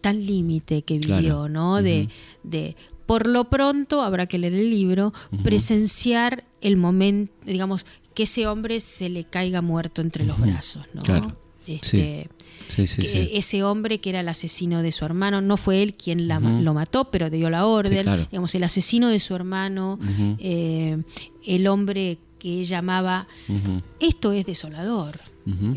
tan 0.00 0.24
límite 0.24 0.80
que 0.82 0.94
vivió, 0.98 1.18
Claro. 1.18 1.48
¿no? 1.50 1.82
De, 1.82 2.08
de, 2.44 2.76
por 3.04 3.26
lo 3.26 3.50
pronto, 3.50 4.00
habrá 4.00 4.24
que 4.26 4.38
leer 4.38 4.54
el 4.54 4.70
libro, 4.70 5.12
presenciar 5.42 6.44
el 6.62 6.76
momento, 6.78 7.32
digamos, 7.44 7.84
que 8.20 8.24
ese 8.24 8.46
hombre 8.46 8.80
se 8.80 9.08
le 9.08 9.24
caiga 9.24 9.62
muerto 9.62 10.02
entre 10.02 10.26
los 10.26 10.38
brazos, 10.38 10.84
¿no? 10.92 11.00
Claro. 11.00 11.34
Este, 11.66 12.28
Sí, 12.68 12.86
sí, 12.86 13.02
sí. 13.02 13.30
Ese 13.32 13.62
hombre 13.64 13.98
que 13.98 14.10
era 14.10 14.20
el 14.20 14.28
asesino 14.28 14.82
de 14.82 14.92
su 14.92 15.04
hermano, 15.06 15.40
no 15.40 15.56
fue 15.56 15.82
él 15.82 15.94
quien 15.94 16.28
la- 16.28 16.38
lo 16.38 16.74
mató, 16.74 17.06
pero 17.10 17.30
dio 17.30 17.48
la 17.50 17.64
orden. 17.64 18.02
Claro. 18.02 18.26
Digamos, 18.30 18.54
el 18.54 18.62
asesino 18.62 19.08
de 19.08 19.18
su 19.18 19.34
hermano, 19.34 19.98
eh, 20.38 20.98
el 21.46 21.66
hombre 21.66 22.18
que 22.38 22.60
ella 22.60 22.78
amaba. 22.78 23.26
Ujú, 23.48 23.80
Esto 24.00 24.32
es 24.32 24.44
desolador. 24.46 25.18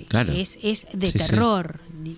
claro. 0.10 0.34
Es, 0.34 0.60
es 0.62 0.88
de 0.94 1.08
Sí, 1.08 1.18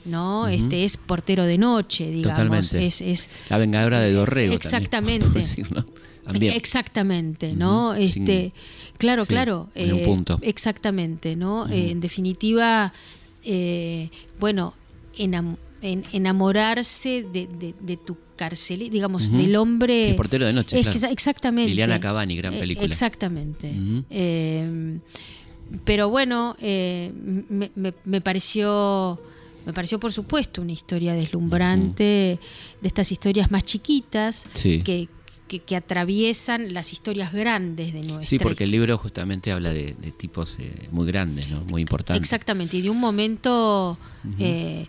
¿no? 0.06 0.48
Este 0.48 0.84
es 0.86 0.98
portero 0.98 1.44
de 1.46 1.58
noche, 1.58 2.10
digamos. 2.10 2.38
Totalmente. 2.40 2.86
Es, 2.86 3.02
es 3.02 3.30
La 3.50 3.58
vengadora 3.58 4.00
de 4.00 4.12
Dorrego. 4.12 4.54
Exactamente. 4.54 4.90
También, 4.90 5.22
por 5.22 5.34
decirlo. 5.34 5.86
También. 6.26 6.54
Exactamente, 6.54 7.54
¿no? 7.54 7.94
Este, 7.94 8.52
claro, 8.98 9.24
sí, 9.24 9.30
claro. 9.30 9.70
en 9.76 9.94
un 9.94 10.04
punto. 10.04 10.40
Exactamente, 10.42 11.36
¿no? 11.36 11.68
Eh, 11.70 11.92
en 11.92 12.00
definitiva, 12.00 12.92
eh, 13.44 14.10
bueno, 14.40 14.74
enam- 15.20 15.58
en- 15.82 16.04
enamorarse 16.14 17.24
de, 17.32 17.48
de- 17.48 17.76
de 17.80 17.98
tu 17.98 18.18
cárcel, 18.36 18.90
digamos, 18.90 19.32
del 19.32 19.56
hombre. 19.56 20.08
Sí, 20.10 20.14
portero 20.14 20.46
de 20.48 20.54
noche, 20.54 20.76
Es 20.78 20.82
claro. 20.88 21.00
que 21.00 21.06
exa- 21.08 21.12
exactamente. 21.12 21.70
Liliana 21.70 22.00
Cavani, 22.00 22.36
gran 22.36 22.54
Eh, 22.56 22.60
película. 22.60 22.88
exactamente. 22.88 23.72
Eh, 24.10 25.00
pero 25.84 26.10
bueno, 26.10 26.56
eh, 26.60 27.12
me, 27.50 27.72
me- 27.76 27.94
me 28.04 28.22
pareció, 28.22 29.22
me 29.66 29.74
pareció 29.74 30.00
por 30.00 30.12
supuesto 30.12 30.62
una 30.62 30.72
historia 30.72 31.14
deslumbrante, 31.14 32.40
de 32.82 32.88
estas 32.88 33.12
historias 33.12 33.52
más 33.52 33.64
chiquitas 33.64 34.46
Sí. 34.54 34.82
que, 34.84 35.08
que, 35.48 35.60
que 35.60 35.76
atraviesan 35.76 36.74
las 36.74 36.92
historias 36.94 37.32
grandes 37.34 37.94
de 37.94 38.00
nuestra 38.02 38.24
Sí, 38.26 38.40
porque 38.40 38.64
el 38.64 38.72
libro 38.72 38.98
justamente 38.98 39.52
habla 39.52 39.72
de, 39.74 39.96
de 40.00 40.12
tipos 40.12 40.58
eh, 40.60 40.72
muy 40.92 41.06
grandes, 41.08 41.50
¿no? 41.50 41.62
muy 41.70 41.82
importantes. 41.82 42.22
Exactamente, 42.24 42.78
y 42.78 42.82
de 42.82 42.90
un 42.90 43.00
momento... 43.00 43.98
eh, 44.40 44.88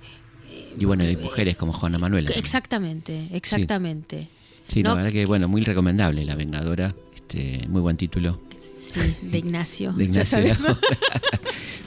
Y 0.79 0.85
bueno, 0.85 1.05
hay 1.05 1.17
mujeres 1.17 1.57
como 1.57 1.73
Juana 1.73 1.99
Manuela. 1.99 2.31
exactamente, 2.31 3.29
exactamente. 3.33 4.29
Sí, 4.69 4.83
¿no? 4.83 4.91
la 4.91 4.95
verdad 4.97 5.13
que 5.13 5.27
bueno, 5.27 5.47
muy 5.49 5.63
recomendable 5.63 6.25
La 6.25 6.35
Vengadora, 6.35 6.95
este, 7.15 7.67
muy 7.69 7.81
buen 7.81 7.97
título. 7.97 8.41
Sí, 8.79 9.01
de 9.23 9.39
Ignacio. 9.39 9.93
De 9.93 10.05
Ignacio. 10.05 10.39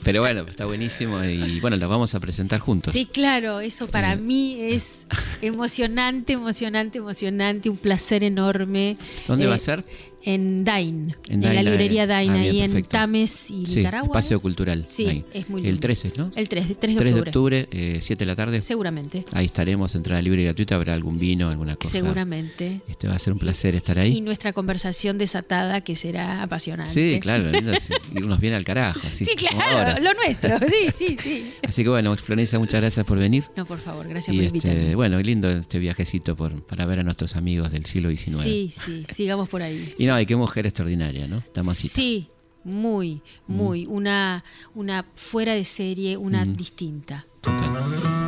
Pero 0.03 0.21
bueno, 0.21 0.45
está 0.47 0.65
buenísimo 0.65 1.23
y 1.23 1.59
bueno, 1.59 1.75
lo 1.75 1.87
vamos 1.89 2.15
a 2.15 2.19
presentar 2.19 2.59
juntos. 2.59 2.93
Sí, 2.93 3.05
claro, 3.05 3.59
eso 3.59 3.87
para 3.87 4.15
mí 4.15 4.55
es 4.59 5.05
emocionante, 5.41 6.33
emocionante, 6.33 6.97
emocionante, 6.99 7.69
un 7.69 7.77
placer 7.77 8.23
enorme. 8.23 8.97
¿Dónde 9.27 9.45
va 9.47 9.53
a 9.53 9.57
Eh, 9.57 9.59
ser? 9.59 9.83
En 10.23 10.63
Dain, 10.65 11.15
En 11.29 11.39
Dain, 11.39 11.55
la 11.55 11.63
la- 11.63 11.69
librería 11.71 12.03
ah, 12.03 12.07
Dain, 12.07 12.33
bien, 12.33 12.43
ahí 12.43 12.61
en. 12.61 12.83
Tames 12.83 13.51
y 13.51 13.65
Sí, 13.65 13.77
Nicaragua. 13.77 14.07
Espacio 14.07 14.37
¿es? 14.37 14.43
Cultural. 14.43 14.85
Sí, 14.87 15.23
es 15.33 15.49
muy 15.49 15.61
El 15.61 15.67
lindo. 15.67 15.79
13, 15.81 16.11
¿no? 16.17 16.31
El 16.35 16.49
3, 16.49 16.65
3 16.65 16.67
de 16.67 16.75
3 16.75 16.93
octubre. 16.97 17.11
de 17.13 17.19
octubre, 17.21 17.67
eh, 17.71 17.99
7 18.01 18.19
de 18.19 18.25
la 18.25 18.35
tarde. 18.35 18.61
Seguramente, 18.61 19.25
Ahí 19.31 19.45
estaremos, 19.45 19.95
entrada 19.95 20.21
libre 20.21 20.41
y 20.41 20.45
gratuita, 20.45 20.75
habrá 20.75 20.93
algún 20.93 21.17
vino, 21.17 21.49
alguna 21.49 21.75
cosa. 21.77 21.89
seguramente. 21.91 22.81
Este 22.89 23.07
va 23.07 23.15
a 23.15 23.19
ser 23.19 23.33
un 23.33 23.39
placer 23.39 23.75
estar 23.75 23.97
Y 23.97 24.01
ahí. 24.01 24.21
nuestra 24.21 24.51
conversación 24.53 25.17
desatada 25.17 25.81
que 25.81 25.95
será 25.95 26.43
apasionante. 26.43 26.91
Sí, 26.93 27.19
claro, 27.21 27.49
lindo, 27.49 27.71
irnos 28.13 28.39
bien 28.39 28.53
al 28.53 28.65
carajo. 28.65 28.99
Así, 29.05 29.25
Sí, 29.25 29.35
claro, 29.35 30.01
lo 30.01 30.13
nuestro. 30.13 30.57
Sí, 30.69 30.91
sí, 30.93 31.17
sí. 31.19 31.53
Así 31.63 31.83
que 31.83 31.89
bueno, 31.89 32.15
Florencia, 32.17 32.59
muchas 32.59 32.81
gracias 32.81 33.05
por 33.05 33.17
venir. 33.17 33.45
No, 33.55 33.65
por 33.65 33.79
favor, 33.79 34.07
gracias 34.07 34.35
Y 34.35 34.37
por 34.39 34.45
este, 34.57 34.67
invitarme. 34.69 34.95
bueno, 34.95 35.19
lindo 35.21 35.49
este 35.49 35.79
viajecito 35.79 36.35
por, 36.35 36.61
para 36.63 36.85
ver 36.85 36.99
a 36.99 37.03
nuestros 37.03 37.35
amigos 37.35 37.71
del 37.71 37.85
siglo 37.85 38.09
XIX. 38.09 38.41
Sí, 38.43 38.71
sí, 38.73 39.05
sigamos 39.13 39.47
por 39.49 39.61
ahí. 39.61 39.93
Y 39.97 40.08
no, 40.09 40.19
y 40.19 40.25
qué 40.25 40.35
mujer 40.35 40.65
extraordinaria, 40.65 41.27
¿no? 41.27 41.41
Damasita. 41.53 41.93
Sí, 41.93 42.27
muy, 42.63 43.21
muy. 43.47 43.85
Una, 43.85 44.43
una 44.75 45.05
fuera 45.15 45.53
de 45.53 45.63
serie, 45.63 46.17
una 46.17 46.43
Mm. 46.45 46.55
distinta. 46.55 47.25
Total. 47.41 47.69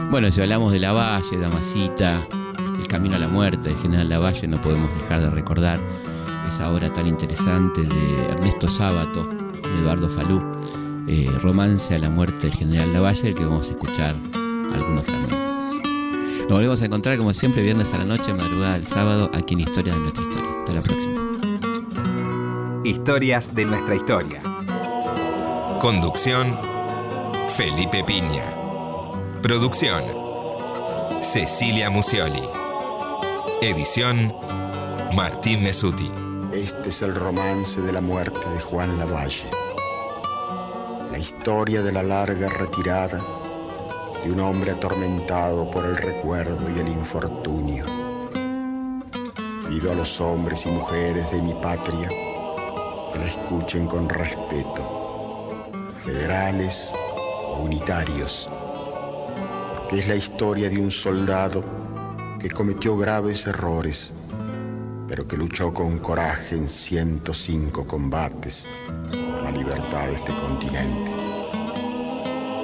Bueno, 0.10 0.32
si 0.32 0.42
hablamos 0.42 0.72
de 0.72 0.80
la 0.80 0.94
Valle, 0.94 1.38
Damasita, 1.38 2.28
el 2.80 2.88
camino 2.88 3.16
a 3.16 3.20
la 3.20 3.28
muerte 3.28 3.70
de 3.70 3.76
General 3.76 4.08
Lavalle, 4.08 4.48
no 4.48 4.62
podemos 4.62 4.90
dejar 4.96 5.22
de 5.22 5.30
recordar 5.30 5.80
esa 6.48 6.72
obra 6.72 6.92
tan 6.94 7.08
interesante 7.08 7.82
de 7.82 8.26
Ernesto 8.30 8.68
Sábato, 8.70 9.24
de 9.24 9.80
Eduardo 9.82 10.10
Falú, 10.10 10.42
eh, 11.08 11.30
Romance 11.40 11.94
a 11.96 12.00
la 12.00 12.10
muerte 12.10 12.48
del 12.48 12.54
General 12.56 12.92
Lavalle, 12.94 13.22
del 13.24 13.36
que 13.36 13.44
vamos 13.46 13.68
a 13.68 13.72
escuchar 13.72 14.16
algunos 14.74 15.06
fragmentos. 15.06 15.40
Nos 16.42 16.50
volvemos 16.58 16.82
a 16.82 16.86
encontrar 16.86 17.18
como 17.18 17.34
siempre 17.34 17.64
viernes 17.64 17.94
a 17.94 17.98
la 18.00 18.06
noche, 18.06 18.34
madrugada 18.34 18.74
del 18.74 18.86
sábado, 18.86 19.30
aquí 19.34 19.54
en 19.54 19.62
Historia 19.62 19.94
de 19.94 20.00
nuestra 20.00 20.24
historia. 20.24 20.50
Hasta 20.60 20.74
la 20.74 20.84
próxima. 20.84 21.21
Historias 22.84 23.54
de 23.54 23.64
nuestra 23.64 23.94
historia. 23.94 24.42
Conducción, 25.80 26.58
Felipe 27.50 28.04
Piña. 28.04 28.44
Producción, 29.44 30.04
Cecilia 31.22 31.92
Musioli. 31.92 32.42
Edición, 33.62 34.34
Martín 35.16 35.62
Mesuti. 35.62 36.10
Este 36.52 36.90
es 36.90 37.04
el 37.04 37.14
romance 37.14 37.80
de 37.80 37.94
la 37.94 38.02
muerte 38.02 38.40
de 38.50 38.60
Juan 38.60 38.98
Lavalle. 38.98 39.46
La 41.12 41.20
historia 41.20 41.84
de 41.84 41.92
la 41.92 42.02
larga 42.02 42.50
retirada 42.50 43.22
de 44.24 44.32
un 44.32 44.40
hombre 44.40 44.72
atormentado 44.72 45.70
por 45.70 45.86
el 45.86 45.98
recuerdo 45.98 46.68
y 46.76 46.80
el 46.80 46.88
infortunio. 46.88 47.86
Pido 49.70 49.92
a 49.92 49.94
los 49.94 50.20
hombres 50.20 50.66
y 50.66 50.70
mujeres 50.70 51.32
de 51.32 51.44
mi 51.44 51.54
patria 51.54 52.10
la 53.20 53.28
escuchen 53.28 53.88
con 53.88 54.10
respeto, 54.10 55.70
federales 56.04 56.90
o 57.48 57.64
unitarios, 57.64 58.50
porque 59.76 60.00
es 60.00 60.08
la 60.08 60.16
historia 60.16 60.70
de 60.70 60.78
un 60.78 60.92
soldado 60.92 61.64
que 62.40 62.50
cometió 62.50 62.98
graves 62.98 63.46
errores 63.48 64.12
pero 65.12 65.28
que 65.28 65.36
luchó 65.36 65.74
con 65.74 66.00
coraje 66.00 66.56
en 66.56 66.70
105 66.70 67.86
combates 67.86 68.66
por 69.12 69.44
la 69.44 69.52
libertad 69.52 70.08
de 70.08 70.14
este 70.14 70.34
continente. 70.34 71.12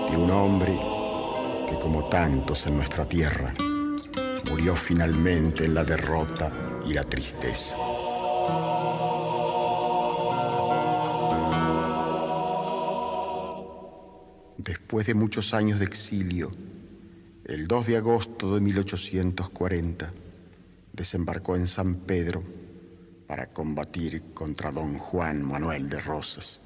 De 0.10 0.16
un 0.16 0.32
hombre 0.32 0.80
que, 1.68 1.78
como 1.78 2.08
tantos 2.08 2.66
en 2.66 2.78
nuestra 2.78 3.06
tierra, 3.06 3.54
murió 4.50 4.78
finalmente 4.78 5.66
en 5.66 5.74
la 5.74 5.84
derrota 5.84 6.50
y 6.88 6.94
la 6.94 7.04
tristeza. 7.04 7.76
Después 14.88 15.06
de 15.06 15.16
muchos 15.16 15.54
años 15.54 15.80
de 15.80 15.86
exilio, 15.86 16.50
el 17.44 17.68
2 17.68 17.88
de 17.88 17.98
agosto 17.98 18.56
de 18.56 18.62
1840, 18.62 20.10
desembarcó 20.94 21.58
en 21.58 21.68
San 21.68 21.96
Pedro 21.96 22.42
para 23.28 23.48
combatir 23.48 24.34
contra 24.34 24.72
don 24.72 24.98
Juan 24.98 25.44
Manuel 25.44 25.90
de 25.90 26.00
Rosas. 26.00 26.62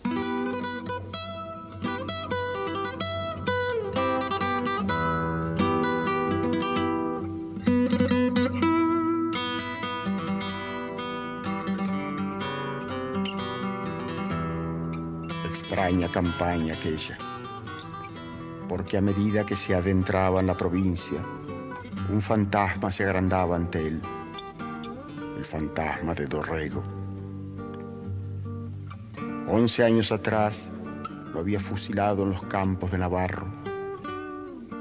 Extraña 15.49 16.07
campaña 16.11 16.76
aquella, 16.76 17.17
porque 18.82 18.97
a 18.97 19.01
medida 19.01 19.45
que 19.45 19.55
se 19.55 19.75
adentraba 19.75 20.39
en 20.39 20.47
la 20.47 20.57
provincia, 20.57 21.23
un 22.11 22.19
fantasma 22.19 22.91
se 22.91 23.03
agrandaba 23.03 23.55
ante 23.55 23.86
él, 23.86 24.01
el 25.38 25.45
fantasma 25.45 26.15
de 26.15 26.25
Dorrego. 26.25 26.82
Once 29.47 29.84
años 29.84 30.11
atrás 30.11 30.71
lo 31.32 31.41
había 31.41 31.59
fusilado 31.59 32.23
en 32.23 32.32
los 32.32 32.41
campos 32.45 32.89
de 32.89 32.97
Navarro, 32.97 33.51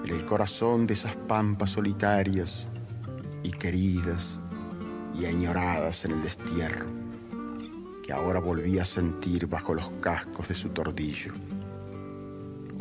en 0.03 0.11
el 0.11 0.25
corazón 0.25 0.87
de 0.87 0.95
esas 0.95 1.15
pampas 1.15 1.69
solitarias 1.69 2.67
y 3.43 3.51
queridas 3.51 4.41
y 5.15 5.27
añoradas 5.27 6.07
en 6.07 6.13
el 6.13 6.23
destierro, 6.23 6.87
que 8.03 8.15
ahora 8.15 8.41
volvía 8.41 8.81
a 8.81 8.87
sentir 8.87 9.47
bajo 9.47 9.75
los 9.75 9.91
cascos 10.01 10.49
de 10.49 10.55
su 10.55 10.71
tordillo. 10.71 11.35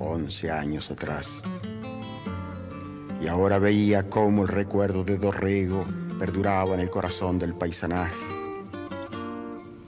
Once 0.01 0.49
años 0.49 0.89
atrás 0.89 1.41
y 3.21 3.27
ahora 3.27 3.59
veía 3.59 4.09
cómo 4.09 4.43
el 4.43 4.47
recuerdo 4.47 5.03
de 5.03 5.17
Dorrego 5.17 5.85
perduraba 6.17 6.73
en 6.73 6.79
el 6.79 6.89
corazón 6.89 7.37
del 7.37 7.53
paisanaje 7.53 8.15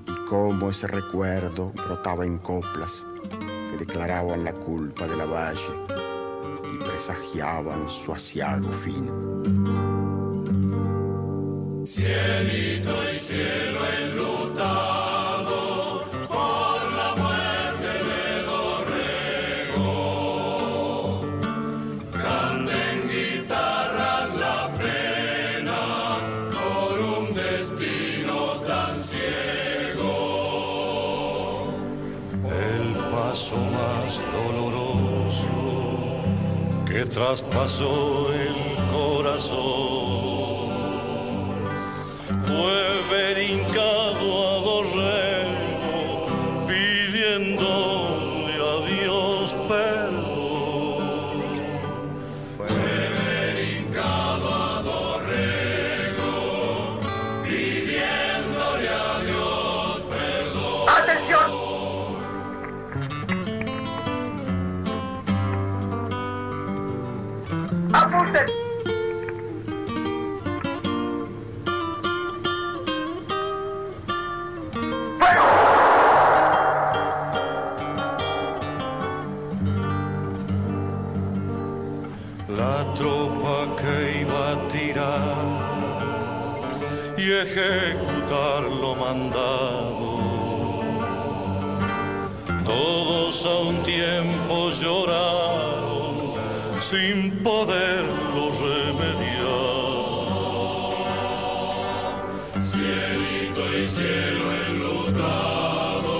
y 0.05 0.29
cómo 0.29 0.69
ese 0.69 0.87
recuerdo 0.87 1.71
brotaba 1.71 2.25
en 2.25 2.39
coplas 2.39 3.03
que 3.39 3.77
declaraban 3.77 4.43
la 4.43 4.53
culpa 4.53 5.07
de 5.07 5.15
la 5.15 5.25
valle 5.25 5.85
y 6.73 6.77
presagiaban 6.77 7.89
su 7.89 8.13
asiago 8.13 8.69
fin. 8.73 9.80
Doloroso 34.33 35.47
que 36.85 37.05
traspasó 37.05 38.33
el 38.33 38.55
corazón. 38.91 40.71
Fue 42.45 42.81
ver 43.11 43.37
ejecutar 87.41 88.63
lo 88.63 88.95
mandado. 88.95 90.19
Todos 92.65 93.45
a 93.45 93.59
un 93.69 93.83
tiempo 93.83 94.71
lloraron 94.71 96.33
sin 96.81 97.43
poderlo 97.43 98.51
remediar. 98.65 99.41
Cielito 102.71 103.63
y 103.77 103.87
cielo 103.87 104.45
enlutado 104.67 106.17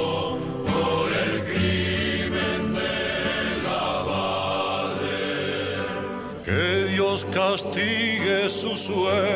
por 0.74 1.07
el 1.26 1.34
crimen 1.53 2.61
de 2.74 3.61
la 3.63 3.88
valle. 4.09 5.26
Que 6.45 6.63
Dios 6.93 7.19
castigue 7.32 8.49
su 8.49 8.76
suerte 8.78 9.30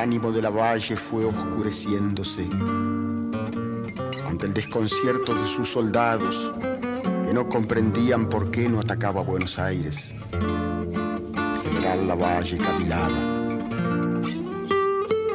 ánimo 0.00 0.32
de 0.32 0.40
la 0.40 0.48
valle 0.48 0.96
fue 0.96 1.26
oscureciéndose 1.26 2.48
ante 4.26 4.46
el 4.46 4.54
desconcierto 4.54 5.34
de 5.34 5.46
sus 5.46 5.68
soldados 5.68 6.54
que 7.26 7.34
no 7.34 7.46
comprendían 7.48 8.26
por 8.26 8.50
qué 8.50 8.66
no 8.68 8.80
atacaba 8.80 9.20
Buenos 9.20 9.58
Aires. 9.58 10.10
El 10.32 11.62
general 11.62 12.08
Lavalle 12.08 12.56
cavilaba. 12.56 13.10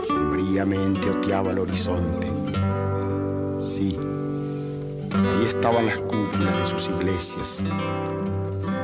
Sombríamente 0.08 1.12
oteaba 1.12 1.52
el 1.52 1.60
horizonte. 1.60 2.28
Sí, 3.76 4.00
ahí 5.14 5.46
estaban 5.48 5.86
las 5.86 5.98
cúpulas 5.98 6.58
de 6.58 6.66
sus 6.66 6.90
iglesias, 6.90 7.62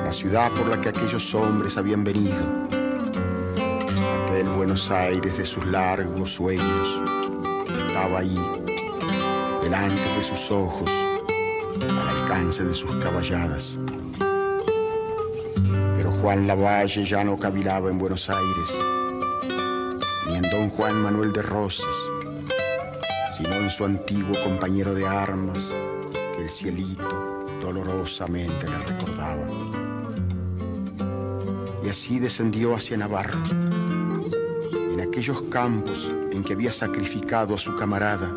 la 0.03 0.13
ciudad 0.13 0.51
por 0.53 0.67
la 0.67 0.79
que 0.79 0.89
aquellos 0.89 1.33
hombres 1.33 1.75
habían 1.77 2.03
venido 2.03 2.60
Buenos 4.71 4.89
Aires 4.91 5.37
de 5.37 5.45
sus 5.45 5.65
largos 5.65 6.33
sueños 6.33 7.01
estaba 7.75 8.19
ahí, 8.19 8.39
delante 9.61 10.01
de 10.01 10.23
sus 10.23 10.49
ojos, 10.49 10.89
al 11.89 12.21
alcance 12.21 12.63
de 12.63 12.73
sus 12.73 12.95
caballadas. 12.95 13.77
Pero 15.97 16.11
Juan 16.21 16.47
Lavalle 16.47 17.03
ya 17.03 17.21
no 17.21 17.37
cavilaba 17.37 17.89
en 17.89 17.99
Buenos 17.99 18.29
Aires, 18.29 18.69
ni 20.27 20.35
en 20.35 20.49
don 20.49 20.69
Juan 20.69 21.01
Manuel 21.01 21.33
de 21.33 21.41
Rosas, 21.41 21.93
sino 23.37 23.53
en 23.55 23.69
su 23.69 23.83
antiguo 23.83 24.41
compañero 24.41 24.93
de 24.93 25.05
armas 25.05 25.69
que 26.13 26.43
el 26.43 26.49
cielito 26.49 27.45
dolorosamente 27.61 28.69
le 28.69 28.77
recordaba. 28.77 29.45
Y 31.83 31.89
así 31.89 32.19
descendió 32.19 32.73
hacia 32.73 32.95
Navarro 32.95 33.41
aquellos 35.21 35.43
campos 35.51 36.09
en 36.31 36.43
que 36.43 36.53
había 36.53 36.71
sacrificado 36.71 37.53
a 37.53 37.57
su 37.59 37.75
camarada, 37.75 38.33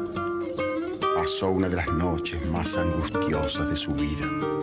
pasó 1.17 1.49
una 1.49 1.67
de 1.67 1.77
las 1.77 1.89
noches 1.89 2.47
más 2.51 2.77
angustiosas 2.77 3.71
de 3.71 3.77
su 3.77 3.95
vida. 3.95 4.54